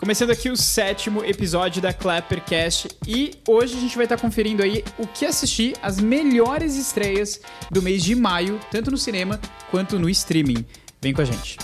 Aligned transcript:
Começando 0.00 0.30
aqui 0.30 0.48
o 0.48 0.56
sétimo 0.56 1.22
episódio 1.22 1.82
da 1.82 1.92
Clappercast 1.92 2.88
e 3.06 3.32
hoje 3.46 3.76
a 3.76 3.80
gente 3.80 3.94
vai 3.96 4.06
estar 4.06 4.16
conferindo 4.16 4.62
aí 4.62 4.82
o 4.98 5.06
que 5.06 5.26
assistir 5.26 5.76
as 5.82 6.00
melhores 6.00 6.74
estreias 6.74 7.38
do 7.70 7.82
mês 7.82 8.02
de 8.02 8.14
maio, 8.14 8.58
tanto 8.70 8.90
no 8.90 8.96
cinema 8.96 9.38
quanto 9.70 9.98
no 9.98 10.08
streaming. 10.08 10.64
Vem 11.02 11.12
com 11.12 11.20
a 11.20 11.24
gente. 11.26 11.58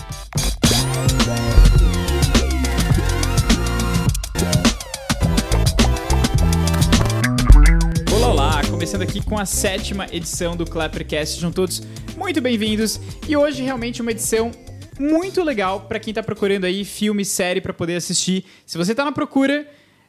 Olá, 8.11 8.27
olá! 8.27 8.61
Começando 8.69 9.01
aqui 9.01 9.19
com 9.19 9.39
a 9.39 9.47
sétima 9.47 10.05
edição 10.11 10.55
do 10.55 10.63
Clappercast. 10.63 11.33
Sejam 11.33 11.51
todos 11.51 11.81
muito 12.15 12.39
bem-vindos 12.39 13.01
e 13.27 13.35
hoje 13.35 13.63
realmente 13.63 13.99
uma 13.99 14.11
edição 14.11 14.51
muito 14.99 15.43
legal 15.43 15.81
para 15.81 15.99
quem 15.99 16.13
tá 16.13 16.23
procurando 16.23 16.65
aí 16.65 16.83
filme, 16.85 17.23
série 17.23 17.61
para 17.61 17.73
poder 17.73 17.95
assistir. 17.95 18.45
Se 18.65 18.77
você 18.77 18.93
tá 18.93 19.05
na 19.05 19.11
procura, 19.11 19.67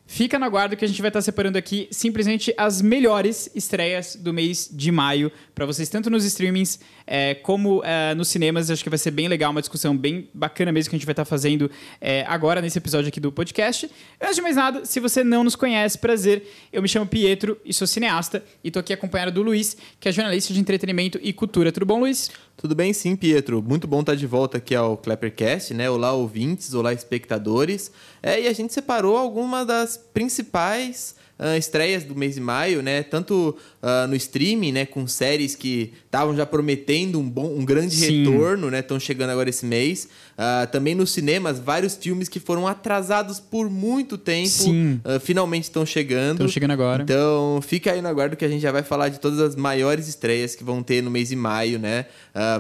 fica 0.09 0.39
na 0.39 0.49
guarda 0.49 0.75
que 0.75 0.85
a 0.87 0.89
gente 0.89 1.03
vai 1.03 1.11
estar 1.11 1.21
separando 1.21 1.59
aqui 1.59 1.87
simplesmente 1.91 2.53
as 2.57 2.81
melhores 2.81 3.51
estreias 3.55 4.17
do 4.17 4.33
mês 4.33 4.69
de 4.73 4.91
maio 4.91 5.31
para 5.55 5.67
vocês, 5.67 5.91
tanto 5.91 6.09
nos 6.09 6.25
streamings 6.25 6.81
é, 7.07 7.35
como 7.35 7.85
é, 7.85 8.15
nos 8.15 8.29
cinemas. 8.29 8.71
Acho 8.71 8.83
que 8.83 8.89
vai 8.89 8.99
ser 8.99 9.11
bem 9.11 9.29
legal, 9.29 9.51
uma 9.51 9.61
discussão 9.61 9.95
bem 9.95 10.31
bacana 10.33 10.73
mesmo 10.73 10.89
que 10.89 10.97
a 10.97 10.99
gente 10.99 11.05
vai 11.05 11.13
estar 11.13 11.27
fazendo 11.27 11.71
é, 12.01 12.25
agora 12.27 12.63
nesse 12.63 12.79
episódio 12.79 13.09
aqui 13.09 13.21
do 13.21 13.31
podcast. 13.31 13.89
Antes 14.19 14.37
de 14.37 14.43
mais 14.43 14.57
nada, 14.57 14.87
se 14.87 14.99
você 14.99 15.23
não 15.23 15.45
nos 15.45 15.55
conhece, 15.55 15.99
prazer, 15.99 16.43
eu 16.73 16.81
me 16.81 16.89
chamo 16.89 17.07
Pietro 17.07 17.61
e 17.63 17.75
sou 17.75 17.87
cineasta 17.87 18.43
e 18.65 18.69
estou 18.69 18.81
aqui 18.81 18.95
acompanhado 18.95 19.31
do 19.31 19.43
Luiz, 19.43 19.77
que 20.01 20.09
é 20.09 20.13
jornalista 20.13 20.55
de 20.55 20.59
entretenimento 20.59 21.21
e 21.23 21.35
cultura. 21.35 21.71
Tudo 21.71 21.85
bom, 21.85 22.01
Luiz? 22.01 22.31
Tudo 22.57 22.75
bem 22.75 22.93
sim, 22.95 23.15
Pietro. 23.15 23.63
Muito 23.63 23.87
bom 23.87 24.01
estar 24.01 24.17
de 24.17 24.27
volta 24.27 24.57
aqui 24.57 24.75
ao 24.75 24.97
Clappercast, 24.97 25.75
né? 25.75 25.89
Olá, 25.91 26.13
ouvintes, 26.13 26.73
olá, 26.73 26.95
espectadores. 26.95 27.93
É, 28.23 28.41
e 28.41 28.49
a 28.49 28.53
gente 28.53 28.73
separou 28.73 29.17
algumas 29.17 29.67
das 29.67 29.97
principais 29.97 31.15
uh, 31.39 31.57
estreias 31.57 32.05
do 32.05 32.15
mês 32.15 32.35
de 32.35 32.41
maio, 32.41 32.83
né? 32.83 33.03
Tanto 33.03 33.57
uh, 33.83 34.07
no 34.09 34.17
streaming, 34.17 34.73
né? 34.73 34.87
Com 34.87 35.07
séries 35.07 35.55
que 35.55 35.93
estavam 36.07 36.35
já 36.37 36.45
prometendo 36.45 37.21
um, 37.21 37.29
bom, 37.29 37.55
um 37.55 37.65
grande 37.65 37.95
Sim. 37.95 38.25
retorno, 38.25 38.71
né? 38.71 38.81
Estão 38.81 38.99
chegando 38.99 39.31
agora 39.31 39.49
esse 39.49 39.65
mês. 39.65 40.09
Uh, 40.37 40.71
também 40.71 40.95
nos 40.95 41.11
cinemas, 41.11 41.59
vários 41.59 41.97
filmes 41.97 42.29
que 42.29 42.39
foram 42.39 42.67
atrasados 42.67 43.41
por 43.41 43.69
muito 43.71 44.17
tempo. 44.17 44.49
Uh, 44.49 45.21
finalmente 45.21 45.65
estão 45.65 45.85
chegando. 45.85 46.33
Estão 46.33 46.49
chegando 46.49 46.73
agora. 46.73 47.03
Então, 47.03 47.61
fica 47.63 47.93
aí 47.93 48.03
no 48.03 48.09
aguardo 48.09 48.37
que 48.37 48.45
a 48.45 48.49
gente 48.49 48.61
já 48.61 48.73
vai 48.73 48.83
falar 48.83 49.09
de 49.09 49.19
todas 49.21 49.41
as 49.41 49.57
maiores 49.57 50.09
estreias 50.09 50.55
que 50.55 50.65
vão 50.65 50.83
ter 50.83 51.03
no 51.03 51.11
mês 51.11 51.29
de 51.29 51.37
maio, 51.37 51.79
né? 51.79 52.07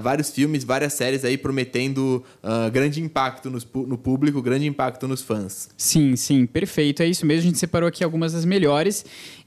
Vários 0.02 0.30
filmes, 0.30 0.64
várias 0.64 0.92
séries 0.92 1.24
aí 1.24 1.38
prometendo 1.38 2.24
grande 2.72 3.00
impacto 3.00 3.50
no 3.74 3.96
público, 3.96 4.42
grande 4.42 4.66
impacto 4.66 5.06
nos 5.06 5.22
fãs. 5.22 5.68
Sim, 5.76 6.16
sim, 6.16 6.46
perfeito. 6.46 7.02
É 7.02 7.06
isso 7.06 7.24
mesmo. 7.24 7.42
A 7.42 7.44
gente 7.46 7.58
separou 7.58 7.88
aqui 7.88 8.02
algumas 8.02 8.32
das 8.32 8.44
melhores. 8.44 8.67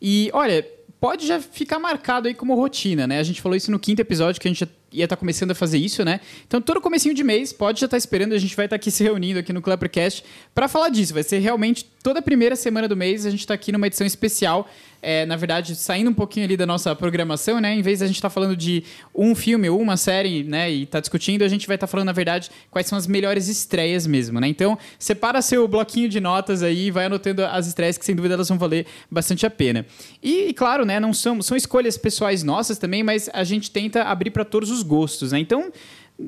E, 0.02 0.30
olha, 0.34 0.66
pode 1.02 1.26
já 1.26 1.40
ficar 1.40 1.80
marcado 1.80 2.28
aí 2.28 2.34
como 2.36 2.54
rotina, 2.54 3.08
né? 3.08 3.20
A 3.20 3.24
gente 3.24 3.42
falou 3.42 3.56
isso 3.56 3.72
no 3.72 3.80
quinto 3.80 4.00
episódio, 4.00 4.40
que 4.40 4.48
a 4.48 4.52
gente 4.52 4.70
ia 4.94 5.06
estar 5.06 5.16
tá 5.16 5.20
começando 5.20 5.50
a 5.50 5.56
fazer 5.56 5.80
isso, 5.80 6.06
né? 6.06 6.20
Então, 6.46 6.62
todo 6.62 6.80
comecinho 6.80 7.16
de 7.16 7.24
mês, 7.24 7.52
pode 7.52 7.80
já 7.80 7.86
estar 7.86 7.96
tá 7.96 7.98
esperando, 7.98 8.34
a 8.34 8.38
gente 8.38 8.56
vai 8.56 8.68
estar 8.68 8.78
tá 8.78 8.80
aqui 8.80 8.92
se 8.92 9.04
reunindo 9.04 9.40
aqui 9.40 9.52
no 9.52 9.64
Clappercast 9.64 10.24
para 10.54 10.68
falar 10.68 10.90
disso. 10.90 11.14
Vai 11.14 11.24
ser 11.24 11.40
realmente 11.40 11.86
toda 12.02 12.22
primeira 12.22 12.56
semana 12.56 12.88
do 12.88 12.96
mês, 12.96 13.26
a 13.26 13.30
gente 13.30 13.42
está 13.42 13.54
aqui 13.54 13.72
numa 13.72 13.88
edição 13.88 14.06
especial 14.06 14.68
é, 15.02 15.26
na 15.26 15.36
verdade, 15.36 15.76
saindo 15.76 16.12
um 16.12 16.14
pouquinho 16.14 16.46
ali 16.46 16.56
da 16.56 16.66
nossa 16.66 16.96
programação, 16.96 17.60
né? 17.60 17.74
Em 17.74 17.82
vez 17.82 18.00
de 18.00 18.04
a 18.06 18.08
gente 18.08 18.18
estar 18.18 18.30
tá 18.30 18.34
falando 18.34 18.56
de 18.56 18.84
um 19.16 19.34
filme 19.34 19.68
ou 19.68 19.82
uma 19.82 19.98
série, 19.98 20.44
né? 20.44 20.72
E 20.72 20.86
tá 20.86 21.00
discutindo, 21.00 21.44
a 21.44 21.48
gente 21.48 21.66
vai 21.66 21.76
estar 21.76 21.88
tá 21.88 21.92
falando, 21.92 22.06
na 22.06 22.12
verdade, 22.12 22.52
quais 22.70 22.86
são 22.86 22.98
as 22.98 23.08
melhores 23.08 23.48
estreias 23.48 24.06
mesmo, 24.06 24.40
né? 24.40 24.48
Então, 24.48 24.78
separa 25.00 25.42
seu 25.42 25.68
bloquinho 25.68 26.08
de 26.08 26.20
notas 26.20 26.62
aí 26.62 26.88
e 26.88 26.92
vai 26.92 27.06
anotando 27.06 27.44
as 27.44 27.68
estreias 27.68 27.98
que, 27.98 28.06
sem 28.06 28.16
dúvida, 28.16 28.36
elas 28.36 28.48
vão 28.48 28.60
valer 28.60 28.86
bastante 29.10 29.46
a 29.46 29.50
pena. 29.50 29.86
E, 30.22 30.50
e 30.50 30.54
claro, 30.54 30.86
né? 30.86 31.00
Não 31.00 31.14
são, 31.14 31.42
são 31.42 31.58
escolhas 31.58 31.98
pessoais 31.98 32.44
nossas 32.44 32.78
também, 32.78 33.02
mas 33.02 33.30
a 33.34 33.44
gente 33.44 33.72
tenta 33.72 34.04
abrir 34.04 34.30
para 34.30 34.46
todos 34.46 34.70
os 34.70 34.84
gostos, 34.84 35.32
né? 35.32 35.40
Então, 35.40 35.72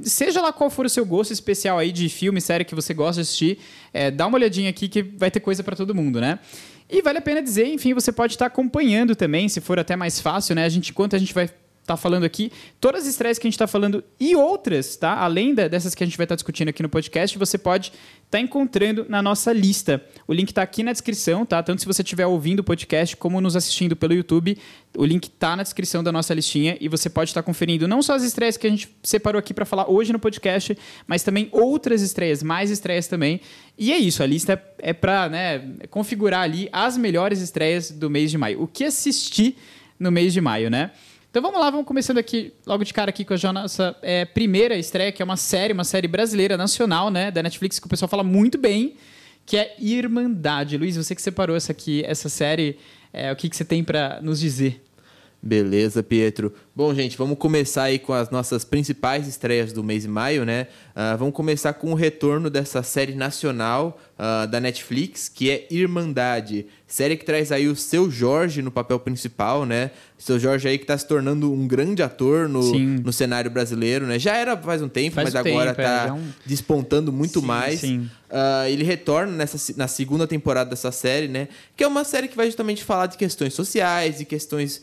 seja 0.02 0.42
lá 0.42 0.52
qual 0.52 0.70
for 0.70 0.86
o 0.86 0.90
seu 0.90 1.06
gosto 1.06 1.32
especial 1.32 1.78
aí 1.78 1.92
de 1.92 2.10
filme, 2.10 2.42
série 2.42 2.66
que 2.66 2.76
você 2.76 2.94
gosta 2.94 3.16
de 3.16 3.22
assistir, 3.22 3.60
é, 3.94 4.10
dá 4.10 4.28
uma 4.28 4.38
olhadinha 4.38 4.70
aqui 4.70 4.88
que 4.88 5.04
vai 5.04 5.30
ter 5.30 5.40
coisa 5.40 5.64
para 5.64 5.76
todo 5.76 5.94
mundo, 5.94 6.20
né? 6.20 6.40
E 6.90 7.02
vale 7.02 7.18
a 7.18 7.22
pena 7.22 7.42
dizer, 7.42 7.66
enfim, 7.68 7.94
você 7.94 8.12
pode 8.12 8.34
estar 8.34 8.46
acompanhando 8.46 9.16
também, 9.16 9.48
se 9.50 9.62
for 9.62 9.80
até 9.80 9.96
mais 9.96 10.20
fácil, 10.20 10.56
né? 10.56 10.66
A 10.66 10.70
gente, 10.70 10.92
enquanto 10.92 11.16
a 11.16 11.20
gente 11.20 11.34
vai 11.34 11.50
tá 11.86 11.98
falando 11.98 12.24
aqui, 12.24 12.52
todas 12.80 13.04
as 13.04 13.10
estreias 13.10 13.38
que 13.38 13.46
a 13.46 13.50
gente 13.50 13.56
está 13.56 13.68
falando 13.68 14.04
e 14.20 14.36
outras, 14.36 14.96
tá? 14.96 15.18
Além 15.18 15.54
dessas 15.54 15.94
que 15.94 16.04
a 16.04 16.08
gente 16.08 16.18
vai 16.18 16.24
estar 16.24 16.34
tá 16.34 16.38
discutindo 16.38 16.70
aqui 16.70 16.82
no 16.82 16.90
podcast, 16.90 17.38
você 17.38 17.58
pode 17.58 17.88
estar 17.88 17.98
tá 18.30 18.40
encontrando 18.40 19.06
na 19.10 19.22
nossa 19.22 19.52
lista. 19.52 20.04
O 20.26 20.34
link 20.34 20.50
está 20.50 20.62
aqui 20.62 20.82
na 20.82 20.92
descrição, 20.92 21.46
tá? 21.46 21.62
Tanto 21.62 21.82
se 21.82 21.86
você 21.86 22.02
estiver 22.02 22.26
ouvindo 22.26 22.62
o 22.62 22.64
podcast 22.64 23.18
como 23.18 23.42
nos 23.42 23.56
assistindo 23.56 23.96
pelo 23.96 24.14
YouTube, 24.14 24.58
o 24.98 25.06
link 25.06 25.26
está 25.26 25.56
na 25.56 25.64
descrição 25.64 26.02
da 26.02 26.12
nossa 26.12 26.34
listinha 26.34 26.78
e 26.80 26.88
você 26.88 27.10
pode 27.10 27.32
estar 27.32 27.42
tá 27.42 27.46
conferindo 27.46 27.88
não 27.88 28.02
só 28.02 28.16
as 28.16 28.24
estreias 28.24 28.56
que 28.56 28.66
a 28.66 28.70
gente 28.70 28.96
separou 29.04 29.40
aqui 29.40 29.54
para 29.54 29.66
falar 29.66 29.90
hoje 29.90 30.14
no 30.14 30.20
podcast, 30.20 30.78
mas 31.06 31.22
também 31.22 31.50
outras 31.52 32.02
estreias, 32.02 32.42
mais 32.42 32.72
estreias 32.72 33.08
também. 33.08 33.42
E 33.78 33.92
é 33.92 33.98
isso, 33.98 34.24
a 34.24 34.26
lista 34.26 34.54
é, 34.54 34.90
é 34.90 34.94
para 34.94 35.28
né, 35.28 35.60
configurar 35.90 36.42
ali 36.42 36.70
as 36.72 36.98
melhores 36.98 37.42
estreias 37.42 37.92
do 37.92 38.10
mês 38.10 38.32
de 38.32 38.38
maio. 38.38 38.62
O 38.62 38.68
que 38.68 38.86
assistir 38.86 39.58
no 40.00 40.12
mês 40.12 40.34
de 40.34 40.42
maio, 40.42 40.70
né? 40.70 40.92
Então 41.34 41.42
vamos 41.42 41.60
lá, 41.60 41.72
vamos 41.72 41.88
começando 41.88 42.20
aqui, 42.20 42.54
logo 42.64 42.84
de 42.84 42.94
cara 42.94 43.10
aqui 43.10 43.26
com 43.26 43.34
a 43.34 43.54
nossa 43.54 43.96
é, 44.04 44.24
primeira 44.24 44.78
estreia, 44.78 45.12
que 45.12 45.20
é 45.20 45.26
uma 45.26 45.36
série, 45.36 45.74
uma 45.74 45.84
série 45.84 46.08
brasileira, 46.08 46.56
nacional, 46.56 47.10
né, 47.10 47.32
da 47.32 47.42
Netflix, 47.42 47.80
que 47.80 47.88
o 47.88 47.90
pessoal 47.90 48.08
fala 48.08 48.24
muito 48.24 48.56
bem, 48.56 48.98
que 49.44 49.58
é 49.58 49.76
Irmandade. 49.80 50.78
Luiz, 50.78 50.96
você 50.96 51.16
que 51.16 51.22
separou 51.24 51.56
essa 51.56 51.72
aqui, 51.72 52.04
essa 52.06 52.30
série, 52.30 52.78
é, 53.12 53.32
o 53.32 53.36
que, 53.36 53.50
que 53.50 53.58
você 53.58 53.66
tem 53.66 53.84
para 53.84 54.20
nos 54.22 54.40
dizer? 54.40 54.80
Beleza, 55.42 56.04
Pietro. 56.04 56.54
Bom, 56.76 56.92
gente, 56.92 57.16
vamos 57.16 57.38
começar 57.38 57.84
aí 57.84 58.00
com 58.00 58.14
as 58.14 58.32
nossas 58.32 58.66
principais 58.66 59.28
estreias 59.28 59.72
do 59.72 59.84
mês 59.84 60.02
de 60.02 60.10
maio, 60.10 60.44
né? 60.44 60.66
Uh, 60.96 61.16
vamos 61.20 61.36
começar 61.36 61.72
com 61.74 61.92
o 61.92 61.94
retorno 61.94 62.50
dessa 62.50 62.82
série 62.82 63.14
nacional 63.14 64.00
uh, 64.18 64.48
da 64.48 64.60
Netflix, 64.60 65.30
que 65.30 65.52
é 65.52 65.68
Irmandade. 65.70 66.66
Série 66.88 67.18
que 67.18 67.26
traz 67.26 67.52
aí 67.52 67.68
o 67.68 67.76
Seu 67.76 68.10
Jorge 68.10 68.64
no 68.64 68.72
papel 68.72 69.00
principal, 69.00 69.66
né? 69.66 69.92
Seu 70.18 70.40
Jorge 70.40 70.68
aí 70.68 70.78
que 70.78 70.84
está 70.84 70.98
se 70.98 71.08
tornando 71.08 71.52
um 71.52 71.68
grande 71.68 72.02
ator 72.02 72.48
no, 72.48 72.62
no 72.72 73.12
cenário 73.12 73.52
brasileiro, 73.52 74.06
né? 74.06 74.18
Já 74.18 74.36
era 74.36 74.56
faz 74.56 74.82
um 74.82 74.88
tempo, 74.88 75.16
faz 75.16 75.34
mas 75.34 75.36
um 75.36 75.50
agora 75.50 75.72
está 75.72 76.06
é, 76.08 76.12
um... 76.12 76.28
despontando 76.46 77.12
muito 77.12 77.40
sim, 77.40 77.46
mais. 77.46 77.80
Sim. 77.80 78.10
Uh, 78.30 78.68
ele 78.68 78.84
retorna 78.84 79.32
nessa, 79.32 79.74
na 79.76 79.88
segunda 79.88 80.26
temporada 80.28 80.70
dessa 80.70 80.92
série, 80.92 81.28
né? 81.28 81.48
Que 81.76 81.84
é 81.84 81.88
uma 81.88 82.04
série 82.04 82.28
que 82.28 82.38
vai 82.38 82.46
justamente 82.46 82.84
falar 82.84 83.08
de 83.08 83.18
questões 83.18 83.54
sociais, 83.54 84.20
de 84.20 84.26
questões 84.26 84.82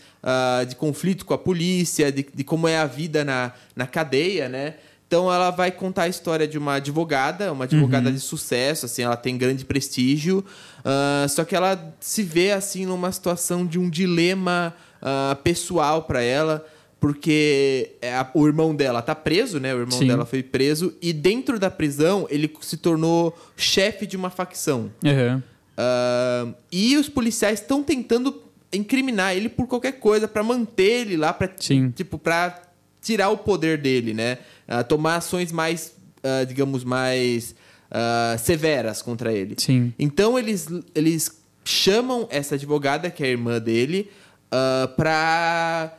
de 0.68 0.76
conflito 0.76 1.24
com 1.24 1.32
a 1.32 1.38
polícia, 1.38 1.79
de, 1.84 2.26
de 2.34 2.44
como 2.44 2.66
é 2.68 2.78
a 2.78 2.86
vida 2.86 3.24
na, 3.24 3.52
na 3.74 3.86
cadeia, 3.86 4.48
né? 4.48 4.74
Então 5.10 5.32
ela 5.32 5.50
vai 5.50 5.72
contar 5.72 6.04
a 6.04 6.08
história 6.08 6.46
de 6.46 6.56
uma 6.56 6.74
advogada, 6.74 7.52
uma 7.52 7.64
advogada 7.64 8.08
uhum. 8.08 8.14
de 8.14 8.20
sucesso, 8.20 8.86
assim, 8.86 9.02
ela 9.02 9.16
tem 9.16 9.36
grande 9.36 9.64
prestígio, 9.64 10.44
uh, 10.84 11.28
só 11.28 11.44
que 11.44 11.56
ela 11.56 11.92
se 11.98 12.22
vê 12.22 12.52
assim 12.52 12.86
numa 12.86 13.10
situação 13.10 13.66
de 13.66 13.76
um 13.76 13.90
dilema 13.90 14.72
uh, 15.02 15.34
pessoal 15.42 16.04
para 16.04 16.22
ela, 16.22 16.64
porque 17.00 17.96
é 18.00 18.14
a, 18.14 18.30
o 18.34 18.46
irmão 18.46 18.72
dela 18.72 19.02
tá 19.02 19.16
preso, 19.16 19.58
né? 19.58 19.74
O 19.74 19.80
irmão 19.80 19.98
Sim. 19.98 20.06
dela 20.06 20.24
foi 20.24 20.44
preso 20.44 20.94
e 21.02 21.12
dentro 21.12 21.58
da 21.58 21.72
prisão 21.72 22.28
ele 22.30 22.48
se 22.60 22.76
tornou 22.76 23.36
chefe 23.56 24.06
de 24.06 24.16
uma 24.16 24.30
facção. 24.30 24.92
Uhum. 25.02 25.38
Uh, 25.38 26.54
e 26.70 26.96
os 26.96 27.08
policiais 27.08 27.60
estão 27.60 27.82
tentando 27.82 28.32
incriminar 28.72 29.34
ele 29.34 29.48
por 29.48 29.66
qualquer 29.66 29.92
coisa 29.92 30.28
para 30.28 30.42
manter 30.42 31.02
ele 31.02 31.16
lá, 31.16 31.32
para 31.32 31.48
tipo 31.48 32.18
para 32.18 32.62
tirar 33.00 33.30
o 33.30 33.38
poder 33.38 33.78
dele, 33.78 34.14
né? 34.14 34.38
Uh, 34.68 34.84
tomar 34.84 35.16
ações 35.16 35.50
mais, 35.50 35.94
uh, 36.18 36.46
digamos, 36.46 36.84
mais 36.84 37.54
uh, 37.90 38.38
severas 38.38 39.02
contra 39.02 39.32
ele. 39.32 39.54
Sim. 39.58 39.92
Então 39.98 40.38
eles, 40.38 40.68
eles 40.94 41.40
chamam 41.64 42.28
essa 42.30 42.54
advogada, 42.54 43.10
que 43.10 43.22
é 43.22 43.26
a 43.26 43.30
irmã 43.30 43.58
dele, 43.58 44.10
uh, 44.46 44.88
para 44.94 45.96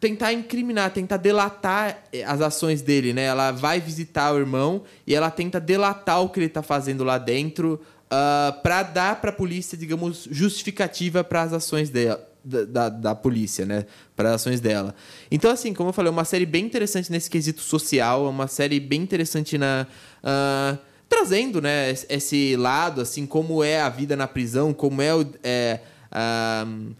tentar 0.00 0.32
incriminar, 0.32 0.92
tentar 0.92 1.16
delatar 1.16 2.04
as 2.26 2.40
ações 2.40 2.82
dele, 2.82 3.12
né? 3.12 3.24
Ela 3.24 3.50
vai 3.50 3.80
visitar 3.80 4.32
o 4.32 4.38
irmão 4.38 4.82
e 5.06 5.14
ela 5.14 5.30
tenta 5.30 5.60
delatar 5.60 6.22
o 6.22 6.28
que 6.28 6.38
ele 6.38 6.46
está 6.46 6.62
fazendo 6.62 7.02
lá 7.02 7.18
dentro 7.18 7.80
uh, 8.08 8.60
para 8.62 8.82
dar 8.82 9.20
para 9.20 9.30
a 9.30 9.32
polícia, 9.32 9.76
digamos, 9.76 10.28
justificativa 10.30 11.22
para 11.22 11.42
as 11.42 11.52
ações 11.52 11.90
dela, 11.90 12.26
da, 12.44 12.64
da, 12.64 12.88
da, 12.88 13.14
polícia, 13.14 13.64
né? 13.64 13.86
Para 14.16 14.30
as 14.30 14.34
ações 14.36 14.60
dela. 14.60 14.94
Então, 15.30 15.50
assim, 15.50 15.72
como 15.74 15.90
eu 15.90 15.92
falei, 15.92 16.08
é 16.08 16.12
uma 16.12 16.24
série 16.24 16.46
bem 16.46 16.64
interessante 16.64 17.10
nesse 17.10 17.30
quesito 17.30 17.60
social, 17.60 18.26
é 18.26 18.28
uma 18.28 18.48
série 18.48 18.80
bem 18.80 19.02
interessante 19.02 19.56
na. 19.58 19.86
Uh, 20.22 20.78
trazendo, 21.08 21.62
né, 21.62 21.90
esse 22.10 22.54
lado, 22.56 23.00
assim, 23.00 23.24
como 23.24 23.64
é 23.64 23.80
a 23.80 23.88
vida 23.88 24.14
na 24.16 24.26
prisão, 24.26 24.72
como 24.72 25.00
é 25.00 25.14
o. 25.14 25.26
É, 25.42 25.80
uh, 26.12 26.94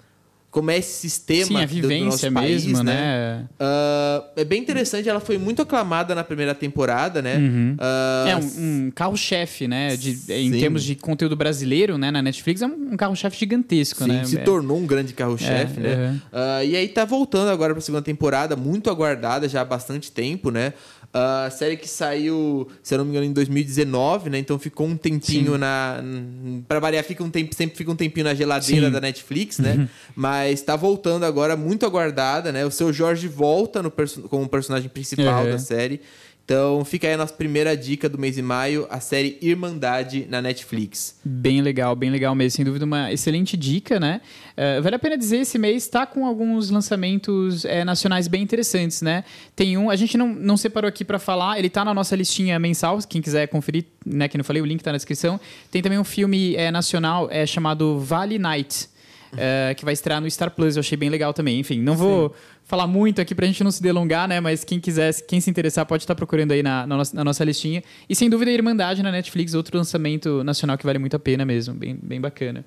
como 0.51 0.71
é 0.71 0.79
esse 0.79 0.93
sistema 1.09 1.45
Sim, 1.47 1.57
a 1.57 1.61
do- 1.61 1.67
do 1.67 1.75
vivência 1.89 2.05
nosso 2.07 2.33
país, 2.33 2.65
mesmo, 2.65 2.83
né? 2.83 2.95
né? 2.95 3.45
Ah, 3.61 4.25
é 4.35 4.45
bem 4.45 4.61
interessante, 4.63 5.07
ela 5.09 5.21
foi 5.21 5.37
muito 5.37 5.61
aclamada 5.61 6.15
na 6.15 6.25
primeira 6.25 6.55
temporada, 6.55 7.21
né? 7.21 7.37
Ah, 7.79 8.25
É 8.31 8.37
um, 8.37 8.41
um 8.87 8.91
carro-chefe, 8.91 9.69
né? 9.69 9.95
De, 9.97 10.11
em 10.33 10.53
Sim. 10.53 10.59
termos 10.59 10.83
de 10.85 10.95
conteúdo 10.95 11.37
brasileiro, 11.37 11.99
né? 11.99 12.11
Na 12.11 12.23
Netflix, 12.23 12.63
é 12.63 12.67
um, 12.67 12.97
carro-chefe 12.97 13.39
gigantesco, 13.39 14.05
Sim, 14.05 14.09
né? 14.11 14.25
se 14.25 14.39
É- 14.39 14.43
tornou 14.43 14.79
um 14.79 14.87
grande 14.87 15.13
carro-chefe, 15.13 15.81
É, 15.81 15.83
né? 15.83 15.95
uhum. 16.11 16.21
Ah, 16.33 16.65
e 16.65 16.75
aí 16.77 16.89
tá 16.89 17.05
voltando 17.05 17.51
agora 17.51 17.75
pra 17.75 17.81
segunda 17.83 18.03
temporada, 18.03 18.57
muito 18.57 18.89
aguardada 18.89 19.47
já 19.49 19.61
há 19.61 19.65
bastante 19.67 20.11
tempo, 20.11 20.51
né? 20.51 20.73
A 21.13 21.49
série 21.51 21.77
que 21.79 21.89
saiu, 21.89 22.69
se 22.83 22.93
eu 22.95 22.99
não 22.99 23.05
me 23.07 23.11
engano, 23.13 23.25
em 23.27 23.33
2019, 23.33 24.29
né? 24.29 24.39
Então 24.39 24.59
ficou 24.59 24.87
um 24.87 24.97
tempinho 24.97 25.57
na. 25.57 26.01
n- 26.03 26.63
Pra 26.69 26.79
variar, 26.79 27.03
fica 27.03 27.25
um 27.25 27.31
tempo, 27.31 27.55
sempre 27.55 27.77
fica 27.79 27.91
um 27.91 27.97
tempinho 27.97 28.25
na 28.25 28.35
geladeira 28.35 28.83
Sim. 28.83 28.87
Uhum. 28.87 28.93
da 28.93 29.01
Netflix, 29.01 29.59
né? 29.59 29.89
Mas 30.15 30.61
tá 30.61 30.77
voltando 30.77 31.25
agora, 31.25 31.57
muito 31.57 31.87
aguardada, 31.87 32.53
né? 32.53 32.65
O 32.67 32.71
seu 32.71 32.93
Jorge 32.93 33.27
volta 33.27 33.83
no 33.83 33.91
como 34.29 34.47
personagem 34.49 34.89
principal 34.91 35.45
Uhum. 35.45 35.51
da 35.53 35.59
série. 35.59 36.01
Então 36.49 36.83
fica 36.83 37.07
aí 37.07 37.13
a 37.13 37.17
nossa 37.19 37.35
primeira 37.35 37.77
dica 37.77 38.09
do 38.09 38.17
mês 38.17 38.37
de 38.37 38.41
maio, 38.41 38.87
a 38.89 39.01
série 39.01 39.37
Irmandade 39.43 40.27
na 40.31 40.41
Netflix. 40.41 41.21
Bem 41.23 41.61
legal, 41.61 41.95
bem 41.95 42.09
legal 42.09 42.35
mesmo. 42.35 42.57
Sem 42.57 42.65
dúvida, 42.65 42.87
uma 42.87 43.13
excelente 43.13 43.55
dica, 43.55 44.01
né? 44.01 44.23
Eh, 44.57 44.81
vale 44.81 44.97
a 44.97 44.99
pena 44.99 45.19
dizer, 45.19 45.41
esse 45.41 45.59
mês 45.59 45.83
está 45.83 46.07
com 46.07 46.25
alguns 46.25 46.71
lançamentos 46.71 47.67
eh, 47.67 47.85
nacionais 47.85 48.29
bem 48.29 48.43
interessantes, 48.43 49.03
né? 49.03 49.25
Tem 49.55 49.77
um, 49.77 49.91
a 49.91 49.97
gente 49.97 50.17
não, 50.17 50.29
não 50.29 50.57
separou 50.57 50.89
aqui 50.89 51.05
para 51.05 51.19
falar, 51.19 51.59
ele 51.59 51.69
tá 51.69 51.85
na 51.85 51.93
nossa 51.93 52.17
listinha 52.17 52.59
mensal, 52.59 52.99
quem 53.07 53.21
quiser 53.21 53.47
conferir, 53.49 53.85
né? 54.07 54.27
Que 54.27 54.39
não 54.39 54.45
falei, 54.45 54.63
o 54.63 54.65
link 54.65 54.83
tá 54.83 54.91
na 54.91 54.97
descrição. 54.97 55.39
Tem 55.71 55.83
também 55.83 55.99
um 55.99 56.05
filme 56.05 56.57
eh, 56.57 56.71
nacional 56.71 57.29
eh, 57.31 57.45
chamado 57.45 58.01
Vale 58.01 58.39
Night. 58.39 58.89
Eh, 59.37 59.75
que 59.77 59.85
vai 59.85 59.95
estrear 59.95 60.21
no 60.21 60.31
Star 60.31 60.51
Plus, 60.51 60.77
eu 60.77 60.81
achei 60.81 60.97
bem 60.97 61.11
legal 61.11 61.33
também. 61.33 61.61
Enfim, 61.61 61.81
não 61.81 61.95
vou 61.95 62.35
falar 62.65 62.87
muito 62.87 63.21
aqui 63.21 63.35
pra 63.35 63.47
gente 63.47 63.63
não 63.65 63.71
se 63.71 63.83
delongar, 63.83 64.29
né? 64.29 64.41
Mas 64.41 64.65
quem 64.65 64.79
quiser, 64.79 65.13
quem 65.23 65.41
se 65.41 65.51
interessar, 65.51 65.87
pode 65.87 66.03
estar 66.03 66.15
procurando 66.15 66.53
aí 66.53 66.63
na, 66.63 66.87
na 66.87 66.97
nossa, 66.97 67.17
na 67.17 67.25
nossa 67.25 67.45
listinha. 67.45 67.83
E 68.09 68.15
sem 68.15 68.29
dúvida, 68.29 68.51
Irmandade 68.51 69.03
na 69.03 69.11
Netflix, 69.11 69.55
outro 69.55 69.77
lançamento 69.77 70.43
nacional 70.45 70.77
que 70.79 70.85
vale 70.85 70.99
muito 70.99 71.17
a 71.17 71.19
pena 71.19 71.45
mesmo, 71.45 71.75
bem, 71.75 71.99
bem 72.03 72.21
bacana. 72.21 72.65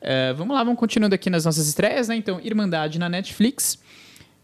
Eh, 0.00 0.32
vamos 0.34 0.54
lá, 0.54 0.62
vamos 0.62 0.78
continuando 0.78 1.14
aqui 1.14 1.28
nas 1.30 1.44
nossas 1.44 1.66
estreias, 1.66 2.08
né? 2.08 2.16
Então, 2.16 2.40
Irmandade 2.42 2.98
na 2.98 3.08
Netflix. 3.08 3.78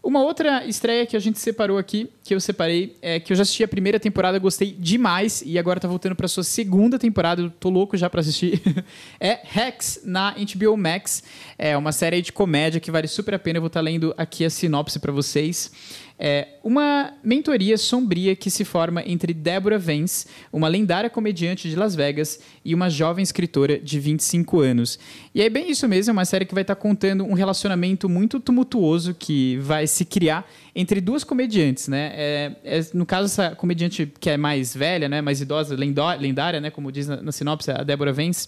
Uma 0.03 0.21
outra 0.21 0.65
estreia 0.65 1.05
que 1.05 1.15
a 1.15 1.19
gente 1.19 1.39
separou 1.39 1.77
aqui, 1.77 2.09
que 2.25 2.35
eu 2.35 2.39
separei, 2.41 2.97
é 3.01 3.21
que 3.21 3.31
eu 3.31 3.37
já 3.37 3.43
assisti 3.43 3.63
a 3.63 3.67
primeira 3.69 3.97
temporada, 3.97 4.37
gostei 4.37 4.75
demais, 4.77 5.41
e 5.45 5.57
agora 5.57 5.79
tá 5.79 5.87
voltando 5.87 6.13
pra 6.13 6.27
sua 6.27 6.43
segunda 6.43 6.99
temporada, 6.99 7.41
eu 7.41 7.49
tô 7.49 7.69
louco 7.69 7.95
já 7.95 8.09
pra 8.09 8.19
assistir. 8.19 8.61
é 9.17 9.39
Rex 9.43 10.01
na 10.03 10.35
HBO 10.35 10.75
Max. 10.75 11.23
É 11.57 11.77
uma 11.77 11.93
série 11.93 12.21
de 12.21 12.33
comédia 12.33 12.81
que 12.81 12.91
vale 12.91 13.07
super 13.07 13.33
a 13.33 13.39
pena. 13.39 13.57
Eu 13.57 13.61
vou 13.61 13.67
estar 13.67 13.79
lendo 13.79 14.13
aqui 14.17 14.43
a 14.43 14.49
sinopse 14.49 14.99
pra 14.99 15.13
vocês. 15.13 15.71
É 16.17 16.47
uma 16.63 17.13
mentoria 17.23 17.77
sombria 17.77 18.35
que 18.35 18.49
se 18.49 18.63
forma 18.63 19.03
entre 19.05 19.33
Deborah 19.33 19.77
Vance, 19.77 20.27
uma 20.51 20.67
lendária 20.67 21.09
comediante 21.09 21.69
de 21.69 21.75
Las 21.75 21.95
Vegas, 21.95 22.39
e 22.63 22.73
uma 22.73 22.89
jovem 22.89 23.23
escritora 23.23 23.79
de 23.79 23.99
25 23.99 24.61
anos. 24.61 24.99
E 25.33 25.41
é 25.41 25.49
bem 25.49 25.69
isso 25.69 25.87
mesmo, 25.87 26.11
é 26.11 26.13
uma 26.13 26.25
série 26.25 26.45
que 26.45 26.53
vai 26.53 26.63
estar 26.63 26.75
contando 26.75 27.25
um 27.25 27.33
relacionamento 27.33 28.07
muito 28.07 28.39
tumultuoso 28.39 29.13
que 29.13 29.57
vai 29.57 29.87
se 29.87 30.05
criar 30.05 30.49
entre 30.75 31.01
duas 31.01 31.23
comediantes, 31.23 31.87
né? 31.87 32.11
É, 32.15 32.51
é, 32.63 32.85
no 32.93 33.05
caso, 33.05 33.25
essa 33.25 33.55
comediante 33.55 34.11
que 34.19 34.29
é 34.29 34.37
mais 34.37 34.75
velha, 34.75 35.09
né, 35.09 35.21
mais 35.21 35.41
idosa, 35.41 35.75
lendária, 35.75 36.61
né, 36.61 36.69
como 36.69 36.91
diz 36.91 37.07
na, 37.07 37.21
na 37.21 37.31
sinopse, 37.31 37.71
a 37.71 37.83
Deborah 37.83 38.11
Vance, 38.11 38.47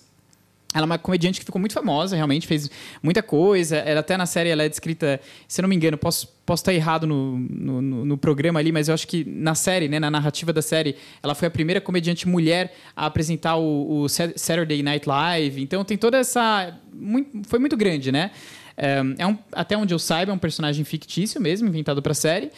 ela 0.76 0.84
é 0.84 0.86
uma 0.86 0.98
comediante 1.00 1.40
que 1.40 1.46
ficou 1.46 1.60
muito 1.60 1.74
famosa, 1.74 2.16
realmente 2.16 2.46
fez 2.46 2.70
muita 3.02 3.24
coisa. 3.24 3.78
Ela 3.78 4.02
até 4.02 4.18
na 4.18 4.26
série 4.26 4.50
ela 4.50 4.62
é 4.64 4.70
descrita, 4.70 5.20
se 5.48 5.60
eu 5.60 5.64
não 5.64 5.70
me 5.70 5.76
engano, 5.76 5.98
posso, 5.98 6.28
posso 6.46 6.62
estar 6.62 6.74
errado 6.74 7.08
no, 7.08 7.38
no, 7.40 7.82
no- 8.06 8.18
programa 8.18 8.60
ali, 8.60 8.72
mas 8.72 8.88
eu 8.90 8.94
acho 8.94 9.08
que 9.08 9.24
na 9.26 9.56
série, 9.56 9.88
né, 9.88 10.00
na 10.00 10.12
narrativa 10.12 10.52
da 10.52 10.62
série, 10.62 10.96
ela 11.24 11.34
foi 11.34 11.48
a 11.48 11.52
primeira 11.52 11.80
comediante 11.80 12.28
mulher 12.28 12.74
a 12.96 13.06
apresentar 13.06 13.56
o, 13.56 14.02
o 14.02 14.10
Sa- 14.10 14.34
Saturday 14.36 14.84
Night 14.84 15.08
Live. 15.08 15.62
Então 15.62 15.84
tem 15.86 15.98
toda 15.98 16.18
essa. 16.18 16.78
muito- 16.94 17.48
foi 17.48 17.58
muito 17.60 17.78
grande, 17.78 18.12
né? 18.12 18.32
É, 18.78 19.02
é 19.18 19.28
um, 19.28 19.38
até 19.52 19.78
onde 19.78 19.94
eu 19.94 20.00
saiba, 20.00 20.32
é 20.32 20.36
um 20.36 20.40
personagem 20.40 20.84
fictício 20.84 21.42
mesmo, 21.42 21.68
inventado 21.68 22.02
para 22.02 22.12
a 22.12 22.16
série. 22.16 22.52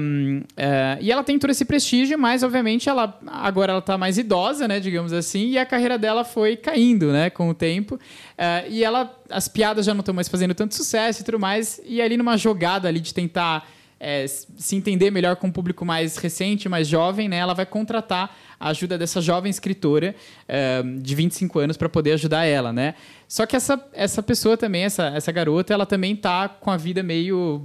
Um, 0.00 0.42
é, 0.56 0.98
e 1.00 1.10
ela 1.10 1.22
tem 1.22 1.38
todo 1.38 1.50
esse 1.50 1.64
prestígio, 1.64 2.18
mas 2.18 2.42
obviamente 2.42 2.88
ela 2.88 3.18
agora 3.26 3.72
ela 3.72 3.82
tá 3.82 3.96
mais 3.96 4.18
idosa, 4.18 4.66
né, 4.66 4.80
digamos 4.80 5.12
assim, 5.12 5.50
e 5.50 5.58
a 5.58 5.66
carreira 5.66 5.96
dela 5.96 6.24
foi 6.24 6.56
caindo, 6.56 7.12
né, 7.12 7.30
com 7.30 7.48
o 7.48 7.54
tempo. 7.54 7.98
É, 8.36 8.64
e 8.68 8.82
ela, 8.82 9.14
as 9.28 9.48
piadas 9.48 9.86
já 9.86 9.94
não 9.94 10.00
estão 10.00 10.14
mais 10.14 10.28
fazendo 10.28 10.54
tanto 10.54 10.74
sucesso 10.74 11.22
e 11.22 11.24
tudo 11.24 11.38
mais. 11.38 11.80
E 11.84 12.00
ali 12.00 12.16
numa 12.16 12.36
jogada 12.36 12.88
ali 12.88 13.00
de 13.00 13.12
tentar 13.14 13.68
é, 14.00 14.26
se 14.26 14.74
entender 14.74 15.10
melhor 15.10 15.36
com 15.36 15.48
um 15.48 15.52
público 15.52 15.84
mais 15.84 16.16
recente, 16.16 16.70
mais 16.70 16.88
jovem, 16.88 17.28
né, 17.28 17.36
ela 17.36 17.52
vai 17.52 17.66
contratar 17.66 18.34
a 18.58 18.70
ajuda 18.70 18.96
dessa 18.96 19.20
jovem 19.20 19.50
escritora 19.50 20.14
é, 20.48 20.82
de 20.82 21.14
25 21.14 21.58
anos 21.58 21.76
para 21.76 21.88
poder 21.88 22.12
ajudar 22.12 22.44
ela, 22.44 22.72
né? 22.72 22.94
Só 23.28 23.46
que 23.46 23.54
essa, 23.54 23.82
essa 23.92 24.22
pessoa 24.22 24.56
também, 24.56 24.84
essa, 24.84 25.06
essa 25.08 25.30
garota, 25.30 25.72
ela 25.72 25.86
também 25.86 26.16
tá 26.16 26.48
com 26.48 26.70
a 26.70 26.76
vida 26.76 27.02
meio 27.02 27.62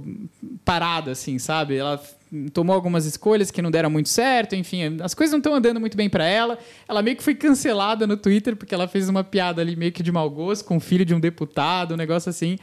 parada, 0.64 1.10
assim, 1.10 1.38
sabe? 1.38 1.76
Ela 1.76 2.00
tomou 2.52 2.74
algumas 2.74 3.04
escolhas 3.04 3.50
que 3.50 3.62
não 3.62 3.70
deram 3.70 3.90
muito 3.90 4.08
certo, 4.08 4.54
enfim, 4.54 4.98
as 5.00 5.14
coisas 5.14 5.32
não 5.32 5.38
estão 5.38 5.54
andando 5.54 5.80
muito 5.80 5.96
bem 5.96 6.08
para 6.08 6.24
ela. 6.24 6.58
Ela 6.88 7.02
meio 7.02 7.16
que 7.16 7.22
foi 7.22 7.34
cancelada 7.34 8.06
no 8.06 8.16
Twitter 8.16 8.56
porque 8.56 8.74
ela 8.74 8.86
fez 8.86 9.08
uma 9.08 9.24
piada 9.24 9.60
ali 9.62 9.74
meio 9.74 9.92
que 9.92 10.02
de 10.02 10.12
mau 10.12 10.28
gosto 10.30 10.64
com 10.64 10.76
o 10.76 10.80
filho 10.80 11.04
de 11.04 11.14
um 11.14 11.20
deputado, 11.20 11.94
um 11.94 11.96
negócio 11.96 12.30
assim. 12.30 12.58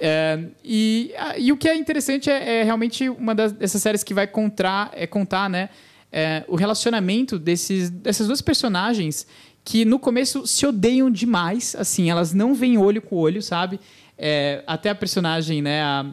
É, 0.00 0.38
e, 0.64 1.12
e 1.38 1.52
o 1.52 1.56
que 1.56 1.68
é 1.68 1.76
interessante 1.76 2.30
é, 2.30 2.60
é 2.60 2.62
realmente 2.62 3.08
uma 3.08 3.34
das- 3.34 3.52
dessas 3.52 3.82
séries 3.82 4.02
que 4.02 4.14
vai 4.14 4.26
contar, 4.26 4.90
é 4.94 5.06
contar, 5.06 5.50
né, 5.50 5.68
é, 6.10 6.42
o 6.48 6.56
relacionamento 6.56 7.38
desses, 7.38 7.90
dessas 7.90 8.26
duas 8.26 8.40
personagens 8.40 9.26
que 9.62 9.84
no 9.84 9.98
começo 9.98 10.46
se 10.46 10.64
odeiam 10.66 11.10
demais, 11.10 11.76
assim, 11.78 12.10
elas 12.10 12.32
não 12.32 12.54
veem 12.54 12.78
olho 12.78 13.02
com 13.02 13.14
olho, 13.16 13.42
sabe? 13.42 13.78
É, 14.16 14.64
até 14.66 14.88
a 14.88 14.94
personagem, 14.94 15.60
né, 15.60 15.82
a 15.82 16.06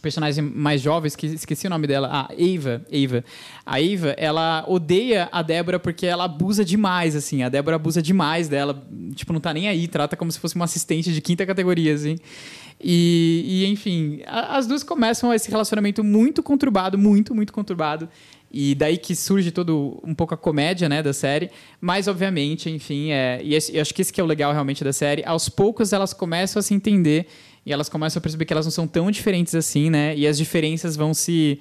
personagem 0.00 0.42
mais 0.42 0.80
jovem, 0.80 1.08
esqueci, 1.08 1.34
esqueci 1.34 1.66
o 1.66 1.70
nome 1.70 1.86
dela, 1.88 2.08
a 2.08 2.20
Ava, 2.32 2.80
Ava. 2.90 3.24
A 3.66 3.74
Ava, 3.76 4.14
ela 4.16 4.64
odeia 4.68 5.28
a 5.32 5.42
Débora 5.42 5.80
porque 5.80 6.06
ela 6.06 6.24
abusa 6.24 6.64
demais, 6.64 7.16
assim. 7.16 7.42
A 7.42 7.48
Débora 7.48 7.74
abusa 7.76 8.00
demais 8.00 8.48
dela, 8.48 8.82
tipo, 9.16 9.32
não 9.32 9.40
tá 9.40 9.52
nem 9.52 9.68
aí, 9.68 9.88
trata 9.88 10.16
como 10.16 10.30
se 10.30 10.38
fosse 10.38 10.54
uma 10.54 10.64
assistente 10.64 11.12
de 11.12 11.20
quinta 11.20 11.44
categoria, 11.44 11.92
assim. 11.92 12.16
E, 12.82 13.44
e, 13.46 13.66
enfim, 13.66 14.20
a- 14.26 14.56
as 14.56 14.66
duas 14.66 14.82
começam 14.82 15.32
esse 15.34 15.50
relacionamento 15.50 16.02
muito 16.02 16.42
conturbado, 16.42 16.96
muito, 16.96 17.34
muito 17.34 17.52
conturbado. 17.52 18.08
E 18.52 18.74
daí 18.74 18.96
que 18.98 19.14
surge 19.14 19.50
todo 19.52 20.00
um 20.04 20.14
pouco 20.14 20.34
a 20.34 20.36
comédia, 20.36 20.88
né, 20.88 21.02
da 21.02 21.12
série. 21.12 21.50
Mas, 21.80 22.08
obviamente, 22.08 22.68
enfim, 22.68 23.10
é, 23.12 23.40
e 23.44 23.54
esse- 23.54 23.76
eu 23.76 23.80
acho 23.82 23.94
que 23.94 24.02
esse 24.02 24.12
que 24.12 24.20
é 24.20 24.24
o 24.24 24.26
legal 24.26 24.52
realmente 24.52 24.82
da 24.82 24.92
série. 24.92 25.22
Aos 25.24 25.48
poucos 25.48 25.92
elas 25.92 26.12
começam 26.12 26.58
a 26.58 26.62
se 26.62 26.74
entender 26.74 27.26
e 27.64 27.72
elas 27.72 27.88
começam 27.88 28.18
a 28.18 28.22
perceber 28.22 28.44
que 28.46 28.52
elas 28.52 28.66
não 28.66 28.72
são 28.72 28.88
tão 28.88 29.10
diferentes 29.10 29.54
assim, 29.54 29.88
né? 29.90 30.16
E 30.16 30.26
as 30.26 30.36
diferenças 30.36 30.96
vão 30.96 31.14
se 31.14 31.60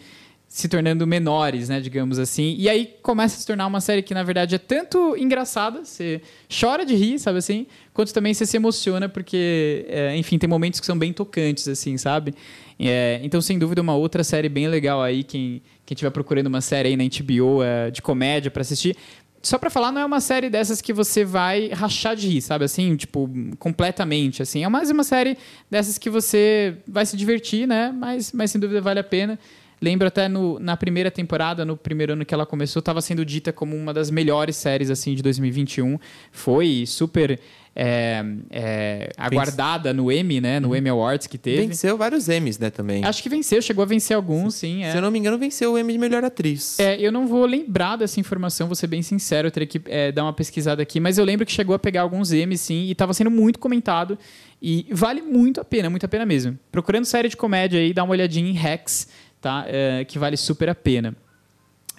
se 0.50 0.68
tornando 0.68 1.06
menores, 1.06 1.70
né, 1.70 1.80
digamos 1.80 2.18
assim. 2.18 2.56
E 2.58 2.68
aí 2.68 2.96
começa 3.02 3.38
a 3.38 3.40
se 3.40 3.46
tornar 3.46 3.68
uma 3.68 3.80
série 3.80 4.02
que 4.02 4.14
na 4.16 4.24
verdade 4.24 4.56
é 4.56 4.58
tanto 4.58 5.16
engraçada, 5.16 5.86
você 5.86 6.22
chora 6.60 6.84
de 6.84 6.96
rir, 6.96 7.20
sabe 7.20 7.38
assim, 7.38 7.68
quanto 7.94 8.12
também 8.12 8.34
você 8.34 8.46
se 8.48 8.58
emociona 8.58 9.08
porque, 9.08 9.86
é, 9.88 10.18
enfim, 10.18 10.40
tem 10.40 10.50
momentos 10.50 10.80
que 10.80 10.86
são 10.88 10.98
bem 10.98 11.14
tocantes, 11.14 11.68
assim, 11.68 11.96
sabe? 11.98 12.34
É, 12.80 13.20
então, 13.24 13.40
sem 13.42 13.60
dúvida, 13.60 13.82
uma 13.82 13.96
outra 13.96 14.24
série 14.24 14.50
bem 14.50 14.68
legal 14.68 15.02
aí, 15.02 15.24
quem 15.24 15.62
quem 15.90 15.96
estiver 15.96 16.12
procurando 16.12 16.46
uma 16.46 16.62
série 16.62 16.90
aí 16.90 16.96
na 16.96 17.04
HBO 17.04 17.64
é, 17.64 17.90
de 17.90 18.00
comédia 18.00 18.52
para 18.52 18.62
assistir. 18.62 18.96
Só 19.42 19.58
pra 19.58 19.72
falar, 19.72 19.92
não 19.92 20.02
é 20.02 20.06
uma 20.06 20.22
série 20.22 20.48
dessas 20.48 20.82
que 20.82 20.94
você 20.94 21.26
vai 21.26 21.70
rachar 21.70 22.16
de 22.16 22.28
rir, 22.28 22.42
sabe? 22.42 22.64
Assim, 22.64 22.96
tipo, 22.96 23.28
completamente, 23.58 24.44
assim. 24.44 24.64
É 24.64 24.70
mais 24.70 24.92
uma 24.92 25.04
série 25.04 25.36
dessas 25.68 25.98
que 25.98 26.08
você 26.08 26.76
vai 26.88 27.08
se 27.08 27.18
divertir, 27.18 27.68
né? 27.68 27.92
Mas, 27.92 28.32
mas 28.32 28.52
sem 28.52 28.62
dúvida 28.62 28.82
vale 28.82 29.00
a 29.00 29.04
pena. 29.04 29.40
Lembro 29.82 30.08
até 30.08 30.28
no, 30.28 30.60
na 30.60 30.76
primeira 30.76 31.10
temporada, 31.10 31.64
no 31.64 31.78
primeiro 31.78 32.14
ano 32.14 32.26
que 32.26 32.34
ela 32.34 32.46
começou, 32.46 32.80
estava 32.80 33.02
sendo 33.02 33.24
dita 33.24 33.54
como 33.54 33.76
uma 33.76 33.94
das 33.94 34.10
melhores 34.12 34.56
séries 34.56 34.90
assim 34.90 35.16
de 35.16 35.22
2021. 35.22 35.98
Foi 36.32 36.86
super 36.86 37.40
é, 37.76 38.26
é, 38.50 39.10
aguardada 39.18 39.94
no 39.94 40.12
Emmy, 40.12 40.42
né? 40.42 40.60
No 40.60 40.76
Emmy 40.76 40.90
Awards 40.90 41.28
que 41.28 41.38
teve. 41.38 41.68
Venceu 41.68 41.98
vários 41.98 42.28
Emmys, 42.28 42.60
né, 42.60 42.70
também. 42.70 43.06
Acho 43.06 43.24
que 43.24 43.30
venceu, 43.30 43.62
chegou 43.62 43.84
a 43.84 43.86
vencer 43.86 44.16
alguns, 44.16 44.56
sim. 44.56 44.84
é. 44.84 44.92
Se 44.92 44.98
eu 44.98 45.02
não 45.02 45.10
me 45.10 45.20
engano, 45.20 45.38
venceu 45.38 45.74
o 45.74 45.80
Emmy 45.80 45.94
de 45.94 46.00
melhor 46.00 46.24
atriz. 46.24 46.78
É, 46.80 47.00
eu 47.00 47.12
não 47.12 47.26
vou 47.26 47.46
lembrar 47.46 47.96
dessa 47.96 48.20
informação, 48.20 48.68
vou 48.68 48.76
ser 48.76 48.88
bem 48.88 49.02
sincero, 49.02 49.48
eu 49.48 49.52
teria 49.52 49.68
que 49.68 49.82
é, 49.86 50.12
dar 50.12 50.24
uma 50.24 50.34
pesquisada 50.34 50.82
aqui, 50.82 51.00
mas 51.00 51.18
eu 51.18 51.24
lembro 51.24 51.46
que 51.46 51.52
chegou 51.52 51.74
a 51.74 51.80
pegar 51.80 52.02
alguns 52.02 52.32
M's, 52.32 52.60
sim, 52.60 52.84
e 52.84 52.92
estava 52.92 53.14
sendo 53.14 53.32
muito 53.32 53.60
comentado. 53.60 54.18
E 54.62 54.86
vale 54.92 55.22
muito 55.22 55.62
a 55.62 55.64
pena, 55.64 55.90
muito 55.90 56.06
a 56.06 56.10
pena 56.10 56.26
mesmo. 56.26 56.60
Procurando 56.70 57.06
série 57.06 57.30
de 57.30 57.38
comédia 57.38 57.80
aí, 57.80 57.94
dá 57.94 58.04
uma 58.04 58.12
olhadinha 58.12 58.50
em 58.50 58.54
Rex, 58.54 59.08
tá? 59.42 59.66
É, 59.68 60.06
que 60.06 60.20
vale 60.20 60.38
super 60.38 60.70
a 60.70 60.76
pena. 60.76 61.16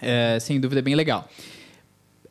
É, 0.01 0.39
sem 0.41 0.61
dúvida, 0.61 0.81
é 0.81 0.83
bem 0.83 0.95
legal. 0.95 1.29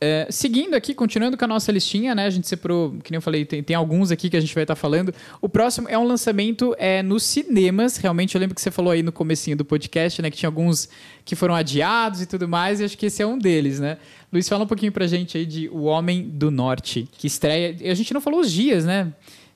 É, 0.01 0.27
seguindo 0.29 0.75
aqui, 0.75 0.93
continuando 0.93 1.37
com 1.37 1.43
a 1.43 1.47
nossa 1.47 1.73
listinha, 1.73 2.15
né? 2.15 2.25
A 2.25 2.29
gente 2.29 2.47
separou, 2.47 2.91
que 3.03 3.11
nem 3.11 3.17
eu 3.17 3.21
falei, 3.21 3.43
tem, 3.43 3.61
tem 3.61 3.75
alguns 3.75 4.11
aqui 4.11 4.29
que 4.29 4.37
a 4.37 4.39
gente 4.39 4.55
vai 4.55 4.63
estar 4.63 4.75
falando. 4.75 5.13
O 5.41 5.49
próximo 5.49 5.89
é 5.89 5.97
um 5.97 6.05
lançamento 6.05 6.73
é, 6.79 7.03
nos 7.03 7.23
cinemas. 7.23 7.97
Realmente, 7.97 8.33
eu 8.33 8.39
lembro 8.39 8.55
que 8.55 8.61
você 8.61 8.71
falou 8.71 8.93
aí 8.93 9.03
no 9.03 9.11
comecinho 9.11 9.57
do 9.57 9.65
podcast, 9.65 10.21
né? 10.21 10.31
Que 10.31 10.37
tinha 10.37 10.47
alguns 10.47 10.87
que 11.25 11.35
foram 11.35 11.53
adiados 11.53 12.21
e 12.21 12.25
tudo 12.25 12.47
mais, 12.47 12.79
e 12.79 12.85
acho 12.85 12.97
que 12.97 13.07
esse 13.07 13.21
é 13.21 13.27
um 13.27 13.37
deles, 13.37 13.81
né? 13.81 13.97
Luiz, 14.31 14.47
fala 14.47 14.63
um 14.63 14.67
pouquinho 14.67 14.91
pra 14.91 15.05
gente 15.05 15.37
aí 15.37 15.45
de 15.45 15.67
O 15.67 15.83
Homem 15.83 16.29
do 16.29 16.49
Norte, 16.49 17.09
que 17.11 17.27
estreia... 17.27 17.75
A 17.91 17.93
gente 17.93 18.13
não 18.13 18.21
falou 18.21 18.39
os 18.39 18.49
dias, 18.49 18.85
né? 18.85 19.11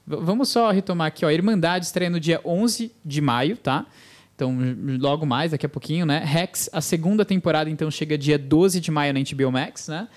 V 0.05 0.17
vamos 0.17 0.50
só 0.50 0.72
retomar 0.72 1.07
aqui, 1.07 1.25
ó. 1.25 1.31
Irmandade 1.31 1.86
estreia 1.86 2.10
no 2.10 2.19
dia 2.19 2.41
11 2.43 2.91
de 3.05 3.22
maio, 3.22 3.55
tá? 3.55 3.86
Então, 4.35 4.57
logo 4.99 5.25
mais, 5.25 5.51
daqui 5.51 5.65
a 5.65 5.69
pouquinho, 5.69 6.05
né? 6.05 6.23
Rex, 6.25 6.69
a 6.73 6.81
segunda 6.81 7.23
temporada, 7.23 7.69
então, 7.69 7.89
chega 7.91 8.17
dia 8.17 8.37
12 8.37 8.79
de 8.79 8.89
maio 8.89 9.13
na 9.13 9.19
HBO 9.19 9.51
Max, 9.51 9.87
né? 9.87 10.07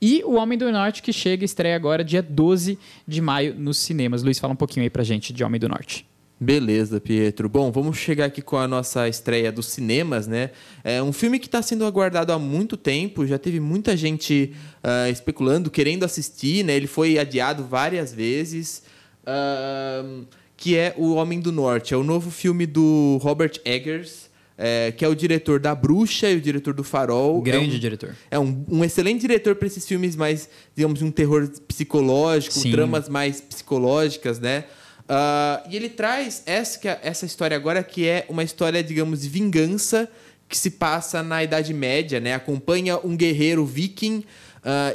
E 0.00 0.22
O 0.24 0.34
Homem 0.34 0.58
do 0.58 0.70
Norte, 0.70 1.02
que 1.02 1.12
chega 1.12 1.44
e 1.44 1.46
estreia 1.46 1.74
agora 1.74 2.04
dia 2.04 2.22
12 2.22 2.78
de 3.06 3.20
maio 3.20 3.54
nos 3.54 3.78
cinemas. 3.78 4.22
Luiz, 4.22 4.38
fala 4.38 4.52
um 4.52 4.56
pouquinho 4.56 4.84
aí 4.84 4.90
pra 4.90 5.02
gente 5.02 5.32
de 5.32 5.42
Homem 5.42 5.58
do 5.60 5.68
Norte. 5.68 6.06
Beleza, 6.38 7.00
Pietro. 7.00 7.48
Bom, 7.48 7.72
vamos 7.72 7.96
chegar 7.96 8.26
aqui 8.26 8.42
com 8.42 8.58
a 8.58 8.68
nossa 8.68 9.08
estreia 9.08 9.50
dos 9.50 9.66
cinemas, 9.66 10.26
né? 10.26 10.50
É 10.84 11.02
um 11.02 11.12
filme 11.12 11.38
que 11.38 11.46
está 11.46 11.62
sendo 11.62 11.86
aguardado 11.86 12.30
há 12.30 12.38
muito 12.38 12.76
tempo, 12.76 13.26
já 13.26 13.38
teve 13.38 13.58
muita 13.58 13.96
gente 13.96 14.52
uh, 14.84 15.10
especulando, 15.10 15.70
querendo 15.70 16.04
assistir, 16.04 16.62
né? 16.62 16.76
Ele 16.76 16.86
foi 16.86 17.18
adiado 17.18 17.64
várias 17.64 18.12
vezes. 18.12 18.82
Uh, 19.22 20.26
que 20.56 20.76
é 20.76 20.94
O 20.96 21.14
Homem 21.14 21.40
do 21.40 21.52
Norte. 21.52 21.92
É 21.92 21.96
o 21.96 22.02
novo 22.02 22.30
filme 22.30 22.66
do 22.66 23.18
Robert 23.22 23.60
Eggers, 23.64 24.30
é, 24.56 24.92
que 24.92 25.04
é 25.04 25.08
o 25.08 25.14
diretor 25.14 25.60
da 25.60 25.74
Bruxa 25.74 26.30
e 26.30 26.36
o 26.36 26.40
diretor 26.40 26.72
do 26.72 26.82
Farol. 26.82 27.42
Grande 27.42 27.74
é 27.74 27.76
um, 27.76 27.78
diretor. 27.78 28.16
É 28.30 28.38
um, 28.38 28.64
um 28.68 28.84
excelente 28.84 29.20
diretor 29.20 29.54
para 29.56 29.66
esses 29.66 29.86
filmes 29.86 30.16
mais, 30.16 30.48
digamos, 30.74 31.02
um 31.02 31.10
terror 31.10 31.48
psicológico, 31.68 32.54
Sim. 32.54 32.70
dramas 32.70 33.08
mais 33.08 33.40
psicológicas, 33.40 34.38
né? 34.38 34.64
Uh, 35.02 35.70
e 35.70 35.76
ele 35.76 35.88
traz 35.88 36.42
essa, 36.46 36.98
essa 37.02 37.26
história 37.26 37.56
agora 37.56 37.82
que 37.82 38.08
é 38.08 38.26
uma 38.28 38.42
história, 38.42 38.82
digamos, 38.82 39.22
de 39.22 39.28
vingança 39.28 40.10
que 40.48 40.56
se 40.56 40.70
passa 40.70 41.22
na 41.22 41.44
Idade 41.44 41.72
Média, 41.74 42.18
né? 42.18 42.34
Acompanha 42.34 42.98
um 42.98 43.16
guerreiro 43.16 43.64
viking 43.64 44.18
uh, 44.18 44.24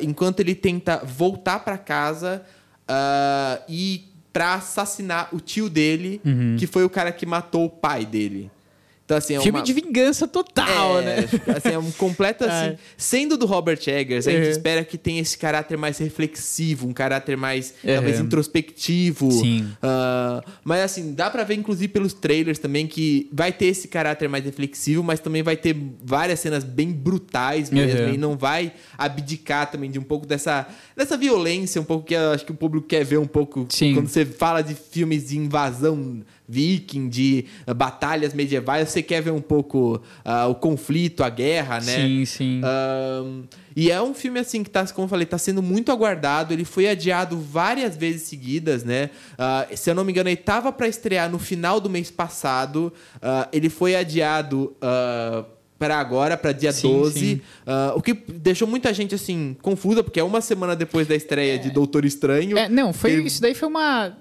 enquanto 0.01 0.39
ele 0.39 0.55
tenta 0.55 0.97
voltar 0.97 1.59
para 1.59 1.77
casa 1.77 2.43
uh, 2.89 3.63
e 3.69 4.10
para 4.33 4.53
assassinar 4.53 5.29
o 5.33 5.39
tio 5.39 5.69
dele, 5.69 6.21
Uhum. 6.25 6.55
que 6.57 6.65
foi 6.67 6.83
o 6.83 6.89
cara 6.89 7.11
que 7.11 7.25
matou 7.25 7.65
o 7.65 7.69
pai 7.69 8.05
dele. 8.05 8.49
Então, 9.11 9.17
assim, 9.17 9.35
é 9.35 9.41
Filme 9.41 9.59
uma... 9.59 9.65
de 9.65 9.73
vingança 9.73 10.25
total, 10.25 10.99
É, 10.99 11.01
né? 11.03 11.29
Assim, 11.57 11.69
é 11.73 11.77
um 11.77 11.91
completo 11.91 12.45
assim. 12.45 12.67
É. 12.67 12.77
Sendo 12.95 13.35
do 13.35 13.45
Robert 13.45 13.79
Eggers, 13.85 14.25
a 14.25 14.31
gente 14.31 14.45
Uhum. 14.45 14.51
espera 14.51 14.85
que 14.85 14.97
tenha 14.97 15.19
esse 15.19 15.37
caráter 15.37 15.77
mais 15.77 15.97
reflexivo, 15.97 16.87
um 16.87 16.93
caráter 16.93 17.35
mais 17.35 17.73
Uhum. 17.83 17.93
talvez 17.95 18.19
introspectivo. 18.21 19.29
Sim. 19.29 19.67
Ah, 19.81 20.41
mas 20.63 20.79
assim, 20.81 21.13
dá 21.13 21.29
pra 21.29 21.43
ver, 21.43 21.55
inclusive, 21.55 21.89
pelos 21.89 22.13
trailers 22.13 22.57
também, 22.57 22.87
que 22.87 23.27
vai 23.33 23.51
ter 23.51 23.65
esse 23.65 23.89
caráter 23.89 24.29
mais 24.29 24.45
reflexivo, 24.45 25.03
mas 25.03 25.19
também 25.19 25.43
vai 25.43 25.57
ter 25.57 25.75
várias 26.01 26.39
cenas 26.39 26.63
bem 26.63 26.89
brutais 26.93 27.69
mesmo. 27.69 28.03
Uhum. 28.03 28.13
E 28.13 28.17
não 28.17 28.37
vai 28.37 28.71
abdicar 28.97 29.69
também 29.69 29.91
de 29.91 29.99
um 29.99 30.03
pouco 30.03 30.25
dessa, 30.25 30.65
dessa 30.95 31.17
violência, 31.17 31.81
um 31.81 31.83
pouco 31.85 32.05
que 32.05 32.13
eu 32.13 32.31
acho 32.31 32.45
que 32.45 32.51
o 32.53 32.55
público 32.55 32.87
quer 32.87 33.03
ver 33.03 33.17
um 33.17 33.27
pouco 33.27 33.65
Sim. 33.67 33.93
quando 33.93 34.07
você 34.07 34.23
fala 34.25 34.61
de 34.61 34.73
filmes 34.73 35.27
de 35.27 35.37
invasão 35.37 36.21
viking, 36.51 37.07
de 37.07 37.45
ah, 37.65 37.73
batalhas 37.73 38.33
medievais, 38.33 38.89
você 38.89 39.01
quer 39.01 39.21
ver 39.21 39.31
um 39.31 39.41
pouco 39.41 40.01
ah, 40.25 40.47
o 40.47 40.55
conflito, 40.55 41.23
a 41.23 41.29
guerra, 41.29 41.79
né? 41.79 41.95
Sim, 41.95 42.25
sim. 42.25 42.61
Ahn, 42.63 43.43
e 43.75 43.89
é 43.89 44.01
um 44.01 44.13
filme 44.13 44.37
assim 44.37 44.63
que 44.63 44.69
tá, 44.69 44.85
como 44.87 45.05
eu 45.05 45.09
falei, 45.09 45.25
tá 45.25 45.37
sendo 45.37 45.61
muito 45.61 45.91
aguardado. 45.93 46.53
Ele 46.53 46.65
foi 46.65 46.89
adiado 46.89 47.39
várias 47.39 47.95
vezes 47.95 48.23
seguidas, 48.23 48.83
né? 48.83 49.09
Ah, 49.37 49.65
se 49.73 49.89
eu 49.89 49.95
não 49.95 50.03
me 50.03 50.11
engano, 50.11 50.27
ele 50.29 50.35
tava 50.35 50.71
para 50.73 50.87
estrear 50.89 51.29
no 51.31 51.39
final 51.39 51.79
do 51.79 51.89
mês 51.89 52.11
passado. 52.11 52.91
Ah, 53.21 53.47
ele 53.53 53.69
foi 53.69 53.95
adiado 53.95 54.75
para 55.79 55.97
agora, 55.97 56.37
para 56.37 56.51
dia 56.51 56.71
Sim, 56.71 56.87
12. 56.89 57.19
sim. 57.19 57.41
Ah, 57.65 57.93
o 57.95 58.01
que 58.01 58.13
deixou 58.13 58.67
muita 58.67 58.93
gente 58.93 59.15
assim 59.15 59.55
confusa, 59.61 60.03
porque 60.03 60.19
é 60.19 60.23
uma 60.23 60.41
semana 60.41 60.75
depois 60.75 61.07
da 61.07 61.15
estreia 61.15 61.57
de 61.57 61.71
Doutor 61.71 62.05
Estranho. 62.05 62.57
É, 62.57 62.67
não, 62.69 62.91
foi, 62.93 63.11
Ele- 63.13 63.23
isso 63.27 63.41
daí 63.41 63.55
foi 63.55 63.67
uma. 63.67 64.15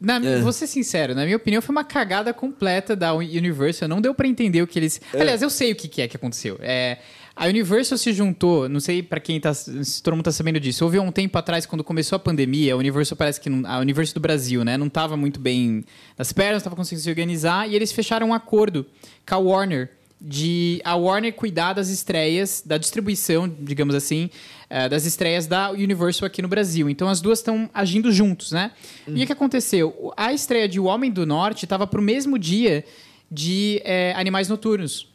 Na, 0.00 0.16
É. 0.16 0.40
Vou 0.40 0.52
ser 0.52 0.66
sincero, 0.66 1.14
na 1.14 1.24
minha 1.24 1.36
opinião, 1.36 1.62
foi 1.62 1.72
uma 1.74 1.84
cagada 1.84 2.32
completa 2.34 2.94
da 2.94 3.14
Universal. 3.14 3.88
Não 3.88 4.00
deu 4.00 4.14
pra 4.14 4.26
entender 4.28 4.60
o 4.62 4.66
que 4.66 4.78
eles. 4.78 5.00
É. 5.12 5.20
Aliás, 5.20 5.40
eu 5.42 5.48
sei 5.50 5.72
o 5.72 5.76
que, 5.76 5.88
que 5.88 6.02
é 6.02 6.08
que 6.08 6.16
aconteceu. 6.16 6.58
É, 6.60 6.98
a 7.34 7.46
Universal 7.46 7.96
se 7.96 8.12
juntou, 8.12 8.68
não 8.68 8.78
sei 8.80 9.02
pra 9.02 9.18
quem 9.20 9.40
tá. 9.40 9.54
Se 9.54 10.02
todo 10.02 10.14
mundo 10.14 10.24
tá 10.26 10.32
sabendo 10.32 10.60
disso. 10.60 10.84
Houve 10.84 10.98
um 10.98 11.10
tempo 11.10 11.36
atrás, 11.38 11.64
quando 11.64 11.82
começou 11.82 12.16
a 12.16 12.18
pandemia, 12.18 12.74
a 12.74 12.76
Universal 12.76 13.16
parece 13.16 13.40
que. 13.40 13.48
não- 13.48 13.68
A 13.68 13.78
Universal 13.78 14.14
do 14.14 14.20
Brasil, 14.20 14.64
né? 14.64 14.76
Não 14.76 14.88
tava 14.90 15.16
muito 15.16 15.40
bem 15.40 15.84
nas 16.18 16.32
pernas, 16.32 16.62
não 16.62 16.64
tava 16.64 16.76
conseguindo 16.76 17.02
se 17.02 17.08
organizar. 17.08 17.68
E 17.68 17.74
eles 17.74 17.90
fecharam 17.92 18.28
um 18.28 18.34
acordo 18.34 18.84
com 19.26 19.34
a 19.34 19.38
Warner 19.38 19.90
de 20.20 20.80
a 20.84 20.94
Warner 20.96 21.32
cuidar 21.34 21.74
das 21.74 21.88
estreias, 21.90 22.62
da 22.64 22.78
distribuição, 22.78 23.46
digamos 23.60 23.94
assim, 23.94 24.30
eh, 24.68 24.88
das 24.88 25.04
estreias 25.04 25.46
da 25.46 25.70
Universal 25.70 26.26
aqui 26.26 26.42
no 26.42 26.48
Brasil. 26.48 26.88
Então 26.90 27.08
as 27.08 27.20
duas 27.20 27.38
estão 27.38 27.68
agindo 27.72 28.10
juntos, 28.12 28.52
né? 28.52 28.72
E 29.06 29.22
o 29.22 29.26
que 29.26 29.32
aconteceu? 29.32 29.88
O- 29.98 30.12
A 30.16 30.32
estreia 30.32 30.68
de 30.68 30.78
O 30.80 30.84
Homem 30.84 31.10
do 31.10 31.24
Norte 31.26 31.64
estava 31.64 31.86
pro 31.86 32.02
mesmo 32.02 32.38
dia 32.38 32.84
de 33.30 33.80
eh, 33.84 34.12
Animais 34.16 34.48
Noturnos. 34.48 35.08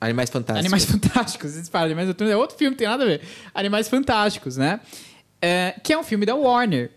Animais 0.00 0.30
Fantásticos. 0.30 0.60
Animais 0.64 0.84
Fantásticos. 0.90 1.50
Vocês 1.52 1.68
falam, 1.68 1.86
Animais 1.86 2.08
Noturnos 2.08 2.32
é 2.32 2.36
outro 2.36 2.56
filme, 2.56 2.76
tem 2.76 2.86
nada 2.86 3.02
a 3.04 3.06
ver. 3.06 3.20
Animais 3.54 3.88
Fantásticos, 3.88 4.56
né? 4.56 4.80
É, 5.40 5.74
que 5.82 5.92
é 5.92 5.98
um 5.98 6.02
filme 6.04 6.24
da 6.26 6.34
Warner. 6.34 6.90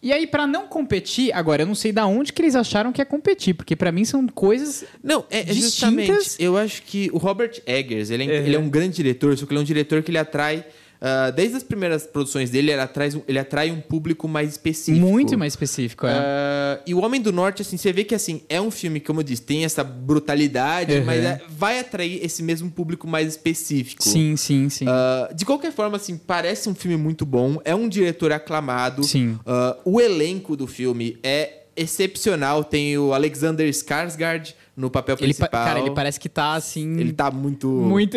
E 0.00 0.12
aí, 0.12 0.28
pra 0.28 0.46
não 0.46 0.68
competir, 0.68 1.32
agora 1.34 1.62
eu 1.62 1.66
não 1.66 1.74
sei 1.74 1.90
da 1.90 2.06
onde 2.06 2.32
que 2.32 2.40
eles 2.40 2.54
acharam 2.54 2.92
que 2.92 3.02
é 3.02 3.04
competir, 3.04 3.52
porque 3.54 3.74
pra 3.74 3.90
mim 3.90 4.04
são 4.04 4.26
coisas 4.28 4.84
Não, 5.02 5.24
é, 5.28 5.40
é 5.40 5.42
distintas. 5.44 5.64
justamente. 5.72 6.36
Eu 6.38 6.56
acho 6.56 6.82
que 6.82 7.10
o 7.12 7.18
Robert 7.18 7.60
Eggers, 7.66 8.10
ele 8.10 8.22
é, 8.22 8.26
Uhum. 8.26 8.46
ele 8.46 8.54
é 8.56 8.58
um 8.60 8.68
grande 8.70 8.94
diretor, 8.96 9.36
só 9.36 9.44
que 9.44 9.52
ele 9.52 9.58
é 9.58 9.62
um 9.62 9.64
diretor 9.64 10.00
que 10.04 10.10
ele 10.12 10.18
atrai. 10.18 10.64
Ah, 11.00 11.30
desde 11.30 11.56
as 11.56 11.62
primeiras 11.62 12.06
produções 12.06 12.50
dele, 12.50 12.72
ele 12.72 12.80
atrai, 12.80 13.10
um- 13.14 13.22
ele 13.28 13.38
atrai 13.38 13.70
um 13.70 13.80
público 13.80 14.26
mais 14.28 14.50
específico. 14.50 15.06
muito 15.06 15.36
mais 15.38 15.52
específico, 15.52 16.06
é. 16.06 16.12
Ah, 16.12 16.80
e 16.86 16.94
o 16.94 17.00
Homem 17.02 17.20
do 17.20 17.32
Norte, 17.32 17.62
assim, 17.62 17.76
você 17.76 17.92
vê 17.92 18.04
que 18.04 18.14
assim, 18.14 18.42
é 18.48 18.60
um 18.60 18.70
filme, 18.70 19.00
como 19.00 19.20
eu 19.20 19.24
disse, 19.24 19.42
tem 19.42 19.64
essa 19.64 19.82
brutalidade, 19.84 20.94
Uhum. 20.94 21.04
mas 21.04 21.24
é- 21.24 21.40
vai 21.48 21.78
atrair 21.78 22.20
esse 22.24 22.42
mesmo 22.42 22.70
público 22.70 23.06
mais 23.06 23.28
específico. 23.28 24.02
Sim, 24.02 24.36
sim, 24.36 24.68
sim. 24.68 24.86
Ah, 24.88 25.30
de 25.34 25.44
qualquer 25.44 25.72
forma, 25.72 25.96
assim, 25.96 26.16
parece 26.16 26.68
um 26.68 26.74
filme 26.74 26.96
muito 26.96 27.24
bom. 27.24 27.58
É 27.64 27.74
um 27.74 27.88
diretor 27.88 28.32
aclamado. 28.32 29.04
Sim. 29.04 29.38
O 29.84 30.00
elenco 30.00 30.56
do 30.56 30.66
filme 30.66 31.18
é 31.22 31.54
excepcional. 31.80 32.64
Tem 32.64 32.96
o 32.98 33.12
Alexander 33.14 33.68
Skarsgård 33.68 34.54
no 34.76 34.90
papel 34.90 35.16
ele, 35.20 35.34
pa- 35.34 35.46
principal. 35.48 35.64
cara, 35.66 35.80
ele 35.80 35.90
parece 35.90 36.20
que 36.20 36.28
tá 36.28 36.54
assim. 36.54 36.98
Ele 37.00 37.12
tá 37.12 37.30
muito... 37.30 37.66
muito. 37.68 38.16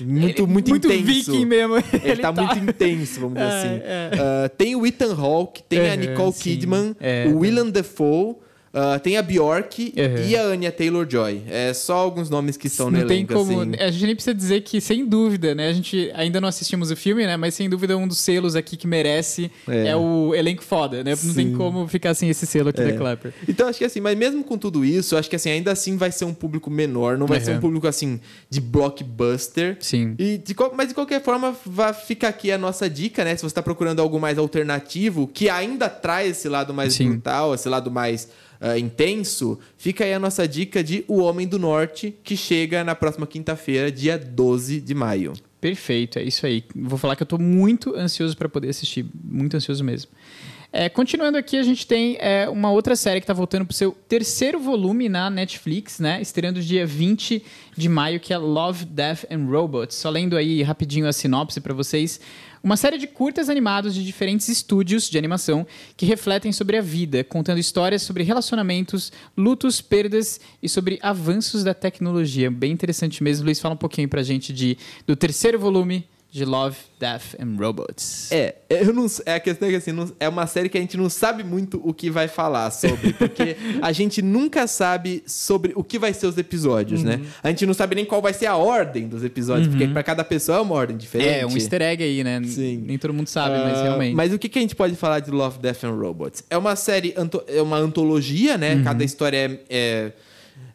muito, 0.00 0.42
ele- 0.42 0.46
muito 0.46 0.46
muito 0.46 0.74
intenso. 0.86 1.04
viking 1.04 1.44
mesmo. 1.44 1.76
Ele, 2.02 2.16
tá, 2.22 2.32
muito 2.32 2.58
intenso, 2.58 3.20
vamos 3.20 3.34
dizer 3.38 3.48
É, 3.52 3.58
assim. 3.58 3.68
é. 3.84 4.10
Ah, 4.44 4.48
tem 4.48 4.74
o 4.76 4.86
Ethan 4.86 5.14
Hawke, 5.14 5.62
tem 5.62 5.80
a 5.90 5.92
Uhum, 5.94 5.96
Nicole 6.00 6.32
sim. 6.32 6.40
Kidman, 6.42 6.96
É. 7.00 7.26
o 7.28 7.38
Willem 7.38 7.70
Dafoe, 7.70 8.36
ah, 8.72 8.98
tem 8.98 9.16
a 9.16 9.22
Bjork 9.22 9.94
Uhum. 9.96 10.28
e 10.28 10.36
a 10.36 10.42
Anya 10.42 10.70
Taylor-Joy. 10.72 11.42
É 11.48 11.72
só 11.72 11.96
alguns 11.96 12.28
nomes 12.30 12.56
que 12.56 12.66
estão 12.66 12.90
no 12.90 12.98
não 12.98 13.00
elenco, 13.04 13.32
como. 13.34 13.60
assim. 13.62 13.72
A 13.78 13.90
gente 13.90 14.06
nem 14.06 14.14
precisa 14.14 14.34
dizer 14.34 14.60
que, 14.62 14.80
sem 14.80 15.06
dúvida, 15.06 15.54
né? 15.54 15.68
A 15.68 15.72
gente 15.72 16.10
ainda 16.14 16.40
não 16.40 16.48
assistimos 16.48 16.90
o 16.90 16.96
filme, 16.96 17.26
né? 17.26 17.36
Mas 17.36 17.54
sem 17.54 17.68
dúvida 17.68 17.96
um 17.96 18.06
dos 18.06 18.18
selos 18.18 18.54
aqui 18.56 18.76
que 18.76 18.86
merece 18.86 19.50
é, 19.66 19.88
É. 19.88 19.96
o 19.96 20.34
elenco 20.34 20.62
foda, 20.62 21.02
né? 21.02 21.10
Não 21.22 21.34
tem 21.34 21.46
Sim. 21.50 21.56
como 21.56 21.88
ficar 21.88 22.14
sem 22.14 22.28
esse 22.28 22.46
selo 22.46 22.68
aqui 22.68 22.80
É. 22.80 22.92
da 22.92 22.96
Clapper. 22.98 23.32
Então, 23.48 23.68
acho 23.68 23.78
que 23.78 23.84
assim, 23.84 24.00
mas 24.00 24.16
mesmo 24.16 24.44
com 24.44 24.58
tudo 24.58 24.84
isso, 24.84 25.16
acho 25.16 25.30
que 25.30 25.36
assim, 25.36 25.50
ainda 25.50 25.72
assim 25.72 25.96
vai 25.96 26.12
ser 26.12 26.24
um 26.26 26.34
público 26.34 26.70
menor, 26.70 27.16
não 27.16 27.26
vai 27.26 27.38
Uhum. 27.38 27.44
ser 27.44 27.56
um 27.56 27.60
público 27.60 27.86
assim 27.86 28.20
de 28.50 28.60
blockbuster. 28.60 29.76
Sim. 29.80 30.14
E 30.18 30.38
de, 30.38 30.54
qual- 30.54 30.72
mas 30.76 30.88
de 30.88 30.94
qualquer 30.94 31.22
forma, 31.22 31.54
vai 31.64 31.92
ficar 31.92 32.28
aqui 32.28 32.50
a 32.52 32.58
nossa 32.58 32.88
dica, 32.88 33.24
né? 33.24 33.34
Se 33.36 33.42
você 33.42 33.46
está 33.46 33.62
procurando 33.62 34.00
algo 34.00 34.20
mais 34.20 34.38
alternativo, 34.38 35.26
que 35.26 35.48
ainda 35.48 35.88
traz 35.88 36.30
esse 36.32 36.48
lado 36.48 36.74
mais 36.74 36.94
Sim. 36.94 37.10
brutal, 37.10 37.54
esse 37.54 37.68
lado 37.68 37.90
mais 37.90 38.28
ah, 38.60 38.78
intenso, 38.78 39.58
fica 39.76 40.04
aí 40.04 40.12
a 40.12 40.18
nossa 40.18 40.46
dica 40.46 40.82
de 40.82 41.04
O 41.06 41.18
Homem 41.18 41.46
do 41.46 41.58
Norte, 41.58 42.14
que 42.24 42.36
chega 42.36 42.82
na 42.82 42.94
próxima 42.94 43.26
quinta-feira, 43.26 43.90
dia 43.90 44.18
12 44.18 44.80
de 44.80 44.94
maio. 44.94 45.32
Perfeito, 45.60 46.18
é 46.18 46.22
isso 46.22 46.46
aí. 46.46 46.64
Vou 46.74 46.98
falar 46.98 47.16
que 47.16 47.22
eu 47.22 47.26
tô 47.26 47.38
muito 47.38 47.94
ansioso 47.94 48.36
para 48.36 48.48
poder 48.48 48.68
assistir, 48.68 49.04
muito 49.24 49.56
ansioso 49.56 49.82
mesmo. 49.82 50.10
É, 50.70 50.88
continuando 50.88 51.38
aqui, 51.38 51.56
a 51.56 51.62
gente 51.62 51.86
tem 51.86 52.18
é, 52.20 52.46
uma 52.48 52.70
outra 52.70 52.94
série 52.94 53.20
que 53.20 53.24
está 53.24 53.32
voltando 53.32 53.64
para 53.64 53.72
o 53.72 53.74
seu 53.74 53.92
terceiro 54.06 54.60
volume 54.60 55.08
na 55.08 55.30
Netflix, 55.30 55.98
né? 55.98 56.20
Estreando 56.20 56.60
dia 56.60 56.86
20 56.86 57.42
de 57.74 57.88
maio, 57.88 58.20
que 58.20 58.34
é 58.34 58.38
Love, 58.38 58.84
Death 58.84 59.24
and 59.30 59.46
Robots. 59.46 59.96
Só 59.96 60.10
lendo 60.10 60.36
aí 60.36 60.62
rapidinho 60.62 61.08
a 61.08 61.12
sinopse 61.12 61.58
para 61.60 61.72
vocês. 61.72 62.20
Uma 62.68 62.76
série 62.76 62.98
de 62.98 63.06
curtas 63.06 63.48
animados 63.48 63.94
de 63.94 64.04
diferentes 64.04 64.46
estúdios 64.50 65.08
de 65.08 65.16
animação 65.16 65.66
que 65.96 66.04
refletem 66.04 66.52
sobre 66.52 66.76
a 66.76 66.82
vida, 66.82 67.24
contando 67.24 67.58
histórias 67.58 68.02
sobre 68.02 68.22
relacionamentos, 68.22 69.10
lutos, 69.34 69.80
perdas 69.80 70.38
e 70.62 70.68
sobre 70.68 70.98
avanços 71.00 71.64
da 71.64 71.72
tecnologia. 71.72 72.50
Bem 72.50 72.70
interessante 72.70 73.22
mesmo. 73.22 73.46
Luiz, 73.46 73.58
fala 73.58 73.72
um 73.72 73.78
pouquinho 73.78 74.06
pra 74.06 74.22
gente 74.22 74.52
de, 74.52 74.76
do 75.06 75.16
terceiro 75.16 75.58
volume 75.58 76.06
de 76.38 76.44
Love, 76.44 76.76
Death 76.98 77.34
and 77.38 77.56
Robots. 77.58 78.32
É, 78.32 78.54
eu 78.70 78.92
não, 78.92 79.06
é 79.26 79.34
a 79.34 79.40
questão 79.40 79.68
é 79.68 79.70
que 79.72 79.76
assim, 79.76 79.92
não- 79.92 80.10
é 80.18 80.28
uma 80.28 80.46
série 80.46 80.68
que 80.68 80.78
a 80.78 80.80
gente 80.80 80.96
não 80.96 81.08
sabe 81.10 81.44
muito 81.44 81.80
o 81.84 81.92
que 81.92 82.10
vai 82.10 82.26
falar 82.28 82.70
sobre, 82.70 83.12
porque 83.12 83.56
a 83.82 83.92
gente 83.92 84.22
nunca 84.22 84.66
sabe 84.66 85.22
sobre 85.26 85.72
o 85.76 85.84
que 85.84 85.98
vai 85.98 86.12
ser 86.14 86.26
os 86.26 86.38
episódios, 86.38 87.02
né? 87.02 87.20
A 87.42 87.48
gente 87.50 87.66
não 87.66 87.74
sabe 87.74 87.94
nem 87.94 88.04
qual 88.04 88.22
vai 88.22 88.32
ser 88.32 88.46
a 88.46 88.56
ordem 88.56 89.06
dos 89.08 89.22
episódios, 89.22 89.68
porque 89.68 89.86
pra 89.88 90.02
cada 90.02 90.24
pessoa 90.24 90.58
é 90.58 90.60
uma 90.60 90.74
ordem 90.74 90.96
diferente. 90.96 91.28
É, 91.40 91.46
um 91.46 91.54
easter 91.54 91.82
egg 91.82 92.02
aí, 92.02 92.24
né? 92.24 92.40
Sim. 92.44 92.82
Nem 92.86 92.96
todo 92.98 93.12
mundo 93.12 93.28
sabe, 93.28 93.56
mas 93.58 93.78
Ah, 93.78 93.82
realmente. 93.82 94.14
Mas 94.14 94.32
o 94.32 94.38
que, 94.38 94.48
que 94.48 94.58
a 94.58 94.62
gente 94.62 94.74
pode 94.74 94.96
falar 94.96 95.20
de 95.20 95.30
Love, 95.30 95.58
Death 95.58 95.84
and 95.84 95.92
Robots? 95.94 96.42
É 96.48 96.56
uma 96.56 96.74
série, 96.76 97.12
anto- 97.16 97.42
é 97.46 97.60
uma 97.60 97.76
antologia, 97.76 98.56
né? 98.56 98.76
Uhum. 98.76 98.84
Cada 98.84 99.04
história 99.04 99.36
é, 99.36 99.58
é- 99.68 100.12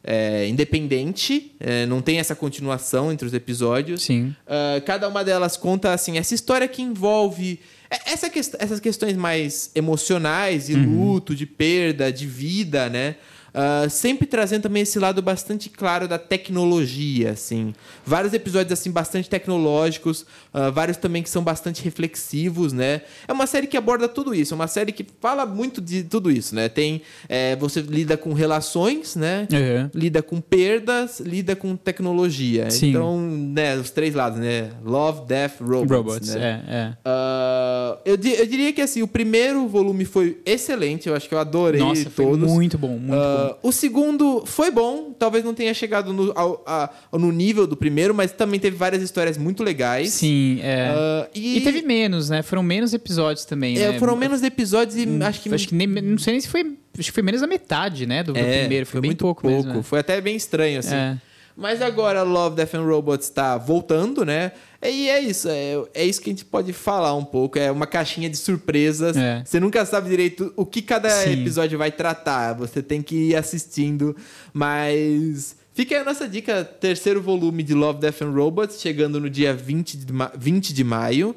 é 0.04 0.48
independente, 0.48 1.52
é, 1.60 1.86
não 1.86 2.02
tem 2.02 2.20
essa 2.20 2.36
continuação 2.36 3.12
entre 3.12 3.26
os 3.28 3.34
episódios. 3.34 4.04
Sim. 4.04 4.36
Ah, 4.48 4.82
cada 4.86 5.08
uma 5.08 5.24
delas 5.24 5.56
conta 5.56 5.94
assim 5.94 6.18
essa 6.18 6.34
história 6.36 6.68
que 6.68 6.82
envolve 6.82 7.60
é- 7.90 8.12
essa 8.12 8.30
quest- 8.30 8.56
essas 8.60 8.80
questões 8.80 9.16
mais 9.16 9.70
emocionais 9.76 10.68
Uhum. 10.68 10.76
de 10.76 10.86
luto, 10.88 11.36
de 11.36 11.46
perda, 11.46 12.12
de 12.12 12.26
vida, 12.26 12.90
né? 12.90 13.16
Ah, 13.54 13.88
sempre 13.88 14.26
trazendo 14.26 14.64
também 14.64 14.82
esse 14.82 14.98
lado 14.98 15.22
bastante 15.22 15.70
claro 15.70 16.08
da 16.08 16.18
tecnologia, 16.18 17.32
assim. 17.32 17.74
Vários 18.06 18.34
episódios 18.34 18.72
assim 18.72 18.92
bastante 18.92 19.30
tecnológicos, 19.30 20.26
ah, 20.54 20.72
vários 20.72 20.98
também 20.98 21.22
que 21.22 21.30
são 21.30 21.44
bastante 21.44 21.84
reflexivos, 21.84 22.74
né? 22.74 23.02
É 23.28 23.34
uma 23.34 23.46
série 23.46 23.68
que 23.68 23.78
aborda 23.78 24.08
tudo 24.08 24.34
isso, 24.34 24.54
é 24.54 24.56
uma 24.56 24.68
série 24.68 24.92
que 24.92 25.06
fala 25.22 25.46
muito 25.46 25.80
de 25.80 26.04
tudo 26.04 26.32
isso, 26.32 26.56
né? 26.56 26.68
Tem 26.68 27.02
é, 27.30 27.56
você 27.56 27.82
lida 27.82 28.18
com 28.18 28.34
relações, 28.34 29.16
né? 29.16 29.48
Uhum. 29.52 29.90
lida 29.94 30.24
com 30.24 30.42
perdas, 30.42 31.20
lida 31.20 31.56
com 31.56 31.76
tecnologia. 31.76 32.72
Sim. 32.72 32.90
Então, 32.90 33.20
né, 33.22 33.76
os 33.78 33.92
três 33.92 34.16
lados, 34.16 34.40
né? 34.40 34.72
Love, 34.84 35.28
Death, 35.28 35.62
Robots. 35.62 35.92
Robots, 35.92 36.36
né? 36.36 36.64
é, 36.68 36.76
é. 36.76 36.94
Ah, 37.06 37.98
eu, 38.04 38.14
eu 38.14 38.46
diria 38.48 38.74
que 38.74 38.82
assim, 38.82 39.04
o 39.04 39.08
primeiro 39.08 39.68
volume 39.68 40.06
foi 40.06 40.42
excelente, 40.44 41.08
eu 41.08 41.16
acho 41.16 41.30
que 41.30 41.36
eu 41.36 41.40
adorei 41.40 41.80
Nossa, 41.80 42.10
foi 42.10 42.26
todos. 42.26 42.50
muito 42.50 42.78
bom, 42.78 42.98
muito 42.98 43.14
Ah, 43.14 43.43
O 43.62 43.72
segundo 43.72 44.44
foi 44.46 44.72
bom, 44.72 45.14
talvez 45.18 45.44
não 45.44 45.54
tenha 45.54 45.74
chegado 45.74 46.12
no, 46.14 46.32
ao- 46.36 46.64
a- 46.66 46.90
no 47.14 47.32
nível 47.32 47.66
do 47.68 47.76
primeiro, 47.76 48.14
mas 48.14 48.32
também 48.32 48.60
teve 48.60 48.76
várias 48.76 49.02
histórias 49.02 49.38
muito 49.38 49.64
legais. 49.64 50.10
Sim, 50.12 50.60
é. 50.62 50.90
Ah, 50.96 51.28
e... 51.34 51.62
teve 51.62 51.82
menos, 51.82 52.30
né? 52.30 52.42
Foram 52.42 52.64
menos 52.64 52.94
episódios 52.94 53.46
também, 53.46 53.78
é, 53.78 53.92
né? 53.94 54.00
foram 54.00 54.16
menos 54.16 54.42
episódios 54.44 54.96
e 54.98 55.08
acho 55.24 55.42
que 55.42 55.54
Acho 55.54 55.68
que 55.68 55.76
nem, 55.76 55.88
não 55.88 56.18
sei 56.18 56.34
nem 56.34 56.42
se 56.42 56.48
foi. 56.48 56.62
Acho 56.98 57.10
que 57.10 57.12
foi 57.12 57.24
menos 57.24 57.42
da 57.42 57.48
metade, 57.48 58.06
né? 58.06 58.24
Do, 58.24 58.34
do 58.34 58.40
É, 58.40 58.60
primeiro. 58.62 58.86
Foi, 58.86 59.02
bem 59.02 59.10
muito 59.10 59.20
pouco, 59.20 59.48
mesmo. 59.48 59.74
né? 59.74 59.84
Foi 59.84 60.00
até 60.00 60.20
bem 60.22 60.36
estranho, 60.36 60.80
assim. 60.80 60.94
É. 60.96 61.18
Mas 61.56 61.82
agora 61.82 62.24
Love, 62.24 62.56
Death 62.56 62.74
and 62.74 62.84
Robots 62.84 63.30
tá 63.30 63.58
voltando, 63.58 64.26
né? 64.26 64.52
E 64.82 65.08
é 65.08 65.20
isso, 65.20 65.48
é, 65.48 65.82
é 65.94 66.06
isso 66.06 66.22
que 66.22 66.30
a 66.30 66.34
gente 66.34 66.44
pode 66.44 66.74
falar 66.74 67.16
um 67.16 67.24
pouco. 67.24 67.58
É 67.58 67.72
uma 67.72 67.88
caixinha 67.88 68.30
de 68.30 68.36
surpresas. 68.36 69.16
É. 69.16 69.42
Você 69.46 69.60
nunca 69.60 69.86
sabe 69.86 70.10
direito 70.10 70.52
o 70.58 70.66
que 70.66 70.82
cada 70.82 71.10
Sim. 71.10 71.42
episódio 71.42 71.78
vai 71.78 71.92
tratar. 71.92 72.54
Você 72.54 72.82
tem 72.82 73.02
que 73.02 73.30
ir 73.30 73.36
assistindo. 73.36 74.16
Mas 74.52 75.56
fica 75.74 75.96
aí 75.96 76.02
a 76.02 76.04
nossa 76.04 76.28
dica: 76.28 76.66
terceiro 76.66 77.22
volume 77.22 77.64
de 77.64 77.74
Love, 77.74 78.00
Death 78.00 78.24
and 78.24 78.32
Robots, 78.32 78.82
chegando 78.82 79.20
no 79.20 79.30
dia 79.30 79.54
20 79.54 79.98
de, 79.98 80.12
ma 80.12 80.32
20 80.36 80.74
de 80.74 80.84
maio. 80.84 81.36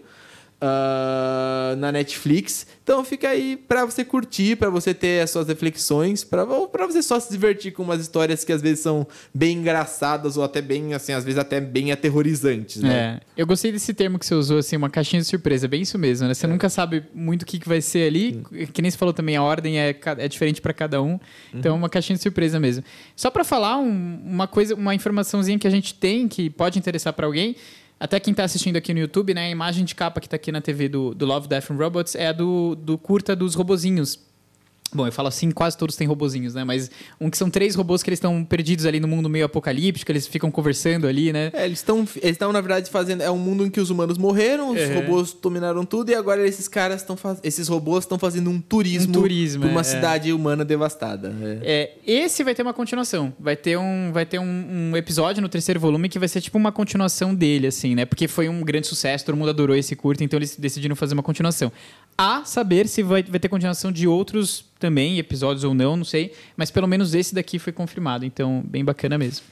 Ah, 0.67 1.75
na 1.79 1.91
Netflix. 1.93 2.67
Então 2.83 3.05
fica 3.05 3.29
aí 3.29 3.57
pra 3.57 3.85
você 3.85 4.05
curtir, 4.05 4.57
pra 4.57 4.71
você 4.71 4.95
ter 4.95 5.21
as 5.23 5.31
suas 5.31 5.49
reflexões, 5.49 6.23
pra 6.23 6.45
você 6.45 7.03
só 7.03 7.19
se 7.19 7.31
divertir 7.31 7.73
com 7.73 7.83
umas 7.83 8.01
histórias 8.01 8.45
que 8.45 8.53
às 8.53 8.63
vezes 8.63 8.81
são 8.81 9.07
bem 9.35 9.59
engraçadas 9.59 10.37
ou 10.37 10.45
até 10.45 10.61
bem, 10.63 10.95
assim, 10.95 11.13
às 11.13 11.25
vezes 11.25 11.39
até 11.39 11.61
bem 11.61 11.91
aterrorizantes, 11.91 12.83
né? 12.83 13.21
É. 13.21 13.21
Eu 13.37 13.47
gostei 13.47 13.73
desse 13.73 13.93
termo 13.93 14.19
que 14.19 14.27
você 14.27 14.35
usou, 14.35 14.59
assim, 14.59 14.77
uma 14.77 14.89
caixinha 14.91 15.21
de 15.21 15.27
surpresa. 15.29 15.67
É 15.67 15.69
bem 15.69 15.83
isso 15.83 15.99
mesmo, 15.99 16.29
né? 16.29 16.35
Você 16.35 16.47
nunca 16.47 16.69
sabe 16.69 17.03
muito 17.15 17.43
o 17.43 17.47
que, 17.47 17.59
que 17.59 17.69
vai 17.69 17.81
ser 17.81 18.07
ali. 18.09 18.43
Que 18.73 18.81
nem 18.83 18.91
você 18.91 18.97
falou 18.97 19.13
também, 19.13 19.37
a 19.37 19.43
ordem 19.43 19.79
é, 19.81 19.95
é 20.19 20.29
diferente 20.29 20.61
pra 20.61 20.73
cada 20.73 21.03
um. 21.03 21.19
Então 21.53 21.73
é 21.73 21.79
uma 21.79 21.89
caixinha 21.89 22.17
de 22.17 22.23
surpresa 22.23 22.61
mesmo. 22.61 22.85
Só 23.17 23.31
pra 23.31 23.43
falar 23.45 23.79
um- 23.79 24.21
uma 24.25 24.47
coisa, 24.47 24.75
uma 24.75 24.95
informaçãozinha 24.95 25.59
que 25.59 25.67
a 25.67 25.71
gente 25.71 25.95
tem 25.95 26.29
que 26.29 26.49
pode 26.51 26.79
interessar 26.79 27.13
pra 27.13 27.27
alguém. 27.27 27.57
Até 27.99 28.21
quem 28.21 28.35
tá 28.35 28.45
assistindo 28.45 28.77
aqui 28.77 28.93
no 28.93 29.01
YouTube, 29.01 29.33
né? 29.33 29.47
A 29.47 29.51
imagem 29.51 29.85
de 29.85 29.95
capa 29.95 30.21
que 30.21 30.29
tá 30.29 30.37
aqui 30.37 30.53
na 30.53 30.61
TV 30.61 30.89
do, 30.89 31.15
do 31.15 31.25
Love, 31.25 31.49
Death 31.49 31.71
and 31.71 31.77
Robots 31.77 32.15
é 32.15 32.29
a 32.29 32.33
do, 32.33 32.75
do 32.75 32.99
curta 32.99 33.35
dos 33.35 33.55
robozinhos. 33.55 34.26
Bom, 34.97 35.07
eu 35.07 35.13
falo 35.13 35.29
assim, 35.29 35.51
quase 35.51 35.77
todos 35.77 35.95
têm 35.95 36.07
robozinhos, 36.07 36.55
né? 36.55 36.65
Mas 36.65 36.91
um 37.21 37.29
que 37.31 37.37
são 37.37 37.51
três 37.51 37.75
robôs 37.75 38.03
que 38.03 38.09
eles 38.11 38.17
estão 38.19 38.43
perdidos 38.45 38.87
ali 38.87 38.99
no 38.99 39.07
mundo 39.07 39.29
meio 39.29 39.45
apocalíptico, 39.45 40.11
eles 40.11 40.27
ficam 40.27 40.51
conversando 40.51 41.07
ali, 41.07 41.33
né? 41.33 41.51
É, 41.53 41.65
eles 41.67 41.79
estão, 41.81 41.99
eles 42.17 42.33
estão 42.33 42.53
na 42.53 42.61
verdade 42.61 42.91
fazendo, 42.91 43.23
é 43.23 43.31
um 43.31 43.39
mundo 43.39 43.67
em 43.67 43.71
que 43.71 43.81
os 43.81 43.91
humanos 43.91 44.17
morreram, 44.19 44.71
os 44.73 44.81
Uhum. 44.81 44.95
robôs 44.95 45.33
dominaram 45.41 45.85
tudo 45.85 46.11
e 46.11 46.15
agora 46.15 46.47
esses 46.47 46.67
caras 46.69 47.03
estão 47.03 47.17
faz, 47.17 47.39
esses 47.43 47.69
robôs 47.69 48.05
estão 48.05 48.19
fazendo 48.19 48.49
um 48.51 48.61
turismo, 48.61 49.11
Um 49.11 49.21
turismo, 49.21 49.67
uma 49.67 49.81
é, 49.81 49.85
cidade 49.85 50.33
humana 50.33 50.65
devastada. 50.65 51.35
é. 51.63 51.77
É, 51.77 51.93
esse 52.07 52.43
vai 52.43 52.55
ter 52.55 52.63
uma 52.63 52.73
continuação. 52.73 53.33
Vai 53.39 53.57
ter, 53.57 53.77
um, 53.77 54.11
vai 54.13 54.25
ter 54.25 54.39
um, 54.39 54.91
um 54.93 54.97
episódio 54.97 55.43
no 55.43 55.49
terceiro 55.49 55.79
volume 55.79 56.09
que 56.09 56.19
vai 56.19 56.29
ser 56.29 56.41
tipo 56.41 56.57
uma 56.57 56.73
continuação 56.73 57.35
dele, 57.35 57.67
assim, 57.67 57.95
né? 57.95 58.05
Porque 58.07 58.27
foi 58.29 58.49
um 58.49 58.63
grande 58.63 58.87
sucesso, 58.87 59.25
todo 59.27 59.37
mundo 59.37 59.51
adorou 59.51 59.77
esse 59.77 59.95
curto, 59.95 60.25
então 60.25 60.39
eles 60.39 60.57
decidiram 60.57 60.97
fazer 60.97 61.15
uma 61.15 61.23
continuação. 61.23 61.71
A 62.19 62.45
saber 62.45 62.89
se 62.89 63.03
vai, 63.03 63.23
vai 63.23 63.39
ter 63.39 63.49
continuação 63.49 63.93
de 63.93 64.09
outros 64.09 64.65
também, 64.79 65.19
episódios 65.19 65.65
ou 65.65 65.75
não, 65.75 65.97
não 65.97 66.05
sei. 66.05 66.33
Mas 66.57 66.71
pelo 66.71 66.87
menos 66.87 67.15
esse 67.15 67.35
daqui 67.35 67.59
foi 67.59 67.73
confirmado, 67.73 68.25
então 68.25 68.63
bem 68.67 68.85
bacana 68.85 69.19
mesmo. 69.19 69.45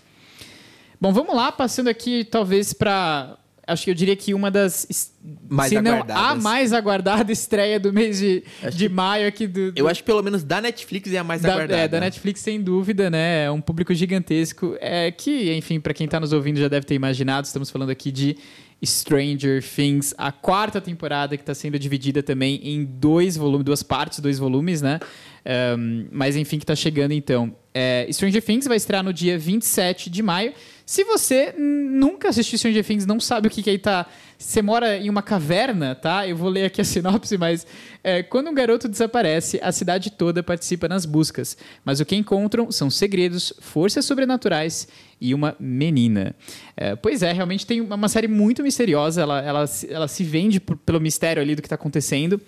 Bom, 1.00 1.12
vamos 1.12 1.34
lá, 1.34 1.52
passando 1.52 1.88
aqui 1.88 2.24
talvez 2.24 2.72
para 2.72 3.36
Acho 3.66 3.84
que 3.84 3.90
eu 3.90 3.94
diria 3.94 4.14
que 4.14 4.34
uma 4.34 4.50
das. 4.50 5.12
Mais 5.48 5.70
se 5.70 5.80
não 5.80 6.04
a 6.08 6.34
mais 6.34 6.72
aguardada 6.72 7.32
estreia 7.32 7.80
do 7.80 7.92
mês 7.92 8.18
de, 8.18 8.44
de 8.70 8.88
maio 8.90 9.26
aqui 9.26 9.46
do, 9.46 9.72
Eu 9.74 9.88
acho 9.88 10.02
que 10.02 10.06
pelo 10.06 10.22
menos 10.22 10.44
da 10.44 10.60
Netflix 10.60 11.12
é 11.12 11.18
a 11.18 11.24
mais 11.24 11.40
da, 11.40 11.52
aguardada. 11.52 11.80
é, 11.80 11.88
da 11.88 12.00
Netflix, 12.00 12.40
sem 12.40 12.60
dúvida, 12.60 13.08
né? 13.08 13.44
É 13.44 13.50
um 13.50 13.60
público 13.60 13.94
gigantesco. 13.94 14.76
É 14.80 15.10
que, 15.10 15.54
enfim, 15.54 15.80
para 15.80 15.94
quem 15.94 16.06
tá 16.06 16.20
nos 16.20 16.32
ouvindo 16.32 16.60
já 16.60 16.68
deve 16.68 16.84
ter 16.84 16.94
imaginado, 16.94 17.46
estamos 17.46 17.70
falando 17.70 17.88
aqui 17.88 18.12
de 18.12 18.36
Stranger 18.86 19.62
Things, 19.62 20.14
a 20.16 20.30
quarta 20.32 20.80
temporada 20.80 21.36
que 21.36 21.42
está 21.42 21.54
sendo 21.54 21.78
dividida 21.78 22.22
também 22.22 22.60
em 22.62 22.84
dois 22.84 23.36
volumes, 23.36 23.64
duas 23.64 23.82
partes, 23.82 24.20
dois 24.20 24.38
volumes, 24.38 24.82
né? 24.82 25.00
Um, 25.46 26.06
mas 26.10 26.36
enfim, 26.36 26.58
que 26.58 26.66
tá 26.66 26.74
chegando 26.74 27.12
então. 27.12 27.54
É, 27.76 28.06
Stranger 28.10 28.42
Things 28.42 28.66
vai 28.66 28.76
estrear 28.76 29.02
no 29.02 29.12
dia 29.12 29.36
27 29.36 30.08
de 30.08 30.22
maio. 30.22 30.52
Se 30.86 31.02
você 31.02 31.52
nunca 31.58 32.28
assistiu 32.28 32.56
Stranger 32.58 32.84
Things, 32.84 33.04
não 33.04 33.18
sabe 33.18 33.48
o 33.48 33.50
que, 33.50 33.62
que 33.62 33.70
aí 33.70 33.78
tá. 33.78 34.06
Você 34.38 34.62
mora 34.62 34.96
em 34.96 35.08
uma 35.10 35.22
caverna, 35.22 35.94
tá? 35.94 36.26
Eu 36.26 36.36
vou 36.36 36.48
ler 36.48 36.66
aqui 36.66 36.80
a 36.80 36.84
sinopse, 36.84 37.36
mas 37.36 37.66
é, 38.02 38.22
quando 38.22 38.48
um 38.48 38.54
garoto 38.54 38.86
desaparece, 38.88 39.58
a 39.62 39.72
cidade 39.72 40.10
toda 40.10 40.42
participa 40.42 40.86
nas 40.86 41.04
buscas. 41.04 41.56
Mas 41.84 42.00
o 42.00 42.04
que 42.04 42.14
encontram 42.14 42.70
são 42.70 42.88
segredos, 42.90 43.52
forças 43.60 44.04
sobrenaturais 44.04 44.86
e 45.20 45.34
uma 45.34 45.56
menina. 45.58 46.34
É, 46.76 46.94
pois 46.94 47.22
é, 47.22 47.32
realmente 47.32 47.66
tem 47.66 47.80
uma, 47.80 48.08
série 48.08 48.28
muito 48.28 48.62
misteriosa. 48.62 49.22
Ela, 49.22 49.42
ela, 49.42 49.66
se- 49.66 49.92
ela 49.92 50.06
se 50.06 50.22
vende 50.22 50.60
por- 50.60 50.76
pelo 50.76 51.00
mistério 51.00 51.42
ali 51.42 51.54
do 51.54 51.62
que 51.62 51.66
está 51.66 51.76
acontecendo. 51.76 52.40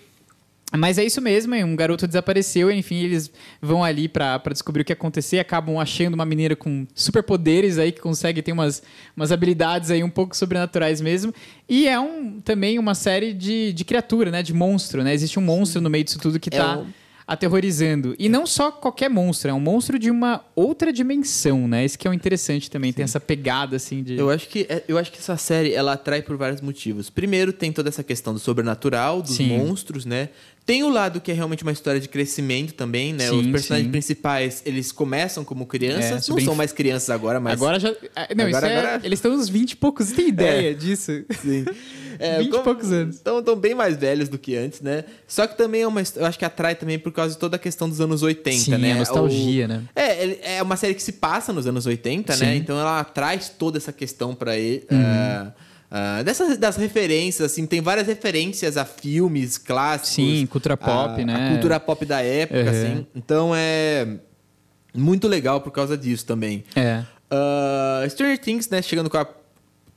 Mas 0.75 0.97
é 0.97 1.05
isso 1.05 1.21
mesmo, 1.21 1.55
é, 1.55 1.63
um 1.63 1.77
garoto 1.77 2.05
desapareceu, 2.05 2.69
enfim, 2.69 2.97
eles 2.97 3.31
vão 3.61 3.85
ali 3.85 4.09
pra 4.09 4.37
pra 4.37 4.51
descobrir 4.51 4.81
o 4.81 4.85
que 4.85 4.91
aconteceu, 4.91 5.39
acabam 5.39 5.79
achando 5.79 6.13
uma 6.15 6.25
menina 6.25 6.57
com 6.57 6.85
superpoderes 6.93 7.77
aí 7.77 7.91
que 7.93 8.01
consegue 8.01 8.41
ter 8.41 8.51
umas, 8.51 8.83
umas 9.15 9.31
habilidades 9.31 9.89
aí 9.91 10.03
um 10.03 10.09
pouco 10.09 10.35
sobrenaturais 10.35 10.99
mesmo. 10.99 11.33
E 11.69 11.87
é 11.87 11.97
um, 11.97 12.41
também 12.41 12.77
uma 12.79 12.95
série 12.95 13.33
de, 13.33 13.71
de 13.71 13.85
criatura, 13.85 14.29
né, 14.29 14.43
de 14.43 14.53
monstro, 14.53 15.03
né? 15.05 15.13
Existe 15.13 15.39
um 15.39 15.41
monstro 15.41 15.79
no 15.79 15.89
meio 15.89 16.03
disso 16.03 16.19
tudo 16.19 16.37
que 16.37 16.49
É 16.53 16.57
tá 16.57 16.79
um- 16.79 16.87
aterrorizando. 17.25 18.15
E 18.17 18.29
não 18.29 18.45
só 18.45 18.71
qualquer 18.71 19.09
monstro, 19.09 19.51
é 19.51 19.53
um 19.53 19.59
monstro 19.59 19.99
de 19.99 20.09
uma 20.09 20.43
outra 20.55 20.93
dimensão, 20.93 21.67
né? 21.67 21.83
Isso 21.83 21.99
que 21.99 22.07
é 22.07 22.11
o 22.11 22.13
interessante 22.13 22.71
também, 22.71 22.91
tem 22.93 23.03
essa 23.03 23.19
pegada 23.19 23.75
assim 23.75 24.01
de 24.01 24.17
Eu 24.17 24.29
acho 24.29 24.47
que 24.47 24.65
é- 24.69 24.83
eu 24.87 24.97
acho 24.97 25.11
que 25.11 25.17
essa 25.17 25.35
série 25.37 25.73
ela 25.73 25.93
atrai 25.93 26.21
por 26.21 26.37
vários 26.37 26.61
motivos. 26.61 27.09
Primeiro 27.09 27.51
tem 27.51 27.71
toda 27.71 27.89
essa 27.89 28.01
questão 28.03 28.33
do 28.33 28.39
sobrenatural, 28.39 29.21
dos 29.21 29.35
Sim. 29.35 29.47
monstros, 29.57 30.05
né? 30.05 30.29
Tem 30.67 30.83
o 30.83 30.89
lado 30.89 31.21
que 31.21 31.31
é 31.31 31.33
realmente 31.33 31.63
uma 31.63 31.71
história 31.71 31.97
de 31.99 32.09
crescimento 32.09 32.73
também, 32.73 33.13
né? 33.13 33.31
Os 33.31 33.43
Sim, 33.45 33.51
personagens 33.53 33.87
sim. 33.87 33.91
principais, 33.91 34.61
eles 34.65 34.91
começam 34.91 35.45
como 35.45 35.65
crianças, 35.65 36.27
É, 36.27 36.31
não 36.31 36.39
são 36.41 36.53
mais 36.55 36.73
crianças 36.73 37.09
agora, 37.09 37.39
mas 37.39 37.53
Agora 37.53 37.79
já. 37.79 37.95
ah, 38.13 38.27
Não, 38.35 38.45
Agora- 38.45 38.67
isso 38.67 38.75
é- 38.75 38.77
agora- 38.79 39.01
Eles 39.05 39.17
estão 39.17 39.31
nos 39.35 39.47
20 39.47 39.71
e 39.71 39.75
poucos. 39.77 40.07
Você 40.09 40.15
tem 40.15 40.27
ideia 40.27 40.75
disso? 40.75 41.23
Sim. 41.41 41.63
20 42.39 42.53
e 42.53 42.63
poucos 42.63 42.91
anos. 42.91 43.15
Estão 43.15 43.41
tão 43.41 43.55
bem 43.55 43.73
mais 43.73 43.95
velhos 43.95 44.27
do 44.27 44.37
que 44.37 44.57
antes, 44.57 44.81
né? 44.81 45.05
Só 45.25 45.47
que 45.47 45.57
também 45.57 45.83
é 45.83 45.87
uma. 45.87 46.03
Eu 46.15 46.25
acho 46.25 46.37
que 46.37 46.43
atrai 46.43 46.75
também 46.75 46.99
por 46.99 47.13
causa 47.13 47.33
de 47.35 47.39
toda 47.39 47.55
a 47.55 47.59
questão 47.59 47.87
dos 47.87 48.01
anos 48.01 48.21
80, 48.21 48.57
Sim, 48.57 48.77
né? 48.77 48.91
a 48.91 48.95
nostalgia, 48.97 49.65
O- 49.65 49.67
né? 49.69 49.83
É, 49.95 50.55
é 50.57 50.61
uma 50.61 50.75
série 50.75 50.93
que 50.95 51.01
se 51.03 51.13
passa 51.13 51.53
nos 51.53 51.65
anos 51.65 51.85
80, 51.85 52.35
né? 52.35 52.53
Sim. 52.53 52.57
Então 52.57 52.77
ela 52.77 53.01
traz 53.05 53.47
toda 53.49 53.77
essa 53.77 53.93
questão 53.93 54.35
pra 54.35 54.57
ele. 54.57 54.85
Uhum. 54.91 54.97
ah, 55.01 55.51
ah, 55.89 56.21
dessas 56.23 56.57
das 56.57 56.75
referências, 56.75 57.51
assim, 57.51 57.65
tem 57.65 57.81
várias 57.81 58.07
referências 58.07 58.75
a 58.75 58.85
filmes 58.85 59.57
clássicos. 59.57 60.09
Sim, 60.15 60.45
cultura 60.45 60.75
pop, 60.75 61.21
a- 61.21 61.25
né? 61.25 61.47
A 61.47 61.51
cultura 61.51 61.79
pop 61.79 62.05
da 62.05 62.21
época, 62.21 62.61
Uhum. 62.61 62.69
assim. 62.69 63.07
Então 63.15 63.51
é 63.55 64.17
muito 64.93 65.27
legal 65.27 65.61
por 65.61 65.71
causa 65.71 65.97
disso 65.97 66.25
também. 66.25 66.63
É. 66.75 67.03
Uh, 67.31 68.09
Stranger 68.09 68.37
Things, 68.39 68.69
né, 68.69 68.81
chegando 68.81 69.09
com 69.09 69.17
a 69.17 69.27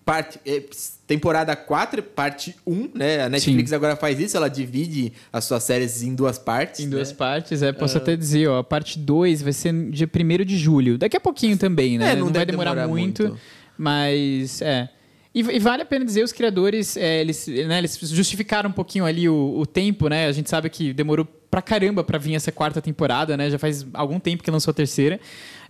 parte, 0.05 0.41
é, 0.45 0.63
temporada 1.07 1.55
4, 1.55 2.03
parte 2.03 2.57
1, 2.67 2.91
né? 2.95 3.23
A 3.25 3.29
Netflix 3.29 3.71
Sim. 3.71 3.77
agora 3.77 3.95
faz 3.95 4.19
isso, 4.19 4.37
ela 4.37 4.49
divide 4.49 5.13
as 5.33 5.45
suas 5.45 5.63
séries 5.63 6.03
em 6.03 6.15
duas 6.15 6.39
partes. 6.39 6.81
Em 6.81 6.85
né? 6.85 6.91
duas 6.91 7.13
partes, 7.13 7.63
é. 7.63 7.73
Posso 7.73 7.99
uh... 7.99 8.03
até 8.03 8.17
dizer, 8.17 8.49
ó, 8.49 8.59
a 8.59 8.65
parte 8.65 8.99
2 8.99 9.43
vai 9.43 9.53
ser 9.53 9.73
dia 9.91 10.09
1 10.09 10.45
de 10.45 10.59
julho. 10.59 10.99
Daqui 10.99 11.17
a 11.17 11.21
pouquinho 11.21 11.57
também, 11.57 11.99
né? 11.99 12.13
É, 12.13 12.17
não, 12.17 12.27
não 12.27 12.33
vai 12.33 12.45
demorar, 12.45 12.71
demorar 12.71 12.89
muito, 12.89 13.23
muito, 13.23 13.41
mas 13.79 14.61
é. 14.63 14.89
E, 15.33 15.41
e, 15.41 15.59
vale 15.61 15.83
a 15.83 15.87
pena 15.87 16.05
dizer, 16.05 16.25
os 16.25 16.33
criadores, 16.33 16.97
é, 16.97 17.21
eles, 17.21 17.47
né, 17.47 17.79
eles 17.79 17.97
justificaram 18.01 18.69
um 18.69 18.73
pouquinho 18.73 19.05
ali 19.05 19.29
o, 19.29 19.59
o, 19.59 19.65
tempo, 19.65 20.09
né? 20.09 20.27
A 20.27 20.33
gente 20.33 20.51
sabe 20.51 20.69
que 20.69 20.93
demorou 20.93 21.25
pra 21.49 21.63
caramba 21.63 22.03
pra 22.03 22.19
vir 22.19 22.35
essa 22.35 22.51
quarta 22.51 22.83
temporada, 22.83 23.37
né? 23.37 23.49
Já 23.49 23.59
faz 23.59 23.87
algum 23.95 24.19
tempo 24.19 24.43
que 24.43 24.51
lançou 24.51 24.73
a 24.73 24.75
terceira. 24.75 25.21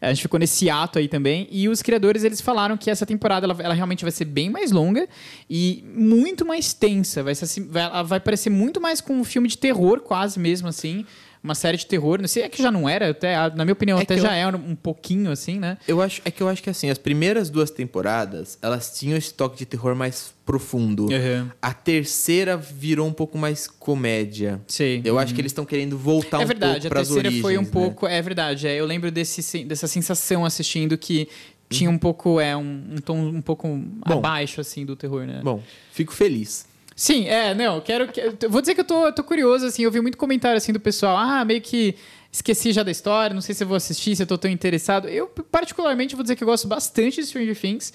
A 0.01 0.09
gente 0.09 0.23
ficou 0.23 0.41
nesse 0.41 0.71
ato 0.71 0.99
aí 0.99 1.09
também. 1.09 1.47
E 1.51 1.69
os 1.69 1.83
criadores, 1.83 2.25
eles 2.25 2.41
falaram 2.41 2.75
que 2.77 2.91
essa 2.91 3.05
temporada, 3.05 3.45
ela, 3.45 3.57
ela 3.61 3.75
realmente 3.75 4.03
vai 4.03 4.11
ser 4.13 4.25
bem 4.25 4.49
mais 4.49 4.73
longa 4.73 5.07
e 5.49 5.85
muito 5.95 6.47
mais 6.47 6.73
tensa. 6.73 7.23
Vai, 7.23 7.35
ser, 7.35 7.63
vai, 7.65 8.05
vai 8.05 8.21
parecer 8.21 8.49
muito 8.49 8.81
mais 8.81 9.03
com 9.03 9.13
um 9.13 9.25
filme 9.25 9.47
de 9.47 9.59
terror, 9.59 10.01
quase 10.01 10.41
mesmo, 10.41 10.69
assim 10.69 11.05
uma 11.43 11.55
série 11.55 11.77
de 11.77 11.87
terror. 11.87 12.21
Não 12.21 12.29
sei, 12.29 12.43
é 12.43 12.49
que 12.49 12.63
já 12.63 12.71
não 12.71 12.89
era, 12.89 13.11
até, 13.11 13.35
na 13.51 13.65
minha 13.65 13.73
opinião, 13.73 13.99
é 13.99 14.03
até 14.03 14.19
já 14.19 14.37
eu, 14.37 14.49
é 14.49 14.57
um 14.57 14.75
pouquinho 14.75 15.31
assim, 15.31 15.59
né? 15.59 15.79
Eu 15.89 16.01
acho, 16.01 16.21
é 16.25 16.31
que 16.31 16.43
eu 16.43 16.49
acho 16.49 16.63
que 16.63 16.71
assim, 16.71 16.91
as 16.91 16.99
primeiras 16.99 17.51
duas 17.51 17.71
temporadas, 17.71 18.59
elas 18.61 18.99
tinham 18.99 19.17
esse 19.17 19.33
toque 19.33 19.59
de 19.59 19.67
terror 19.67 19.95
mais 19.95 20.33
profundo. 20.45 21.07
Uhum. 21.07 21.49
A 21.63 21.73
terceira 21.73 22.57
virou 22.57 23.07
um 23.07 23.13
pouco 23.13 23.39
mais 23.39 23.67
comédia. 23.67 24.61
Sim. 24.67 25.01
Eu 25.05 25.19
acho 25.19 25.35
que 25.35 25.41
eles 25.41 25.51
estão 25.51 25.65
querendo 25.65 25.97
voltar 25.97 26.41
é 26.41 26.45
um 26.45 26.47
verdade, 26.47 26.81
pouco 26.81 26.89
para 26.89 27.01
as 27.01 27.11
origens. 27.11 27.27
A 27.27 27.31
terceira 27.31 27.43
foi 27.43 27.59
um 27.59 27.63
né? 27.63 27.69
pouco, 27.73 28.07
é 28.07 28.21
verdade. 28.21 28.67
É, 28.67 28.75
eu 28.75 28.85
lembro 28.85 29.11
desse, 29.11 29.65
dessa 29.65 29.87
sensação 29.87 30.45
assistindo 30.45 30.99
que 30.99 31.29
tinha 31.69 31.89
um 31.89 31.99
pouco, 31.99 32.41
é, 32.41 32.57
um, 32.57 32.85
um 32.91 32.97
tom 32.97 33.17
um 33.17 33.41
pouco 33.41 33.69
Bom, 33.69 34.19
abaixo, 34.19 34.61
assim, 34.61 34.85
do 34.85 34.97
terror, 34.97 35.25
né? 35.25 35.41
Bom, 35.43 35.63
fico 35.93 36.13
feliz. 36.13 36.67
Sim, 37.01 37.27
é, 37.29 37.55
não, 37.55 37.81
quero. 37.81 38.11
vou 38.51 38.61
dizer 38.61 38.75
que 38.75 38.83
eu 38.83 38.85
tô, 38.85 39.11
tô 39.11 39.25
curioso, 39.25 39.65
assim, 39.65 39.85
eu 39.85 39.91
vi 39.91 40.03
muito 40.03 40.19
comentário 40.19 40.59
assim 40.59 40.71
do 40.71 40.79
pessoal, 40.79 41.17
ah, 41.17 41.43
meio 41.47 41.63
que 41.63 41.95
esqueci 42.31 42.73
já 42.73 42.83
da 42.83 42.91
história, 42.91 43.33
não 43.33 43.41
sei 43.41 43.55
se 43.55 43.65
eu 43.65 43.69
vou 43.69 43.79
assistir, 43.79 44.15
se 44.15 44.23
eu 44.23 44.27
tô 44.27 44.37
tão 44.37 44.51
interessado. 44.51 45.09
Eu, 45.09 45.27
particularmente, 45.27 46.15
vou 46.15 46.23
dizer 46.23 46.37
que 46.37 46.45
eu 46.45 46.47
gosto 46.47 46.69
bastante 46.69 47.23
de 47.23 47.27
Stranger 47.27 47.59
Things. 47.59 47.95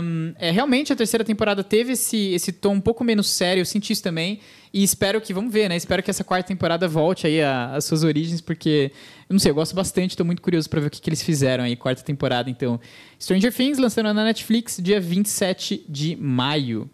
Um, 0.00 0.32
é, 0.38 0.52
realmente, 0.52 0.92
a 0.92 0.96
terceira 0.96 1.24
temporada 1.24 1.64
teve 1.64 1.94
esse, 1.94 2.32
esse 2.32 2.52
tom 2.52 2.74
um 2.74 2.80
pouco 2.80 3.02
menos 3.02 3.28
sério, 3.28 3.62
eu 3.62 3.66
senti 3.66 3.94
isso 3.94 4.02
também. 4.04 4.38
E 4.72 4.84
espero 4.84 5.20
que, 5.20 5.34
vamos 5.34 5.52
ver, 5.52 5.68
né? 5.68 5.74
Espero 5.74 6.00
que 6.00 6.08
essa 6.08 6.22
quarta 6.22 6.46
temporada 6.46 6.86
volte 6.86 7.26
aí 7.26 7.42
às 7.42 7.84
suas 7.84 8.04
origens, 8.04 8.40
porque, 8.40 8.92
eu 9.28 9.34
não 9.34 9.40
sei, 9.40 9.50
eu 9.50 9.56
gosto 9.56 9.74
bastante, 9.74 10.16
tô 10.16 10.24
muito 10.24 10.40
curioso 10.40 10.70
para 10.70 10.78
ver 10.78 10.86
o 10.86 10.90
que, 10.90 11.00
que 11.00 11.10
eles 11.10 11.20
fizeram 11.20 11.64
aí, 11.64 11.74
quarta 11.74 12.04
temporada. 12.04 12.48
Então, 12.48 12.78
Stranger 13.20 13.52
Things 13.52 13.76
lançando 13.78 14.14
na 14.14 14.22
Netflix, 14.22 14.78
dia 14.80 15.00
27 15.00 15.84
de 15.88 16.14
maio. 16.14 16.88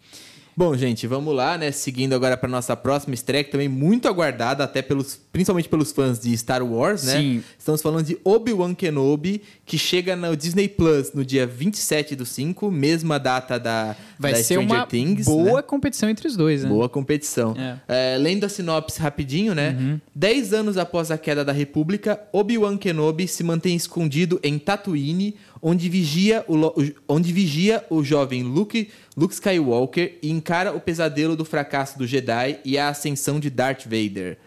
Bom, 0.59 0.75
gente, 0.75 1.07
vamos 1.07 1.35
lá, 1.35 1.59
né? 1.59 1.71
Seguindo 1.71 2.15
agora 2.15 2.35
para 2.35 2.49
nossa 2.49 2.75
próxima 2.75 3.13
estreia, 3.13 3.45
que 3.45 3.51
também 3.51 3.69
muito 3.69 4.09
aguardada, 4.09 4.65
até 4.65 4.81
pelos, 4.81 5.21
principalmente 5.31 5.69
pelos 5.69 5.93
fãs 5.93 6.19
de 6.19 6.35
Star 6.35 6.65
Wars, 6.65 7.05
né? 7.05 7.19
Sim. 7.19 7.45
Estamos 7.59 7.83
falando 7.83 8.07
de 8.07 8.17
Obi-Wan 8.25 8.75
Kenobi, 8.75 9.43
que 9.67 9.77
chega 9.77 10.17
no 10.17 10.35
Disney 10.35 10.67
Plus 10.67 11.13
no 11.13 11.27
dia 11.27 11.47
27 11.47 12.17
do 12.17 12.25
5, 12.25 12.71
mesma 12.71 13.19
data 13.19 13.59
da, 13.59 13.95
Vai 14.19 14.33
da 14.33 14.39
ser 14.39 14.55
Stranger 14.55 14.77
uma 14.77 14.87
Things. 14.87 15.27
Boa 15.27 15.57
né? 15.57 15.63
competição 15.63 16.09
entre 16.09 16.27
os 16.27 16.39
dois, 16.39 16.63
né? 16.63 16.71
Boa 16.71 16.89
competição. 16.89 17.55
É. 17.87 18.15
É, 18.15 18.17
lendo 18.17 18.45
a 18.45 18.49
sinopse 18.49 18.99
rapidinho, 18.99 19.55
né? 19.55 19.77
Uhum. 19.79 20.01
Dez 20.15 20.55
anos 20.55 20.79
após 20.79 21.11
a 21.11 21.19
queda 21.19 21.45
da 21.45 21.53
República, 21.53 22.19
Obi-Wan 22.33 22.79
Kenobi 22.79 23.29
se 23.29 23.45
mantém 23.45 23.77
escondido 23.77 24.41
em 24.43 24.59
Tatooine, 24.59 25.37
onde 25.61 25.89
vigia 25.89 26.45
o, 26.49 26.73
onde 27.09 27.33
vigia 27.33 27.85
o 27.91 28.03
jovem 28.03 28.43
Luke, 28.43 28.91
Luke 29.17 29.35
Skywalker 29.35 30.19
e 30.23 30.31
encara 30.31 30.73
o 30.73 30.81
pesadelo 30.81 31.37
do 31.37 31.45
fracasso 31.45 31.99
do 31.99 32.07
Jedi 32.07 32.59
e 32.65 32.79
a 32.79 32.89
ascensão 32.89 33.41
de 33.41 33.51
Darth 33.51 33.85
Vader. 33.85 34.39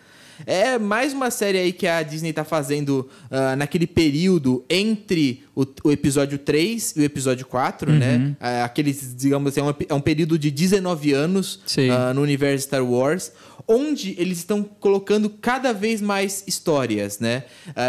É 0.45 0.77
mais 0.77 1.11
uma 1.11 1.29
série 1.29 1.57
aí 1.57 1.73
que 1.73 1.85
a 1.85 2.01
Disney 2.01 2.31
tá 2.31 2.45
fazendo 2.45 3.09
uh, 3.29 3.55
naquele 3.57 3.85
período 3.85 4.63
entre 4.69 5.43
o, 5.61 5.89
o, 5.89 5.91
episódio 5.91 6.37
3 6.37 6.93
e 6.95 6.99
o 7.01 7.03
episódio 7.03 7.45
4, 7.45 7.91
né? 7.91 8.15
uhum. 8.15 8.19
né? 8.19 8.35
Uh, 8.39 8.63
aqueles, 8.63 9.15
digamos 9.15 9.51
assim, 9.51 9.59
é 9.59 9.63
um, 9.63 9.73
é 9.89 9.93
um, 9.93 10.01
período 10.01 10.37
de 10.37 10.49
19 10.49 11.13
anos 11.13 11.55
uh, 11.55 12.13
no 12.13 12.21
universo 12.21 12.65
Star 12.65 12.83
Wars, 12.83 13.31
onde 13.67 14.15
eles 14.17 14.39
estão 14.39 14.63
colocando 14.63 15.29
cada 15.29 15.73
vez 15.73 16.01
mais 16.01 16.43
histórias, 16.47 17.19
né? 17.19 17.43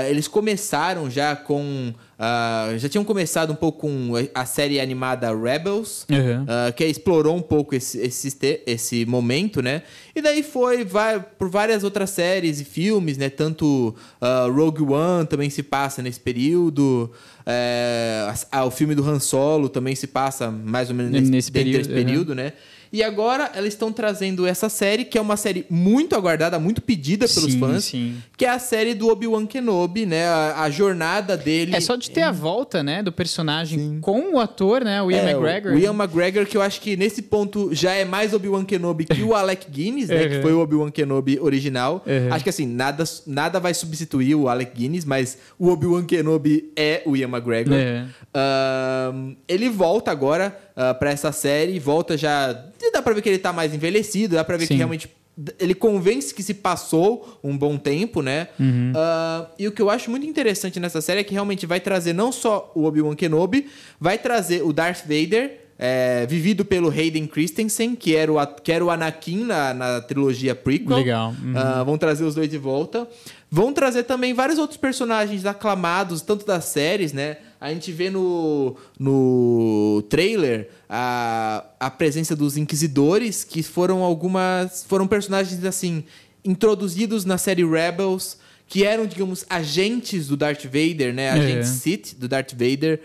eles 0.09 0.29
começaram 0.29 1.09
já 1.09 1.35
com 1.35 1.95
Uh, 2.21 2.77
já 2.77 2.87
tinham 2.87 3.03
começado 3.03 3.51
um 3.51 3.57
pouco 3.57 3.81
com 3.81 4.13
a 4.35 4.45
série 4.45 4.79
animada 4.79 5.35
Rebels, 5.35 6.07
uhum. 6.11 6.43
uh, 6.43 6.71
que 6.77 6.85
explorou 6.85 7.35
um 7.35 7.41
pouco 7.41 7.75
esse, 7.75 7.99
esse, 7.99 8.63
esse 8.67 9.07
momento, 9.07 9.63
né? 9.63 9.85
E 10.15 10.21
daí 10.21 10.43
foi 10.43 10.85
vai, 10.85 11.19
por 11.19 11.49
várias 11.49 11.83
outras 11.83 12.11
séries 12.11 12.61
e 12.61 12.65
filmes, 12.67 13.17
né? 13.17 13.31
Tanto 13.31 13.97
uh, 14.21 14.53
Rogue 14.53 14.83
One 14.83 15.27
também 15.27 15.49
se 15.49 15.63
passa 15.63 16.03
nesse 16.03 16.21
período. 16.21 17.11
É, 17.51 18.33
a, 18.51 18.65
o 18.65 18.71
filme 18.71 18.95
do 18.95 19.09
Han 19.09 19.19
Solo 19.19 19.69
também 19.69 19.97
se 19.97 20.07
passa 20.07 20.51
mais 20.51 20.89
ou 20.89 20.95
menos 20.95 21.11
nesse, 21.11 21.31
nesse 21.31 21.53
período, 21.53 21.89
período 21.89 22.29
uhum. 22.31 22.35
né? 22.37 22.53
E 22.93 23.03
agora 23.03 23.51
elas 23.55 23.69
estão 23.69 23.93
trazendo 23.93 24.47
essa 24.47 24.69
série, 24.69 25.05
que 25.05 25.17
é 25.17 25.21
uma 25.21 25.37
série 25.37 25.65
muito 25.71 26.17
aguardada, 26.17 26.59
muito 26.59 26.83
pedida 26.83 27.29
pelos 27.29 27.53
sim, 27.53 27.61
fãs, 27.61 27.85
sim. 27.85 28.17
que 28.37 28.45
é 28.45 28.49
a 28.49 28.59
série 28.59 28.95
do 28.95 29.09
Obi-Wan 29.09 29.47
Kenobi, 29.47 30.07
né? 30.07 30.27
A, 30.27 30.63
a, 30.63 30.71
jornada 30.71 31.37
dele. 31.37 31.75
É 31.77 31.81
só 31.81 31.95
de 31.95 32.11
ter 32.11 32.23
a 32.23 32.33
volta, 32.33 32.83
né, 32.83 33.03
do 33.03 33.13
personagem 33.13 33.79
sim. 33.79 34.01
com 34.01 34.35
o 34.35 34.41
ator, 34.41 34.85
né? 34.85 35.01
O 35.03 35.11
Ian 35.11 35.19
é, 35.19 35.31
McGregor. 35.31 35.73
O 35.73 35.79
Ian 35.79 35.95
McGregor, 35.95 36.47
que 36.47 36.57
eu 36.57 36.63
acho 36.63 36.81
que 36.81 36.97
nesse 36.97 37.23
ponto 37.23 37.73
já 37.73 37.93
é 37.93 38.05
mais 38.05 38.35
Obi-Wan 38.35 38.65
Kenobi 38.65 39.05
que 39.05 39.23
o 39.23 39.35
Alec 39.35 39.71
Guinness, 39.71 40.09
né? 40.09 40.23
Uhum. 40.23 40.29
Que 40.29 40.43
foi 40.43 40.53
o 40.53 40.61
Obi-Wan 40.61 40.91
Kenobi 40.91 41.39
original. 41.41 42.05
Uhum. 42.05 42.33
Acho 42.33 42.43
que 42.43 42.51
assim, 42.51 42.67
nada, 42.67 43.05
nada 43.27 43.61
vai 43.61 43.73
substituir 43.73 44.35
o 44.35 44.49
Alec 44.49 44.73
Guinness, 44.77 45.05
mas 45.05 45.39
o 45.59 45.69
Obi-Wan 45.69 46.05
Kenobi 46.05 46.73
é 46.75 47.03
o 47.07 47.17
Ian 47.17 47.29
McGregor. 47.29 47.75
Uhum. 47.75 48.09
Uh, 48.31 49.37
ele 49.47 49.69
volta 49.69 50.11
agora 50.11 50.57
uh, 50.77 50.91
ah, 50.91 50.95
para 50.95 51.11
essa 51.11 51.33
série, 51.33 51.79
volta 51.79 52.17
já. 52.17 52.53
Dá 52.93 53.03
pra 53.03 53.13
ver 53.13 53.23
que 53.23 53.29
ele 53.29 53.39
tá 53.39 53.53
mais 53.53 53.75
envelhecido, 53.75 54.37
dá 54.37 54.45
pra 54.45 54.57
ver 54.57 54.67
Sim. 54.67 54.75
que 54.75 54.79
realmente 54.79 55.09
ele 55.59 55.75
convence 55.75 56.35
que 56.35 56.43
se 56.43 56.55
passou 56.55 57.39
um 57.43 57.57
bom 57.57 57.77
tempo, 57.77 58.21
né? 58.21 58.49
Uhum. 58.59 58.93
Uh, 58.93 59.47
e 59.59 59.69
o 59.69 59.73
que 59.73 59.81
eu 59.81 59.89
acho 59.89 60.11
muito 60.11 60.27
interessante 60.27 60.79
nessa 60.79 61.01
série 61.01 61.21
é 61.21 61.25
que 61.25 61.33
realmente 61.33 61.67
vai 61.67 61.81
trazer 61.81 62.13
não 62.13 62.31
só 62.31 62.71
o 62.75 62.85
Obi-Wan 62.85 63.15
Kenobi, 63.15 63.69
vai 63.99 64.19
trazer 64.19 64.63
o 64.63 64.73
Darth 64.73 65.03
Vader, 65.07 65.61
é, 65.83 66.27
vivido 66.27 66.63
pelo 66.63 66.91
Hayden 66.91 67.27
Christensen, 67.27 67.97
que 67.97 68.15
era 68.15 68.31
o, 68.31 68.47
que 68.47 68.71
era 68.71 68.85
o 68.85 68.91
Anakin 68.91 69.45
na, 69.45 69.73
na 69.73 70.01
trilogia 70.03 70.55
prequel. 70.55 70.99
Legal. 70.99 71.35
Uhum. 71.43 71.55
Uh, 71.55 71.85
vão 71.87 71.97
trazer 71.97 72.23
os 72.25 72.35
dois 72.35 72.51
de 72.51 72.59
volta. 72.59 73.09
Vão 73.51 73.73
trazer 73.73 74.05
também 74.05 74.33
vários 74.33 74.59
outros 74.59 74.77
personagens 74.77 75.45
aclamados, 75.45 76.23
tanto 76.23 76.47
das 76.47 76.67
séries, 76.67 77.13
né? 77.13 77.39
A 77.61 77.73
gente 77.73 77.91
vê 77.91 78.09
no, 78.09 78.77
no 78.97 80.03
trailer 80.09 80.71
a, 80.89 81.65
a 81.81 81.91
presença 81.91 82.37
dos 82.37 82.57
Inquisidores, 82.57 83.43
que 83.43 83.63
foram 83.63 84.03
algumas. 84.05 84.85
foram 84.89 85.07
personagens 85.07 85.65
assim 85.65 86.05
introduzidos 86.45 87.25
na 87.25 87.37
série 87.37 87.65
Rebels, 87.65 88.39
que 88.69 88.85
eram, 88.85 89.05
digamos, 89.05 89.45
agentes 89.51 90.29
do 90.29 90.37
Darth 90.37 90.65
Vader, 90.65 91.13
né? 91.13 91.31
Agentes 91.31 91.71
é. 91.71 91.75
Sith 91.75 92.15
do 92.17 92.29
Darth 92.29 92.53
Vader. 92.53 93.01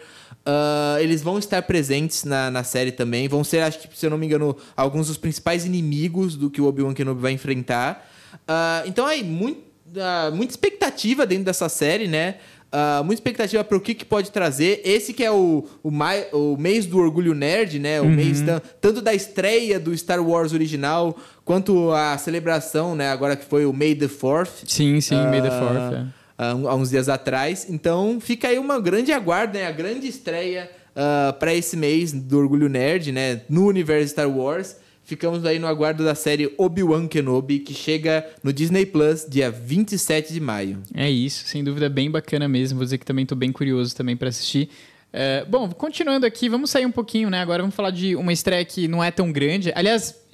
Uh, 0.45 0.99
eles 0.99 1.23
vão 1.23 1.39
estar 1.39 1.59
presentes 1.63 2.23
na, 2.23 2.51
na 2.51 2.63
série 2.63 2.91
também. 2.91 3.27
Vão 3.27 3.43
ser, 3.43 3.61
acho 3.63 3.79
que, 3.79 3.97
se 3.97 4.05
eu 4.05 4.11
não 4.11 4.17
me 4.17 4.27
engano, 4.27 4.55
alguns 4.77 5.07
dos 5.07 5.17
principais 5.17 5.65
inimigos 5.65 6.35
do 6.35 6.51
que 6.51 6.61
o 6.61 6.65
Obi-Wan 6.65 6.93
Kenobi 6.93 7.19
vai 7.19 7.31
enfrentar. 7.31 8.07
Uh, 8.33 8.87
então, 8.87 9.07
aí, 9.07 9.23
muito, 9.23 9.59
uh, 9.97 10.35
muita 10.35 10.53
expectativa 10.53 11.25
dentro 11.25 11.45
dessa 11.45 11.69
série, 11.69 12.07
né? 12.07 12.35
Uh, 12.73 13.03
muita 13.05 13.21
expectativa 13.21 13.63
para 13.63 13.77
o 13.77 13.79
que, 13.79 13.93
que 13.93 14.03
pode 14.03 14.31
trazer. 14.31 14.81
Esse 14.83 15.13
que 15.13 15.23
é 15.23 15.31
o, 15.31 15.65
o, 15.81 15.89
mai, 15.89 16.27
o 16.33 16.57
mês 16.57 16.85
do 16.85 16.97
orgulho 16.97 17.33
nerd, 17.33 17.79
né? 17.79 18.01
O 18.01 18.03
uhum. 18.03 18.11
mês 18.11 18.41
da, 18.41 18.59
tanto 18.59 19.01
da 19.01 19.13
estreia 19.13 19.79
do 19.79 19.97
Star 19.97 20.21
Wars 20.21 20.51
original, 20.51 21.17
quanto 21.45 21.91
a 21.91 22.17
celebração, 22.17 22.93
né? 22.93 23.09
Agora 23.09 23.35
que 23.35 23.45
foi 23.45 23.65
o 23.65 23.71
May 23.71 23.95
the 23.95 24.09
Fourth. 24.09 24.65
Sim, 24.67 24.99
sim, 24.99 25.15
uh, 25.15 25.29
May 25.29 25.41
the 25.41 25.51
Fourth. 25.51 25.93
É. 26.37 26.53
Uh, 26.53 26.67
há 26.67 26.75
uns 26.75 26.89
dias 26.89 27.07
atrás. 27.07 27.67
Então 27.69 28.19
fica 28.19 28.49
aí 28.49 28.59
uma 28.59 28.79
grande 28.79 29.13
aguarda, 29.13 29.57
né? 29.59 29.67
A 29.67 29.71
grande 29.71 30.07
estreia 30.07 30.69
uh, 30.91 31.31
para 31.33 31.53
esse 31.53 31.77
mês 31.77 32.11
do 32.11 32.37
Orgulho 32.37 32.67
Nerd, 32.67 33.11
né? 33.11 33.41
No 33.47 33.67
universo 33.67 34.09
Star 34.09 34.29
Wars. 34.29 34.75
Ficamos 35.05 35.45
aí 35.45 35.59
no 35.59 35.67
aguardo 35.67 36.03
da 36.03 36.15
série 36.15 36.51
Obi-Wan 36.57 37.07
Kenobi, 37.07 37.59
que 37.59 37.75
chega 37.75 38.27
no 38.43 38.51
Disney 38.51 38.87
Plus 38.87 39.23
dia 39.29 39.51
27 39.51 40.33
de 40.33 40.39
maio. 40.39 40.81
É 40.95 41.07
isso, 41.07 41.45
sem 41.45 41.63
dúvida 41.63 41.87
bem 41.87 42.09
bacana 42.09 42.47
mesmo. 42.47 42.79
Vou 42.79 42.85
dizer 42.85 42.97
que 42.97 43.05
também 43.05 43.21
estou 43.21 43.37
bem 43.37 43.51
curioso 43.51 43.95
também 43.95 44.17
para 44.17 44.29
assistir. 44.29 44.67
É, 45.13 45.45
bom, 45.45 45.69
continuando 45.69 46.25
aqui, 46.25 46.49
vamos 46.49 46.71
sair 46.71 46.87
um 46.87 46.91
pouquinho, 46.91 47.29
né? 47.29 47.39
Agora 47.39 47.61
vamos 47.61 47.75
falar 47.75 47.91
de 47.91 48.15
uma 48.15 48.33
estreia 48.33 48.65
que 48.65 48.87
não 48.87 49.03
é 49.03 49.11
tão 49.11 49.31
grande. 49.31 49.71
Aliás, 49.75 50.24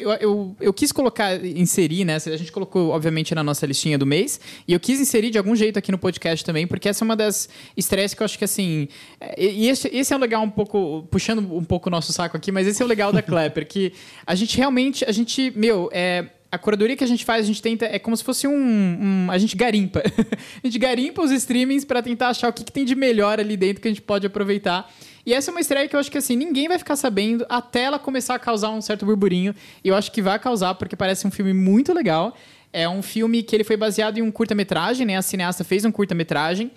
eu, 0.00 0.10
eu, 0.12 0.56
eu 0.60 0.72
quis 0.72 0.92
colocar, 0.92 1.44
inserir, 1.44 2.04
né? 2.04 2.16
A 2.16 2.36
gente 2.36 2.50
colocou, 2.52 2.90
obviamente, 2.90 3.34
na 3.34 3.42
nossa 3.42 3.66
listinha 3.66 3.98
do 3.98 4.06
mês, 4.06 4.40
e 4.66 4.72
eu 4.72 4.80
quis 4.80 5.00
inserir 5.00 5.30
de 5.30 5.38
algum 5.38 5.54
jeito 5.56 5.78
aqui 5.78 5.90
no 5.92 5.98
podcast 5.98 6.44
também, 6.44 6.66
porque 6.66 6.88
essa 6.88 7.02
é 7.02 7.06
uma 7.06 7.16
das 7.16 7.48
estresses 7.76 8.14
que 8.14 8.22
eu 8.22 8.24
acho 8.24 8.38
que, 8.38 8.44
assim. 8.44 8.88
é, 9.20 9.44
E 9.44 9.68
esse, 9.68 9.88
esse 9.92 10.12
é 10.12 10.16
o 10.16 10.18
legal 10.18 10.42
um 10.42 10.50
pouco, 10.50 11.06
puxando 11.10 11.40
um 11.54 11.64
pouco 11.64 11.88
o 11.88 11.90
nosso 11.90 12.12
saco 12.12 12.36
aqui, 12.36 12.50
mas 12.52 12.66
esse 12.66 12.82
é 12.82 12.84
o 12.84 12.88
legal 12.88 13.12
da 13.12 13.22
Clapper, 13.22 13.66
que 13.66 13.92
a 14.26 14.34
gente 14.34 14.56
realmente, 14.56 15.04
a 15.04 15.12
gente, 15.12 15.52
meu, 15.56 15.88
é 15.92 16.26
a 16.50 16.56
curadoria 16.56 16.96
que 16.96 17.04
a 17.04 17.06
gente 17.06 17.26
faz, 17.26 17.44
a 17.44 17.46
gente 17.46 17.60
tenta. 17.60 17.84
É 17.84 17.98
como 17.98 18.16
se 18.16 18.24
fosse 18.24 18.48
um. 18.48 18.54
um- 18.54 19.30
a 19.30 19.36
gente 19.36 19.54
garimpa. 19.54 20.02
a 20.64 20.66
gente 20.66 20.78
garimpa 20.78 21.20
os 21.22 21.30
streamings 21.30 21.84
para 21.84 22.00
tentar 22.02 22.28
achar 22.28 22.48
o 22.48 22.52
que, 22.54 22.64
que 22.64 22.72
tem 22.72 22.86
de 22.86 22.94
melhor 22.94 23.38
ali 23.38 23.54
dentro 23.54 23.82
que 23.82 23.88
a 23.88 23.90
gente 23.90 24.00
pode 24.00 24.26
aproveitar. 24.26 24.90
E 25.28 25.34
essa 25.34 25.50
é 25.50 25.52
uma 25.52 25.60
estreia 25.60 25.86
que 25.86 25.94
eu 25.94 26.00
acho 26.00 26.10
que 26.10 26.16
assim, 26.16 26.34
ninguém 26.34 26.68
vai 26.68 26.78
ficar 26.78 26.96
sabendo 26.96 27.44
até 27.50 27.82
ela 27.82 27.98
começar 27.98 28.34
a 28.34 28.38
causar 28.38 28.70
um 28.70 28.80
certo 28.80 29.04
burburinho. 29.04 29.54
E 29.84 29.88
eu 29.88 29.94
acho 29.94 30.10
que 30.10 30.22
vai 30.22 30.38
causar, 30.38 30.74
porque 30.76 30.96
parece 30.96 31.26
um 31.26 31.30
filme 31.30 31.52
muito 31.52 31.92
legal. 31.92 32.34
É 32.72 32.88
um 32.88 33.02
filme 33.02 33.42
que 33.42 33.54
ele 33.54 33.62
foi 33.62 33.76
baseado 33.76 34.16
em 34.16 34.22
um 34.22 34.30
curta-metragem, 34.30 35.06
né? 35.06 35.18
A 35.18 35.20
cineasta 35.20 35.64
fez 35.64 35.84
um 35.84 35.92
curta-metragem. 35.92 36.70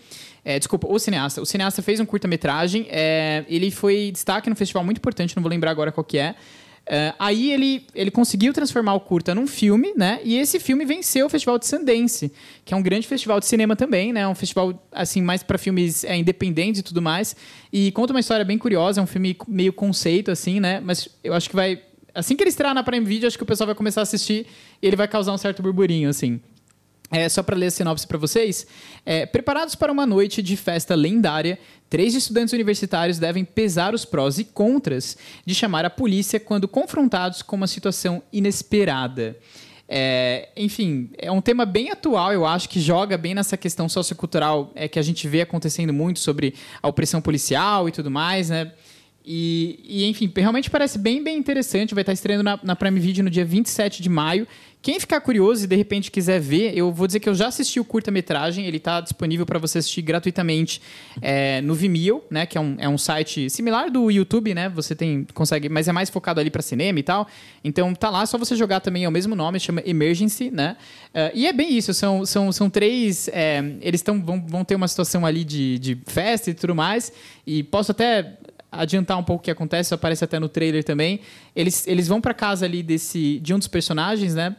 É, 0.43 0.59
desculpa, 0.59 0.85
o 0.85 0.99
cineasta. 0.99 1.41
O 1.41 1.45
cineasta 1.45 1.81
fez 1.81 2.01
um 2.01 2.05
curta-metragem. 2.05 2.87
é, 2.89 3.45
ele 3.47 3.71
foi 3.71 4.11
destaque 4.11 4.49
num 4.49 4.55
festival 4.57 4.83
muito 4.83 4.97
importante, 4.97 5.33
não 5.33 5.41
vou 5.41 5.49
lembrar 5.49 5.71
agora 5.71 5.89
qual 5.89 6.03
que 6.03 6.17
é. 6.17 6.35
É, 6.85 7.13
aí 7.19 7.51
ele, 7.51 7.85
ele 7.93 8.11
conseguiu 8.11 8.51
transformar 8.51 8.93
o 8.95 8.99
curta 8.99 9.35
num 9.35 9.47
filme, 9.47 9.93
né? 9.95 10.19
E 10.23 10.37
esse 10.37 10.59
filme 10.59 10.83
venceu 10.83 11.27
o 11.27 11.29
Festival 11.29 11.57
de 11.57 11.67
Sundance, 11.67 12.31
que 12.65 12.73
é 12.73 12.77
um 12.77 12.81
grande 12.81 13.07
festival 13.07 13.39
de 13.39 13.45
cinema 13.45 13.75
também, 13.75 14.11
né? 14.11 14.27
Um 14.27 14.35
festival 14.35 14.81
assim 14.91 15.21
mais 15.21 15.43
para 15.43 15.57
filmes 15.57 16.03
é, 16.03 16.17
independentes 16.17 16.81
e 16.81 16.83
tudo 16.83 17.01
mais. 17.01 17.35
E 17.71 17.91
conta 17.91 18.13
uma 18.13 18.19
história 18.19 18.43
bem 18.43 18.57
curiosa, 18.57 18.99
é 18.99 19.03
um 19.03 19.07
filme 19.07 19.37
meio 19.47 19.71
conceito 19.71 20.31
assim, 20.31 20.59
né? 20.59 20.81
Mas 20.83 21.07
eu 21.23 21.33
acho 21.33 21.49
que 21.49 21.55
vai 21.55 21.81
assim 22.13 22.35
que 22.35 22.43
ele 22.43 22.49
estrear 22.49 22.73
na 22.73 22.83
Prime 22.83 23.05
Video, 23.05 23.27
acho 23.27 23.37
que 23.37 23.43
o 23.43 23.47
pessoal 23.47 23.67
vai 23.67 23.75
começar 23.75 24.01
a 24.01 24.03
assistir 24.03 24.45
e 24.81 24.87
ele 24.87 24.95
vai 24.95 25.07
causar 25.07 25.31
um 25.31 25.37
certo 25.37 25.61
burburinho 25.61 26.09
assim. 26.09 26.41
É, 27.11 27.27
só 27.27 27.43
para 27.43 27.57
ler 27.57 27.65
a 27.67 27.71
sinopse 27.71 28.07
para 28.07 28.17
vocês. 28.17 28.65
É, 29.05 29.25
preparados 29.25 29.75
para 29.75 29.91
uma 29.91 30.05
noite 30.05 30.41
de 30.41 30.55
festa 30.55 30.95
lendária, 30.95 31.59
três 31.89 32.15
estudantes 32.15 32.53
universitários 32.53 33.19
devem 33.19 33.43
pesar 33.43 33.93
os 33.93 34.05
prós 34.05 34.39
e 34.39 34.45
contras 34.45 35.17
de 35.45 35.53
chamar 35.53 35.83
a 35.83 35.89
polícia 35.89 36.39
quando 36.39 36.69
confrontados 36.69 37.41
com 37.41 37.57
uma 37.57 37.67
situação 37.67 38.23
inesperada. 38.31 39.37
É, 39.93 40.47
enfim, 40.55 41.09
é 41.17 41.29
um 41.29 41.41
tema 41.41 41.65
bem 41.65 41.91
atual, 41.91 42.31
eu 42.31 42.45
acho, 42.45 42.69
que 42.69 42.79
joga 42.79 43.17
bem 43.17 43.35
nessa 43.35 43.57
questão 43.57 43.89
sociocultural 43.89 44.71
é, 44.73 44.87
que 44.87 44.97
a 44.97 45.01
gente 45.01 45.27
vê 45.27 45.41
acontecendo 45.41 45.91
muito 45.91 46.19
sobre 46.19 46.53
a 46.81 46.87
opressão 46.87 47.21
policial 47.21 47.89
e 47.89 47.91
tudo 47.91 48.09
mais, 48.09 48.49
né? 48.49 48.71
E, 49.25 49.79
e, 49.83 50.05
enfim, 50.05 50.31
realmente 50.35 50.69
parece 50.69 50.97
bem, 50.97 51.23
bem 51.23 51.37
interessante. 51.37 51.93
Vai 51.93 52.03
estar 52.03 52.13
estreando 52.13 52.43
na, 52.43 52.59
na 52.63 52.75
Prime 52.75 52.99
Video 52.99 53.23
no 53.23 53.29
dia 53.29 53.45
27 53.45 54.01
de 54.01 54.09
maio. 54.09 54.47
Quem 54.81 54.99
ficar 54.99 55.21
curioso 55.21 55.63
e 55.63 55.67
de 55.67 55.75
repente 55.75 56.09
quiser 56.09 56.39
ver, 56.39 56.75
eu 56.75 56.91
vou 56.91 57.05
dizer 57.05 57.19
que 57.19 57.29
eu 57.29 57.35
já 57.35 57.47
assisti 57.47 57.79
o 57.79 57.85
curta-metragem. 57.85 58.65
Ele 58.65 58.77
está 58.77 58.99
disponível 58.99 59.45
para 59.45 59.59
você 59.59 59.77
assistir 59.77 60.01
gratuitamente 60.01 60.81
é, 61.21 61.61
no 61.61 61.75
Vimeo, 61.75 62.23
né? 62.31 62.47
Que 62.47 62.57
é 62.57 62.61
um, 62.61 62.75
é 62.79 62.89
um 62.89 62.97
site 62.97 63.47
similar 63.47 63.91
do 63.91 64.09
YouTube, 64.09 64.55
né? 64.55 64.69
Você 64.69 64.95
tem 64.95 65.27
consegue, 65.35 65.69
mas 65.69 65.87
é 65.87 65.91
mais 65.91 66.09
focado 66.09 66.39
ali 66.39 66.49
para 66.49 66.63
cinema 66.63 66.97
e 66.97 67.03
tal. 67.03 67.27
Então 67.63 67.93
tá 67.93 68.09
lá, 68.09 68.25
só 68.25 68.39
você 68.39 68.55
jogar 68.55 68.79
também 68.79 69.03
é 69.03 69.07
o 69.07 69.11
mesmo 69.11 69.35
nome, 69.35 69.59
chama 69.59 69.83
Emergency, 69.85 70.49
né? 70.49 70.75
É, 71.13 71.31
e 71.35 71.45
é 71.45 71.53
bem 71.53 71.77
isso. 71.77 71.93
São, 71.93 72.25
são, 72.25 72.51
são 72.51 72.67
três. 72.67 73.27
é, 73.31 73.63
eles 73.81 74.01
tão, 74.01 74.19
vão, 74.19 74.43
vão 74.47 74.65
ter 74.65 74.73
uma 74.73 74.87
situação 74.87 75.27
ali 75.27 75.43
de, 75.43 75.77
de 75.77 75.95
festa 76.07 76.49
e 76.49 76.55
tudo 76.55 76.73
mais. 76.73 77.13
E 77.45 77.61
posso 77.61 77.91
até 77.91 78.35
adiantar 78.71 79.19
um 79.19 79.23
pouco 79.23 79.41
o 79.41 79.43
que 79.43 79.51
acontece, 79.51 79.93
aparece 79.93 80.23
até 80.23 80.39
no 80.39 80.49
trailer 80.49 80.83
também. 80.83 81.19
Eles, 81.55 81.85
eles 81.85 82.07
vão 82.07 82.19
para 82.19 82.33
casa 82.33 82.65
ali 82.65 82.81
desse 82.81 83.37
de 83.39 83.53
um 83.53 83.59
dos 83.59 83.67
personagens, 83.67 84.33
né? 84.33 84.55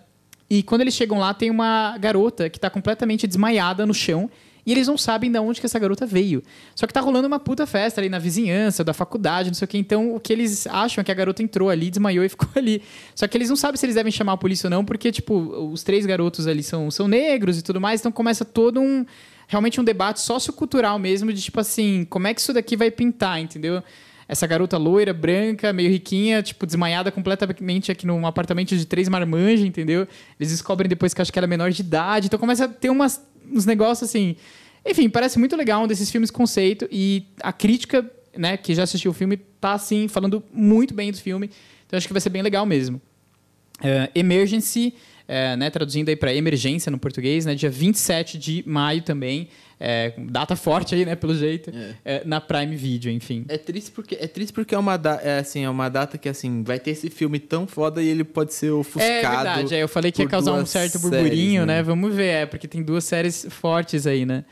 E 0.53 0.63
quando 0.63 0.83
eles 0.83 0.93
chegam 0.93 1.19
lá, 1.19 1.33
tem 1.33 1.49
uma 1.49 1.97
garota 1.97 2.51
que 2.51 2.61
tá 2.61 2.69
completamente 2.69 3.27
desmaiada 3.27 3.87
no 3.87 3.95
chão. 3.95 4.31
E 4.67 4.71
eles 4.71 4.87
não 4.87 4.99
sabem 4.99 5.33
de 5.33 5.39
onde 5.39 5.59
que 5.59 5.65
essa 5.65 5.79
garota 5.79 6.05
veio. 6.05 6.43
Só 6.75 6.87
que 6.87 6.93
tá 6.93 7.01
rolando 7.01 7.27
uma 7.27 7.41
puta 7.41 7.67
festa 7.67 8.03
ali 8.03 8.11
na 8.11 8.19
vizinhança, 8.19 8.85
da 8.85 8.93
faculdade, 8.93 9.49
não 9.49 9.55
sei 9.55 9.65
o 9.65 9.69
que. 9.69 9.79
Então, 9.79 10.15
o 10.15 10.21
que 10.21 10.31
eles 10.31 10.67
acham 10.67 11.01
é 11.01 11.05
que 11.05 11.11
a 11.11 11.15
garota 11.15 11.43
entrou 11.43 11.71
ali, 11.71 11.89
desmaiou 11.89 12.23
e 12.23 12.29
ficou 12.31 12.51
ali. 12.55 12.83
Só 13.15 13.27
que 13.27 13.39
eles 13.39 13.49
não 13.49 13.57
sabem 13.57 13.79
se 13.79 13.87
eles 13.87 13.95
devem 13.95 14.13
chamar 14.13 14.35
a 14.35 14.37
polícia 14.37 14.67
ou 14.67 14.71
não, 14.71 14.85
porque, 14.85 15.11
tipo, 15.11 15.35
os 15.73 15.83
três 15.83 16.05
garotos 16.05 16.47
ali 16.47 16.63
são, 16.63 16.91
são 16.91 17.09
negros 17.09 17.59
e 17.59 17.63
tudo 17.63 17.81
mais. 17.81 18.01
Então, 18.01 18.13
começa 18.13 18.45
todo 18.45 18.79
um... 18.79 19.07
Realmente 19.49 19.81
um 19.81 19.85
debate 19.85 20.21
sociocultural 20.21 20.99
mesmo, 20.99 21.33
de 21.33 21.41
tipo 21.41 21.61
assim, 21.61 22.07
como 22.11 22.27
é 22.27 22.35
que 22.35 22.43
isso 22.43 22.53
daqui 22.53 22.77
vai 22.77 22.91
pintar, 22.91 23.41
entendeu? 23.41 23.83
Essa 24.33 24.47
garota 24.47 24.79
loira, 24.79 25.13
branca, 25.13 25.75
meio 25.75 25.91
riquinha, 25.91 26.43
tipo, 26.43 26.65
desmaiada 26.65 27.13
completamente 27.13 27.93
aqui 27.93 28.07
num 28.07 28.27
apartamento 28.27 28.75
de 28.75 28.87
três 28.87 29.07
marmanjas, 29.07 29.61
entendeu? 29.67 30.09
Eles 30.41 30.51
descobrem 30.51 30.89
depois 30.89 31.13
que 31.13 31.21
acho 31.21 31.31
que 31.31 31.39
ela 31.39 31.45
é 31.45 31.49
menor 31.49 31.71
de 31.71 31.83
idade. 31.83 32.29
Então 32.29 32.39
começa 32.39 32.65
a 32.65 32.69
ter 32.69 32.89
umas, 32.89 33.23
uns 33.53 33.67
negócios 33.67 34.09
assim. 34.09 34.35
Enfim, 34.87 35.11
parece 35.11 35.39
muito 35.39 35.55
legal 35.55 35.83
um 35.83 35.87
desses 35.87 36.11
filmes 36.11 36.31
conceito. 36.31 36.89
E 36.91 37.27
a 37.43 37.53
crítica, 37.53 38.11
né, 38.35 38.57
que 38.57 38.75
já 38.75 38.85
assistiu 38.85 39.11
o 39.11 39.15
filme, 39.15 39.37
tá 39.37 39.75
assim, 39.75 40.09
falando 40.09 40.43
muito 40.51 40.95
bem 40.95 41.13
do 41.13 41.19
filme. 41.19 41.51
Então 41.87 41.99
acho 41.99 42.07
que 42.07 42.15
vai 42.15 42.21
ser 42.21 42.31
bem 42.31 42.41
legal 42.41 42.65
mesmo. 42.65 43.03
Uh, 43.81 44.09
Emergency, 44.15 44.95
uh, 45.33 45.57
né, 45.57 45.71
traduzindo 45.71 46.11
aí 46.11 46.17
para 46.17 46.35
emergência 46.35 46.91
no 46.91 46.99
português, 46.99 47.47
né, 47.47 47.55
dia 47.55 47.71
27 47.71 48.39
de 48.39 48.63
maio 48.67 49.03
também. 49.03 49.49
É, 49.85 50.13
data 50.17 50.55
forte 50.55 50.95
aí, 50.95 51.05
né, 51.05 51.17
pelo 51.17 51.35
jeito, 51.35 51.73
É. 51.75 51.95
é, 52.05 52.23
na 52.25 52.41
Prime 52.41 52.77
Video, 52.77 53.11
enfim. 53.11 53.45
É 53.49 53.59
triste 53.59 53.91
porque 53.91 54.15
é 54.15 54.29
triste 54.29 54.53
porque 54.53 54.77
é 54.77 54.79
uma 54.79 54.95
é 55.25 55.41
assim, 55.41 55.65
é 55.65 55.69
uma 55.69 55.89
data 55.89 56.17
que 56.17 56.29
assim, 56.29 56.63
vai 56.63 56.79
ter 56.79 56.93
esse 56.93 57.11
filme 57.11 57.41
tão 57.41 57.67
foda 57.67 58.01
e 58.01 58.07
ele 58.07 58.23
pode 58.23 58.55
ser 58.55 58.71
ofuscado. 58.71 59.05
É 59.05 59.21
verdade, 59.21 59.75
é, 59.75 59.83
eu 59.83 59.89
falei 59.89 60.13
que 60.13 60.23
ia 60.23 60.29
causar 60.29 60.53
um 60.53 60.65
certo 60.65 60.99
séries, 60.99 61.11
burburinho, 61.11 61.67
né? 61.67 61.79
né? 61.79 61.83
Vamos 61.83 62.15
ver, 62.15 62.29
é, 62.29 62.47
porque 62.47 62.69
tem 62.69 62.81
duas 62.81 63.03
séries 63.03 63.45
fortes 63.51 64.07
aí, 64.07 64.25
né? 64.25 64.45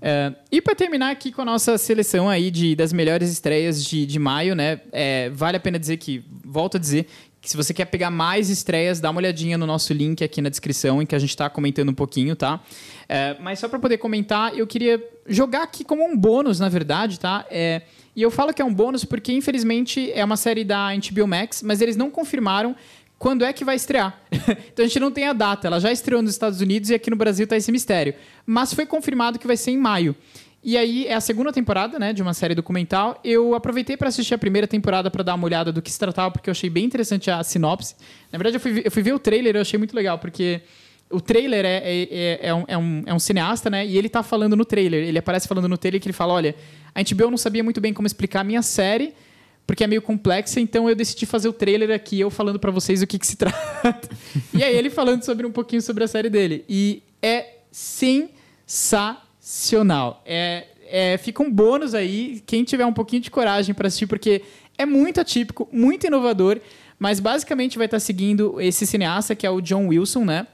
É, 0.00 0.32
e 0.52 0.60
para 0.60 0.74
terminar 0.74 1.10
aqui 1.10 1.32
com 1.32 1.42
a 1.42 1.44
nossa 1.44 1.78
seleção 1.78 2.28
aí 2.28 2.50
de, 2.50 2.76
das 2.76 2.92
melhores 2.92 3.30
estreias 3.30 3.82
de, 3.84 4.06
de 4.06 4.18
maio, 4.18 4.54
né? 4.54 4.80
É, 4.92 5.30
vale 5.30 5.56
a 5.56 5.60
pena 5.60 5.78
dizer 5.78 5.96
que, 5.96 6.22
volto 6.44 6.76
a 6.76 6.80
dizer, 6.80 7.06
se 7.48 7.56
você 7.56 7.72
quer 7.72 7.86
pegar 7.86 8.10
mais 8.10 8.50
estreias, 8.50 9.00
dá 9.00 9.08
uma 9.08 9.20
olhadinha 9.20 9.56
no 9.56 9.66
nosso 9.66 9.90
link 9.94 10.22
aqui 10.22 10.42
na 10.42 10.50
descrição, 10.50 11.00
em 11.00 11.06
que 11.06 11.14
a 11.14 11.18
gente 11.18 11.30
está 11.30 11.48
comentando 11.48 11.88
um 11.88 11.94
pouquinho, 11.94 12.36
tá? 12.36 12.60
É, 13.08 13.38
mas 13.40 13.58
só 13.58 13.70
para 13.70 13.78
poder 13.78 13.96
comentar, 13.96 14.54
eu 14.54 14.66
queria 14.66 15.02
jogar 15.26 15.62
aqui 15.62 15.82
como 15.82 16.04
um 16.04 16.14
bônus, 16.14 16.60
na 16.60 16.68
verdade, 16.68 17.18
tá? 17.18 17.46
É, 17.50 17.80
e 18.14 18.20
eu 18.20 18.30
falo 18.30 18.52
que 18.52 18.60
é 18.60 18.64
um 18.66 18.74
bônus 18.74 19.02
porque, 19.02 19.32
infelizmente, 19.32 20.12
é 20.12 20.22
uma 20.22 20.36
série 20.36 20.62
da 20.62 20.90
HBO 20.94 21.26
Max, 21.26 21.62
mas 21.62 21.80
eles 21.80 21.96
não 21.96 22.10
confirmaram 22.10 22.76
quando 23.18 23.46
é 23.46 23.50
que 23.50 23.64
vai 23.64 23.76
estrear. 23.76 24.20
então 24.30 24.84
a 24.84 24.86
gente 24.86 25.00
não 25.00 25.10
tem 25.10 25.26
a 25.26 25.32
data. 25.32 25.68
Ela 25.68 25.80
já 25.80 25.90
estreou 25.90 26.20
nos 26.20 26.32
Estados 26.32 26.60
Unidos 26.60 26.90
e 26.90 26.94
aqui 26.94 27.08
no 27.08 27.16
Brasil 27.16 27.44
está 27.44 27.56
esse 27.56 27.72
mistério. 27.72 28.12
Mas 28.44 28.74
foi 28.74 28.84
confirmado 28.84 29.38
que 29.38 29.46
vai 29.46 29.56
ser 29.56 29.70
em 29.70 29.78
maio. 29.78 30.14
E 30.68 30.76
aí 30.76 31.06
é 31.06 31.14
a 31.14 31.20
segunda 31.22 31.50
temporada, 31.50 31.98
né, 31.98 32.12
de 32.12 32.20
uma 32.20 32.34
série 32.34 32.54
documental. 32.54 33.18
Eu 33.24 33.54
aproveitei 33.54 33.96
para 33.96 34.08
assistir 34.08 34.34
a 34.34 34.38
primeira 34.38 34.68
temporada 34.68 35.10
para 35.10 35.22
dar 35.22 35.34
uma 35.34 35.46
olhada 35.46 35.72
do 35.72 35.80
que 35.80 35.90
se 35.90 35.98
tratava, 35.98 36.30
porque 36.30 36.50
eu 36.50 36.52
achei 36.52 36.68
bem 36.68 36.84
interessante 36.84 37.30
a 37.30 37.42
sinopse. 37.42 37.94
Na 38.30 38.38
verdade, 38.38 38.56
eu 38.56 38.60
fui, 38.60 38.82
eu 38.84 38.90
fui 38.90 39.02
ver 39.02 39.14
o 39.14 39.18
trailer 39.18 39.54
e 39.54 39.56
eu 39.56 39.62
achei 39.62 39.78
muito 39.78 39.96
legal, 39.96 40.18
porque 40.18 40.60
o 41.08 41.22
trailer 41.22 41.64
é, 41.64 41.78
é, 41.78 42.02
é, 42.10 42.38
é 42.48 42.54
um, 42.54 42.64
é, 42.68 42.76
um, 42.76 43.02
é 43.06 43.14
um 43.14 43.18
cineasta, 43.18 43.70
né? 43.70 43.86
E 43.86 43.96
ele 43.96 44.10
tá 44.10 44.22
falando 44.22 44.54
no 44.54 44.62
trailer. 44.62 45.08
Ele 45.08 45.18
aparece 45.18 45.48
falando 45.48 45.70
no 45.70 45.78
trailer 45.78 46.02
que 46.02 46.06
ele 46.06 46.12
fala: 46.12 46.34
olha, 46.34 46.54
a 46.94 47.02
HBO 47.02 47.30
não 47.30 47.38
sabia 47.38 47.64
muito 47.64 47.80
bem 47.80 47.94
como 47.94 48.06
explicar 48.06 48.40
a 48.40 48.44
minminha 48.44 48.60
série, 48.60 49.14
porque 49.66 49.84
é 49.84 49.86
meio 49.86 50.02
complexa, 50.02 50.60
então 50.60 50.86
eu 50.86 50.94
decidi 50.94 51.24
fazer 51.24 51.48
o 51.48 51.52
trailer 51.54 51.90
aqui, 51.92 52.20
eu 52.20 52.28
falando 52.28 52.58
para 52.58 52.70
vocês 52.70 53.00
o 53.00 53.06
que, 53.06 53.18
que 53.18 53.26
se 53.26 53.36
trata. 53.40 54.06
e 54.52 54.62
aí 54.62 54.76
ele 54.76 54.90
falando 54.90 55.24
sobre 55.24 55.46
um 55.46 55.50
pouquinho 55.50 55.80
sobre 55.80 56.04
a 56.04 56.06
série 56.06 56.28
dele. 56.28 56.62
E 56.68 57.02
é 57.22 57.54
sensacional. 57.72 59.27
É, 60.26 60.66
é, 60.90 61.16
fica 61.16 61.42
um 61.42 61.50
bônus 61.50 61.94
aí, 61.94 62.42
quem 62.44 62.64
tiver 62.64 62.84
um 62.84 62.92
pouquinho 62.92 63.22
de 63.22 63.30
coragem 63.30 63.74
para 63.74 63.88
assistir, 63.88 64.06
porque 64.06 64.42
é 64.76 64.84
muito 64.84 65.22
atípico, 65.22 65.66
muito 65.72 66.06
inovador, 66.06 66.60
mas 66.98 67.18
basicamente 67.18 67.78
vai 67.78 67.86
estar 67.86 67.98
seguindo 67.98 68.60
esse 68.60 68.86
cineasta, 68.86 69.34
que 69.34 69.46
é 69.46 69.50
o 69.50 69.62
John 69.62 69.86
Wilson, 69.86 70.26
né? 70.26 70.46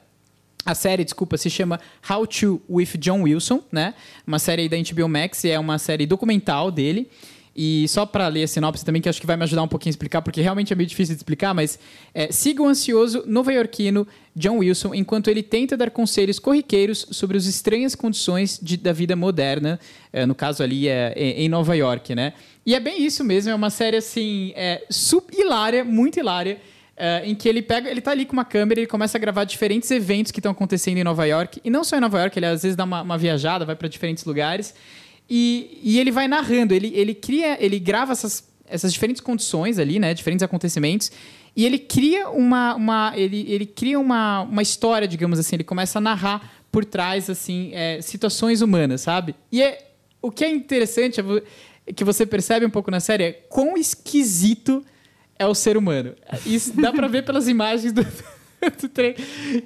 A 0.64 0.76
série, 0.76 1.02
desculpa, 1.02 1.36
se 1.36 1.50
chama 1.50 1.80
How 2.08 2.24
to 2.24 2.62
with 2.70 2.96
John 2.98 3.22
Wilson, 3.22 3.64
né? 3.72 3.94
Uma 4.24 4.38
série 4.38 4.68
da 4.68 4.76
HBO 4.76 5.08
Max, 5.08 5.42
e 5.42 5.50
é 5.50 5.58
uma 5.58 5.76
série 5.76 6.06
documental 6.06 6.70
dele. 6.70 7.10
E 7.56 7.86
só 7.88 8.04
para 8.04 8.26
ler 8.26 8.42
a 8.42 8.48
sinopse 8.48 8.84
também, 8.84 9.00
que 9.00 9.08
acho 9.08 9.20
que 9.20 9.26
vai 9.26 9.36
me 9.36 9.44
ajudar 9.44 9.62
um 9.62 9.68
pouquinho 9.68 9.90
a 9.90 9.94
explicar, 9.94 10.22
porque 10.22 10.40
realmente 10.40 10.72
é 10.72 10.76
meio 10.76 10.88
difícil 10.88 11.14
de 11.14 11.20
explicar, 11.20 11.54
mas 11.54 11.78
é, 12.12 12.32
siga 12.32 12.62
o 12.62 12.66
ansioso 12.66 13.22
nova-iorquino 13.26 14.06
John 14.34 14.58
Wilson 14.58 14.92
enquanto 14.92 15.28
ele 15.28 15.42
tenta 15.42 15.76
dar 15.76 15.90
conselhos 15.90 16.40
corriqueiros 16.40 17.06
sobre 17.12 17.36
as 17.36 17.44
estranhas 17.46 17.94
condições 17.94 18.58
de- 18.60 18.76
da 18.76 18.92
vida 18.92 19.14
moderna, 19.14 19.78
é, 20.12 20.26
no 20.26 20.34
caso 20.34 20.64
ali 20.64 20.88
é, 20.88 21.12
é, 21.14 21.42
em 21.42 21.48
Nova 21.48 21.76
York, 21.76 22.12
né? 22.14 22.32
E 22.66 22.74
é 22.74 22.80
bem 22.80 23.04
isso 23.04 23.22
mesmo, 23.22 23.52
é 23.52 23.54
uma 23.54 23.70
série 23.70 23.98
assim, 23.98 24.52
é, 24.56 24.82
hilária, 25.32 25.84
muito 25.84 26.18
hilária, 26.18 26.58
é, 26.96 27.22
em 27.24 27.34
que 27.36 27.48
ele 27.48 27.62
pega, 27.62 27.88
ele 27.88 28.00
tá 28.00 28.10
ali 28.10 28.24
com 28.24 28.32
uma 28.32 28.44
câmera, 28.44 28.80
ele 28.80 28.86
começa 28.88 29.16
a 29.16 29.20
gravar 29.20 29.44
diferentes 29.44 29.90
eventos 29.90 30.32
que 30.32 30.40
estão 30.40 30.50
acontecendo 30.50 30.96
em 30.98 31.04
Nova 31.04 31.24
York, 31.24 31.60
e 31.62 31.70
não 31.70 31.84
só 31.84 31.96
em 31.96 32.00
Nova 32.00 32.18
York, 32.20 32.36
ele 32.36 32.46
às 32.46 32.62
vezes 32.62 32.76
dá 32.76 32.82
uma, 32.84 33.02
uma 33.02 33.18
viajada, 33.18 33.64
vai 33.64 33.76
para 33.76 33.86
diferentes 33.86 34.24
lugares, 34.24 34.74
e, 35.28 35.80
e 35.82 35.98
ele 35.98 36.10
vai 36.10 36.28
narrando, 36.28 36.74
ele, 36.74 36.92
ele 36.94 37.14
cria, 37.14 37.56
ele 37.64 37.78
grava 37.78 38.12
essas, 38.12 38.46
essas 38.66 38.92
diferentes 38.92 39.20
condições 39.20 39.78
ali, 39.78 39.98
né, 39.98 40.12
diferentes 40.14 40.42
acontecimentos, 40.42 41.10
E 41.56 41.64
ele 41.64 41.78
cria 41.78 42.28
uma, 42.28 42.74
uma 42.74 43.12
ele, 43.16 43.46
ele 43.48 43.64
cria 43.66 43.98
uma, 43.98 44.42
uma 44.42 44.62
história, 44.62 45.06
digamos 45.06 45.38
assim, 45.38 45.56
ele 45.56 45.64
começa 45.64 45.98
a 45.98 46.00
narrar 46.00 46.52
por 46.70 46.84
trás 46.84 47.30
assim 47.30 47.70
é, 47.72 48.00
situações 48.02 48.60
humanas, 48.60 49.02
sabe? 49.02 49.36
E 49.52 49.62
é 49.62 49.90
o 50.20 50.30
que 50.30 50.44
é 50.44 50.50
interessante 50.50 51.20
é 51.20 51.92
que 51.92 52.02
você 52.02 52.26
percebe 52.26 52.66
um 52.66 52.70
pouco 52.70 52.90
na 52.90 52.98
série 52.98 53.24
é 53.24 53.32
quão 53.32 53.76
esquisito 53.76 54.84
é 55.38 55.46
o 55.46 55.54
ser 55.54 55.76
humano. 55.76 56.14
Isso 56.46 56.72
dá 56.74 56.92
para 56.92 57.06
ver 57.06 57.24
pelas 57.24 57.46
imagens 57.46 57.92
do, 57.92 58.02
do 58.80 58.88
trem. 58.88 59.14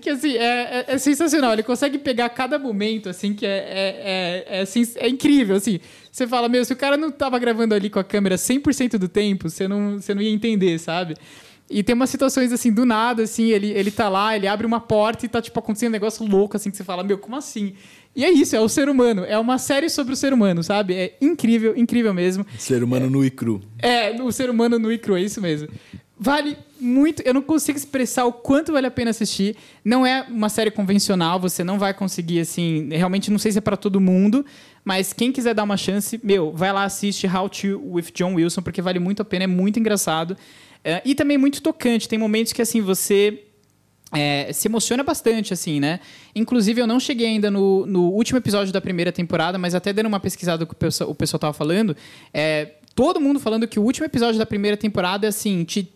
Que 0.00 0.11
assim, 0.11 0.37
é, 0.37 0.84
é, 0.88 0.94
é, 0.94 0.98
sensacional. 0.98 1.52
Ele 1.52 1.62
consegue 1.62 1.98
pegar 1.98 2.28
cada 2.30 2.58
momento, 2.58 3.08
assim, 3.08 3.34
que 3.34 3.46
é, 3.46 3.50
é, 3.50 4.46
é, 4.50 4.58
é, 4.58 4.61
assim, 4.61 4.87
é 4.96 5.08
incrível, 5.08 5.56
assim. 5.56 5.80
Você 6.11 6.26
fala, 6.26 6.48
meu, 6.48 6.64
se 6.64 6.72
o 6.72 6.76
cara 6.76 6.96
não 6.96 7.11
tava 7.11 7.38
gravando 7.38 7.74
ali 7.74 7.88
com 7.90 7.98
a 7.98 8.04
câmera 8.04 8.37
100% 8.37 8.98
do 8.98 9.08
tempo, 9.08 9.48
você 9.48 9.68
não, 9.68 10.00
você 10.00 10.14
não 10.14 10.22
ia 10.22 10.30
entender, 10.30 10.78
sabe? 10.78 11.14
E 11.70 11.82
tem 11.82 11.94
umas 11.94 12.08
situações 12.08 12.50
assim, 12.50 12.72
do 12.72 12.87
nada, 12.87 13.22
assim, 13.22 13.50
ele, 13.50 13.70
ele 13.72 13.90
tá 13.90 14.08
lá, 14.08 14.34
ele 14.34 14.46
abre 14.46 14.66
uma 14.66 14.80
porta 14.80 15.26
e 15.26 15.28
tá, 15.28 15.40
tipo, 15.40 15.58
acontecendo 15.58 15.90
um 15.90 15.92
negócio 15.92 16.26
louco, 16.26 16.56
assim, 16.56 16.70
que 16.70 16.76
você 16.76 16.84
fala, 16.84 17.04
meu, 17.04 17.18
como 17.18 17.37
assim? 17.37 17.74
E 18.16 18.24
é 18.24 18.30
isso, 18.30 18.56
é 18.56 18.61
o 18.61 18.68
ser 18.68 18.88
humano. 18.88 19.24
É 19.24 19.38
uma 19.38 19.58
série 19.58 19.90
sobre 19.90 20.14
o 20.14 20.16
ser 20.16 20.32
humano, 20.32 20.62
sabe? 20.62 20.94
É 20.94 21.16
incrível, 21.20 21.76
incrível 21.76 22.14
mesmo. 22.14 22.44
Ser 22.58 22.82
humano 22.82 23.06
é, 23.06 23.11
nu 23.11 23.24
e 23.24 23.30
cru. 23.30 23.61
É, 23.78 24.11
o 24.22 24.32
ser 24.32 24.48
humano 24.48 24.78
nu 24.78 24.90
e 24.90 24.98
cru, 24.98 25.16
é 25.16 25.20
isso 25.20 25.42
mesmo. 25.42 25.68
Vale 26.20 26.57
muito. 26.81 27.22
Eu 27.22 27.33
não 27.33 27.42
consigo 27.42 27.78
expressar 27.78 28.24
o 28.24 28.33
quanto 28.33 28.72
vale 28.72 28.87
a 28.87 28.90
pena 28.90 29.11
assistir. 29.11 29.57
Não 29.85 30.04
é 30.04 30.26
uma 30.28 30.48
série 30.48 30.70
convencional, 30.70 31.38
você 31.38 31.62
não 31.62 31.78
vai 31.78 31.94
conseguir, 31.94 32.40
assim. 32.40 32.88
Realmente 32.90 33.31
não 33.31 33.38
sei 33.38 33.52
se 33.52 33.59
é 33.59 33.61
para 33.61 33.76
todo 33.76 34.00
mundo, 34.00 34.44
mas 34.85 35.12
quem 35.12 35.31
quiser 35.31 35.54
dar 35.54 35.62
uma 35.62 35.76
chance, 35.76 36.20
meu, 36.22 36.52
vai 36.52 36.72
lá 36.72 36.85
assiste 36.85 37.26
How 37.26 37.48
to 37.48 37.81
with 37.92 38.07
John 38.14 38.35
Wilson, 38.35 38.62
porque 38.62 38.83
vale 38.83 38.98
muito 38.98 39.22
a 39.22 39.24
pena, 39.24 39.44
é 39.44 39.46
muito 39.46 39.78
engraçado. 39.78 40.37
É, 40.83 41.00
e 41.04 41.14
também 41.14 41.38
muito 41.38 41.62
tocante. 41.62 42.09
Tem 42.09 42.18
momentos 42.18 42.52
que, 42.52 42.62
assim, 42.62 42.81
você. 42.81 43.44
É, 44.11 44.50
se 44.54 44.66
emociona 44.66 45.04
bastante, 45.04 45.52
assim, 45.52 45.78
né? 45.78 46.00
Inclusive, 46.35 46.81
eu 46.81 46.87
não 46.87 46.98
cheguei 46.98 47.26
ainda 47.26 47.50
no, 47.50 47.85
no, 47.85 48.09
último 48.09 48.38
episódio 48.38 48.72
da 48.72 48.81
primeira 48.81 49.12
temporada, 49.12 49.59
mas 49.59 49.74
até 49.74 49.92
dando 49.92 50.07
uma 50.07 50.18
pesquisada 50.18 50.64
que 50.64 50.72
o 50.72 50.74
pessoal, 50.74 51.11
o 51.11 51.14
pessoal 51.14 51.38
tava 51.38 51.52
falando, 51.52 51.94
é, 52.33 52.76
todo 52.94 53.20
mundo 53.20 53.38
falando 53.38 53.68
que 53.68 53.78
o 53.78 53.83
último 53.83 54.07
episódio 54.07 54.38
da 54.38 54.46
primeira 54.46 54.78
temporada, 54.78 55.28
assim, 55.28 55.62
te 55.62 55.92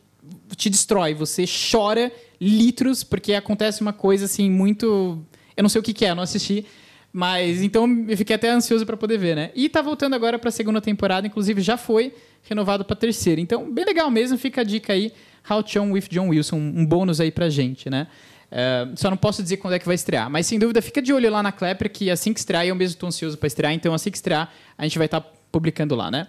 te 0.56 0.68
destrói. 0.70 1.14
Você 1.14 1.44
chora 1.46 2.12
litros, 2.40 3.04
porque 3.04 3.34
acontece 3.34 3.80
uma 3.80 3.92
coisa 3.92 4.24
assim 4.24 4.50
muito. 4.50 5.24
Eu 5.56 5.62
não 5.62 5.68
sei 5.68 5.80
o 5.80 5.84
que, 5.84 5.92
que 5.92 6.04
é, 6.04 6.14
não 6.14 6.22
assisti. 6.22 6.66
Mas 7.12 7.60
então 7.62 8.06
eu 8.08 8.16
fiquei 8.16 8.34
até 8.34 8.48
ansioso 8.48 8.86
para 8.86 8.96
poder 8.96 9.18
ver, 9.18 9.36
né? 9.36 9.50
E 9.54 9.68
tá 9.68 9.82
voltando 9.82 10.14
agora 10.14 10.38
para 10.38 10.48
a 10.48 10.52
segunda 10.52 10.80
temporada, 10.80 11.26
inclusive 11.26 11.60
já 11.60 11.76
foi 11.76 12.14
renovado 12.42 12.84
para 12.84 12.96
terceira. 12.96 13.40
Então, 13.40 13.70
bem 13.70 13.84
legal 13.84 14.10
mesmo, 14.10 14.38
fica 14.38 14.62
a 14.62 14.64
dica 14.64 14.94
aí. 14.94 15.12
How 15.48 15.62
to 15.62 15.82
with 15.92 16.04
John 16.10 16.28
Wilson, 16.28 16.56
um 16.56 16.86
bônus 16.86 17.20
aí 17.20 17.30
pra 17.30 17.50
gente, 17.50 17.90
né? 17.90 18.06
Uh, 18.50 18.92
só 18.96 19.10
não 19.10 19.16
posso 19.16 19.42
dizer 19.42 19.56
quando 19.58 19.74
é 19.74 19.78
que 19.78 19.86
vai 19.86 19.94
estrear. 19.94 20.30
Mas 20.30 20.46
sem 20.46 20.58
dúvida, 20.58 20.80
fica 20.80 21.02
de 21.02 21.12
olho 21.12 21.30
lá 21.30 21.42
na 21.42 21.52
Klepper, 21.52 21.90
que 21.90 22.10
assim 22.10 22.32
que 22.32 22.40
estrear, 22.40 22.64
eu 22.64 22.74
mesmo 22.74 22.94
estou 22.94 23.08
ansioso 23.08 23.36
para 23.36 23.46
estrear, 23.46 23.72
então 23.72 23.92
assim 23.92 24.10
que 24.10 24.16
estrear, 24.16 24.50
a 24.76 24.84
gente 24.84 24.96
vai 24.96 25.06
estar 25.06 25.20
tá 25.20 25.30
publicando 25.50 25.94
lá, 25.94 26.10
né? 26.10 26.28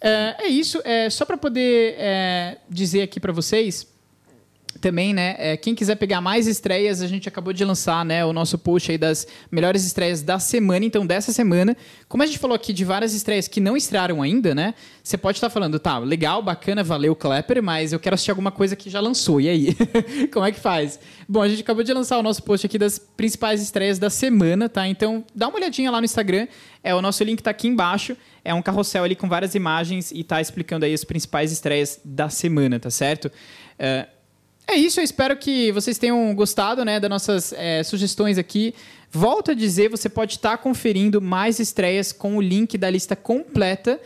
É, 0.00 0.36
é 0.40 0.48
isso. 0.48 0.80
É, 0.84 1.08
só 1.10 1.24
para 1.24 1.36
poder 1.36 1.94
é, 1.98 2.58
dizer 2.68 3.02
aqui 3.02 3.20
para 3.20 3.32
vocês 3.32 3.86
também, 4.78 5.12
né? 5.12 5.34
É, 5.38 5.56
quem 5.56 5.74
quiser 5.74 5.96
pegar 5.96 6.20
mais 6.20 6.46
estreias, 6.46 7.02
a 7.02 7.06
gente 7.06 7.28
acabou 7.28 7.52
de 7.52 7.64
lançar, 7.64 8.04
né, 8.04 8.24
o 8.24 8.32
nosso 8.32 8.56
post 8.58 8.90
aí 8.90 8.98
das 8.98 9.26
melhores 9.50 9.84
estreias 9.84 10.22
da 10.22 10.38
semana, 10.38 10.84
então 10.84 11.04
dessa 11.04 11.32
semana. 11.32 11.76
Como 12.08 12.22
a 12.22 12.26
gente 12.26 12.38
falou 12.38 12.54
aqui 12.54 12.72
de 12.72 12.84
várias 12.84 13.14
estreias 13.14 13.48
que 13.48 13.60
não 13.60 13.76
estrearam 13.76 14.22
ainda, 14.22 14.54
né? 14.54 14.74
Você 15.02 15.18
pode 15.18 15.38
estar 15.38 15.50
falando, 15.50 15.78
tá, 15.78 15.98
legal, 15.98 16.42
bacana, 16.42 16.84
valeu, 16.84 17.16
Clapper, 17.16 17.62
mas 17.62 17.92
eu 17.92 17.98
quero 17.98 18.14
assistir 18.14 18.30
alguma 18.30 18.50
coisa 18.50 18.76
que 18.76 18.88
já 18.88 19.00
lançou. 19.00 19.40
E 19.40 19.48
aí? 19.48 19.76
Como 20.32 20.44
é 20.44 20.52
que 20.52 20.60
faz? 20.60 21.00
Bom, 21.28 21.42
a 21.42 21.48
gente 21.48 21.62
acabou 21.62 21.82
de 21.82 21.92
lançar 21.92 22.18
o 22.18 22.22
nosso 22.22 22.42
post 22.42 22.66
aqui 22.66 22.78
das 22.78 22.98
principais 22.98 23.60
estreias 23.60 23.98
da 23.98 24.10
semana, 24.10 24.68
tá? 24.68 24.86
Então, 24.86 25.24
dá 25.34 25.48
uma 25.48 25.56
olhadinha 25.56 25.90
lá 25.90 26.00
no 26.00 26.04
Instagram. 26.04 26.46
É, 26.82 26.94
o 26.94 27.02
nosso 27.02 27.22
link 27.24 27.42
tá 27.42 27.50
aqui 27.50 27.66
embaixo. 27.66 28.16
É 28.44 28.54
um 28.54 28.62
carrossel 28.62 29.04
ali 29.04 29.16
com 29.16 29.28
várias 29.28 29.54
imagens 29.54 30.12
e 30.12 30.22
tá 30.24 30.40
explicando 30.40 30.84
aí 30.84 30.94
as 30.94 31.04
principais 31.04 31.52
estreias 31.52 32.00
da 32.04 32.28
semana, 32.28 32.78
tá 32.78 32.90
certo? 32.90 33.30
É, 33.78 34.06
é 34.66 34.74
isso, 34.74 35.00
eu 35.00 35.04
espero 35.04 35.36
que 35.36 35.72
vocês 35.72 35.98
tenham 35.98 36.34
gostado 36.34 36.84
né, 36.84 37.00
das 37.00 37.10
nossas 37.10 37.52
é, 37.52 37.82
sugestões 37.82 38.38
aqui. 38.38 38.74
Volto 39.10 39.50
a 39.50 39.54
dizer, 39.54 39.88
você 39.88 40.08
pode 40.08 40.34
estar 40.34 40.58
conferindo 40.58 41.20
mais 41.20 41.58
estreias 41.58 42.12
com 42.12 42.36
o 42.36 42.40
link 42.40 42.78
da 42.78 42.88
lista 42.88 43.16
completa 43.16 44.00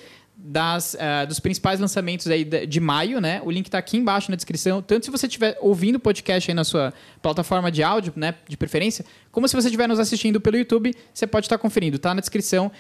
das, 0.47 0.95
uh, 0.95 1.27
dos 1.27 1.41
principais 1.41 1.81
lançamentos 1.81 2.27
aí 2.27 2.45
de 2.45 2.79
maio, 2.79 3.19
né? 3.19 3.41
O 3.45 3.51
link 3.51 3.67
está 3.67 3.79
aqui 3.79 3.97
embaixo 3.97 4.31
na 4.31 4.37
descrição. 4.37 4.83
Tanto 4.83 5.07
se 5.07 5.11
você 5.11 5.27
estiver 5.27 5.57
ouvindo 5.61 5.97
o 5.97 6.01
podcast 6.01 6.51
aí 6.51 6.55
na 6.55 6.65
sua 6.65 6.93
plataforma 7.23 7.73
de 7.73 7.83
áudio, 7.83 8.13
né, 8.15 8.35
de 8.47 8.57
preferência, 8.57 9.07
como 9.33 9.49
se 9.49 9.57
você 9.57 9.69
estiver 9.69 9.89
nos 9.89 9.99
assistindo 9.99 10.41
pelo 10.41 10.59
YouTube, 10.59 10.95
você 11.15 11.27
pode 11.27 11.47
estar 11.47 11.57
conferindo, 11.57 11.99
tá 11.99 12.13
na 12.13 12.21
descrição. 12.21 12.71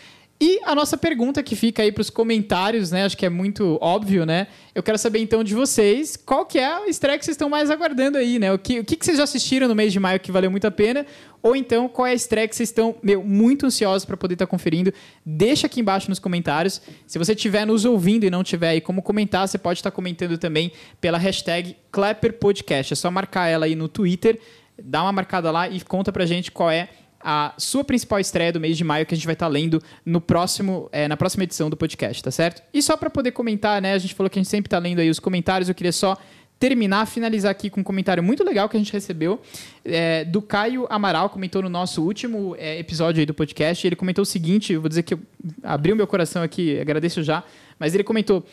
E 0.40 0.60
a 0.64 0.74
nossa 0.74 0.96
pergunta 0.96 1.42
que 1.42 1.54
fica 1.54 1.82
aí 1.82 1.92
para 1.92 2.00
os 2.00 2.10
comentários, 2.10 2.90
né? 2.90 3.04
Acho 3.04 3.16
que 3.16 3.24
é 3.24 3.30
muito 3.30 3.78
óbvio, 3.80 4.26
né? 4.26 4.48
Eu 4.74 4.82
quero 4.82 4.98
saber 4.98 5.20
então 5.20 5.44
de 5.44 5.54
vocês 5.54 6.16
qual 6.16 6.44
que 6.44 6.58
é 6.58 6.66
a 6.66 6.88
estreia 6.88 7.16
que 7.16 7.24
vocês 7.24 7.34
estão 7.34 7.48
mais 7.48 7.70
aguardando 7.70 8.18
aí, 8.18 8.38
né? 8.38 8.52
O 8.52 8.58
que, 8.58 8.80
o 8.80 8.84
que, 8.84 8.98
vocês 9.00 9.16
já 9.16 9.24
assistiram 9.24 9.68
no 9.68 9.74
mês 9.76 9.92
de 9.92 10.00
maio 10.00 10.18
que 10.18 10.32
valeu 10.32 10.50
muito 10.50 10.66
a 10.66 10.72
pena? 10.72 11.06
Ou 11.40 11.54
então 11.54 11.88
qual 11.88 12.06
é 12.06 12.10
a 12.10 12.14
estreia 12.14 12.48
que 12.48 12.56
vocês 12.56 12.68
estão, 12.68 12.96
meu, 13.00 13.22
muito 13.22 13.64
ansiosos 13.64 14.04
para 14.04 14.16
poder 14.16 14.34
estar 14.34 14.46
tá 14.46 14.50
conferindo? 14.50 14.92
Deixa 15.24 15.68
aqui 15.68 15.80
embaixo 15.80 16.10
nos 16.10 16.18
comentários. 16.18 16.82
Se 17.06 17.16
você 17.16 17.32
estiver 17.32 17.64
nos 17.64 17.84
ouvindo 17.84 18.24
e 18.24 18.30
não 18.30 18.42
tiver 18.42 18.70
aí 18.70 18.80
como 18.80 19.02
comentar, 19.02 19.46
você 19.46 19.56
pode 19.56 19.78
estar 19.78 19.92
tá 19.92 19.94
comentando 19.94 20.36
também 20.36 20.72
pela 21.00 21.16
hashtag 21.16 21.76
ClapperPodcast. 21.92 22.92
É 22.92 22.96
só 22.96 23.08
marcar 23.08 23.46
ela 23.46 23.66
aí 23.66 23.76
no 23.76 23.88
Twitter, 23.88 24.40
dá 24.82 25.02
uma 25.02 25.12
marcada 25.12 25.52
lá 25.52 25.68
e 25.68 25.80
conta 25.80 26.10
pra 26.10 26.26
gente 26.26 26.50
qual 26.50 26.70
é 26.70 26.88
a 27.24 27.54
sua 27.56 27.82
principal 27.82 28.20
estreia 28.20 28.52
do 28.52 28.60
mês 28.60 28.76
de 28.76 28.84
maio 28.84 29.06
que 29.06 29.14
a 29.14 29.16
gente 29.16 29.26
vai 29.26 29.32
estar 29.32 29.46
tá 29.46 29.50
lendo 29.50 29.82
no 30.04 30.20
próximo, 30.20 30.90
é, 30.92 31.08
na 31.08 31.16
próxima 31.16 31.44
edição 31.44 31.70
do 31.70 31.76
podcast, 31.76 32.22
tá 32.22 32.30
certo? 32.30 32.62
E 32.72 32.82
só 32.82 32.98
para 32.98 33.08
poder 33.08 33.32
comentar, 33.32 33.80
né? 33.80 33.94
A 33.94 33.98
gente 33.98 34.14
falou 34.14 34.28
que 34.28 34.38
a 34.38 34.42
gente 34.42 34.50
sempre 34.50 34.66
está 34.66 34.78
lendo 34.78 34.98
aí 34.98 35.08
os 35.08 35.18
comentários, 35.18 35.70
eu 35.70 35.74
queria 35.74 35.92
só 35.92 36.18
terminar, 36.58 37.06
finalizar 37.06 37.50
aqui 37.50 37.70
com 37.70 37.80
um 37.80 37.84
comentário 37.84 38.22
muito 38.22 38.44
legal 38.44 38.68
que 38.68 38.76
a 38.76 38.80
gente 38.80 38.92
recebeu 38.92 39.40
é, 39.84 40.24
do 40.24 40.42
Caio 40.42 40.86
Amaral, 40.90 41.30
comentou 41.30 41.62
no 41.62 41.68
nosso 41.68 42.02
último 42.02 42.54
é, 42.58 42.78
episódio 42.78 43.20
aí 43.20 43.26
do 43.26 43.34
podcast. 43.34 43.86
Ele 43.86 43.96
comentou 43.96 44.22
o 44.22 44.26
seguinte: 44.26 44.76
vou 44.76 44.88
dizer 44.88 45.02
que 45.02 45.16
abriu 45.62 45.96
meu 45.96 46.06
coração 46.06 46.42
aqui, 46.42 46.78
agradeço 46.78 47.22
já, 47.22 47.42
mas 47.78 47.94
ele 47.94 48.04
comentou. 48.04 48.44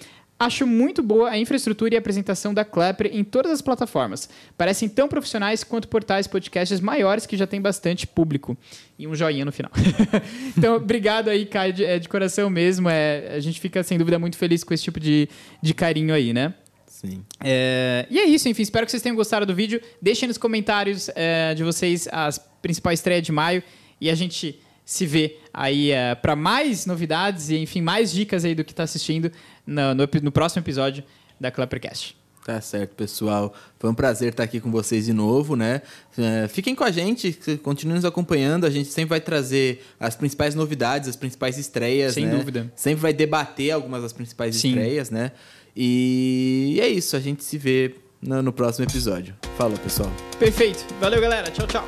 Acho 0.42 0.66
muito 0.66 1.04
boa 1.04 1.30
a 1.30 1.38
infraestrutura 1.38 1.94
e 1.94 1.98
a 1.98 2.00
apresentação 2.00 2.52
da 2.52 2.66
Clapper 2.66 3.12
em 3.14 3.24
todas 3.24 3.52
as 3.52 3.62
plataformas. 3.62 4.28
Parecem 4.58 4.90
tão 4.90 5.08
profissionais 5.08 5.64
quanto 5.64 5.88
portais 5.88 6.26
podcasts 6.26 6.80
maiores 6.80 7.28
que 7.28 7.38
já 7.38 7.46
tem 7.46 7.62
bastante 7.62 8.08
público. 8.08 8.58
E 8.98 9.06
um 9.06 9.14
joinha 9.14 9.46
no 9.46 9.52
final. 9.52 9.72
então, 10.58 10.78
obrigado 10.78 11.28
aí, 11.28 11.46
Caio, 11.46 11.72
de, 11.74 11.86
é, 11.86 12.00
de, 12.00 12.10
coração 12.10 12.50
mesmo. 12.50 12.90
É, 12.90 13.36
a 13.36 13.40
gente 13.40 13.60
fica, 13.60 13.84
sem 13.84 14.00
dúvida, 14.00 14.18
muito 14.18 14.36
feliz 14.36 14.64
com 14.64 14.74
esse 14.74 14.84
tipo 14.84 15.00
de, 15.00 15.30
de 15.62 15.76
carinho 15.76 16.12
aí, 16.12 16.34
né? 16.34 16.56
Sim. 16.88 17.24
É, 17.40 18.08
e 18.10 18.18
é 18.18 18.26
isso, 18.26 18.50
enfim. 18.50 18.64
Espero 18.64 18.84
que 18.88 18.90
vocês 18.90 19.04
tenham 19.04 19.16
gostado 19.16 19.46
do 19.46 19.54
vídeo. 19.54 19.80
Deixem 20.02 20.28
nos 20.28 20.40
comentários 20.40 21.08
é, 21.14 21.54
de 21.54 21.64
vocês 21.64 22.08
as 22.12 22.40
principais 22.64 22.98
estreias 22.98 23.22
de 23.22 23.32
maio. 23.32 23.62
E 24.00 24.10
a 24.10 24.16
gente 24.16 24.60
se 24.92 25.06
vê 25.06 25.38
aí 25.54 25.90
é, 25.92 26.14
para 26.14 26.36
mais 26.36 26.86
novidades 26.86 27.50
e, 27.50 27.58
enfim, 27.58 27.80
mais 27.80 28.12
dicas 28.12 28.44
aí 28.44 28.54
do 28.54 28.62
que 28.62 28.74
está 28.74 28.84
assistindo 28.84 29.32
no, 29.66 29.96
no, 29.96 30.10
no, 30.22 30.32
próximo 30.34 30.62
episódio 30.62 31.02
da 31.40 31.50
Clappercast. 31.50 32.14
Tá 32.46 32.60
certo, 32.60 32.94
pessoal. 32.94 33.54
Foi 33.80 33.90
um 33.90 33.94
prazer 33.94 34.32
estar 34.32 34.44
aqui 34.44 34.60
com 34.60 34.70
vocês 34.70 35.06
de 35.06 35.14
novo, 35.14 35.56
né? 35.56 35.82
É, 36.18 36.46
fiquem 36.50 36.76
com 36.76 36.84
a 36.84 36.92
gente, 36.92 37.32
continuem 37.64 37.96
nos 37.96 38.04
acompanhando. 38.04 38.66
A 38.66 38.70
gente 38.70 38.90
sempre 38.90 39.12
vai 39.12 39.22
trazer 39.22 39.82
as 39.98 40.14
principais 40.18 40.56
novidades, 40.56 41.08
as 41.08 41.16
principais 41.16 41.58
estreias, 41.58 42.16
Sem 42.16 42.26
né? 42.26 42.36
dúvida. 42.36 42.70
Sempre 42.76 43.02
vai 43.02 43.14
debater 43.14 43.72
algumas 43.72 44.02
das 44.02 44.12
principais 44.12 44.58
Sim. 44.58 44.72
estreias, 44.72 45.10
né? 45.10 45.32
E 45.74 46.78
é 46.82 46.90
isso, 46.90 47.16
a 47.16 47.20
gente 47.22 47.46
se 47.46 47.58
vê 47.58 47.96
no, 48.22 48.42
no 48.42 48.52
próximo 48.52 48.86
episódio. 48.86 49.34
Falou, 49.58 49.78
pessoal. 49.78 50.12
Perfeito. 50.38 50.86
Valeu, 51.00 51.22
galera. 51.22 51.50
Tchau, 51.50 51.66
tchau. 51.66 51.86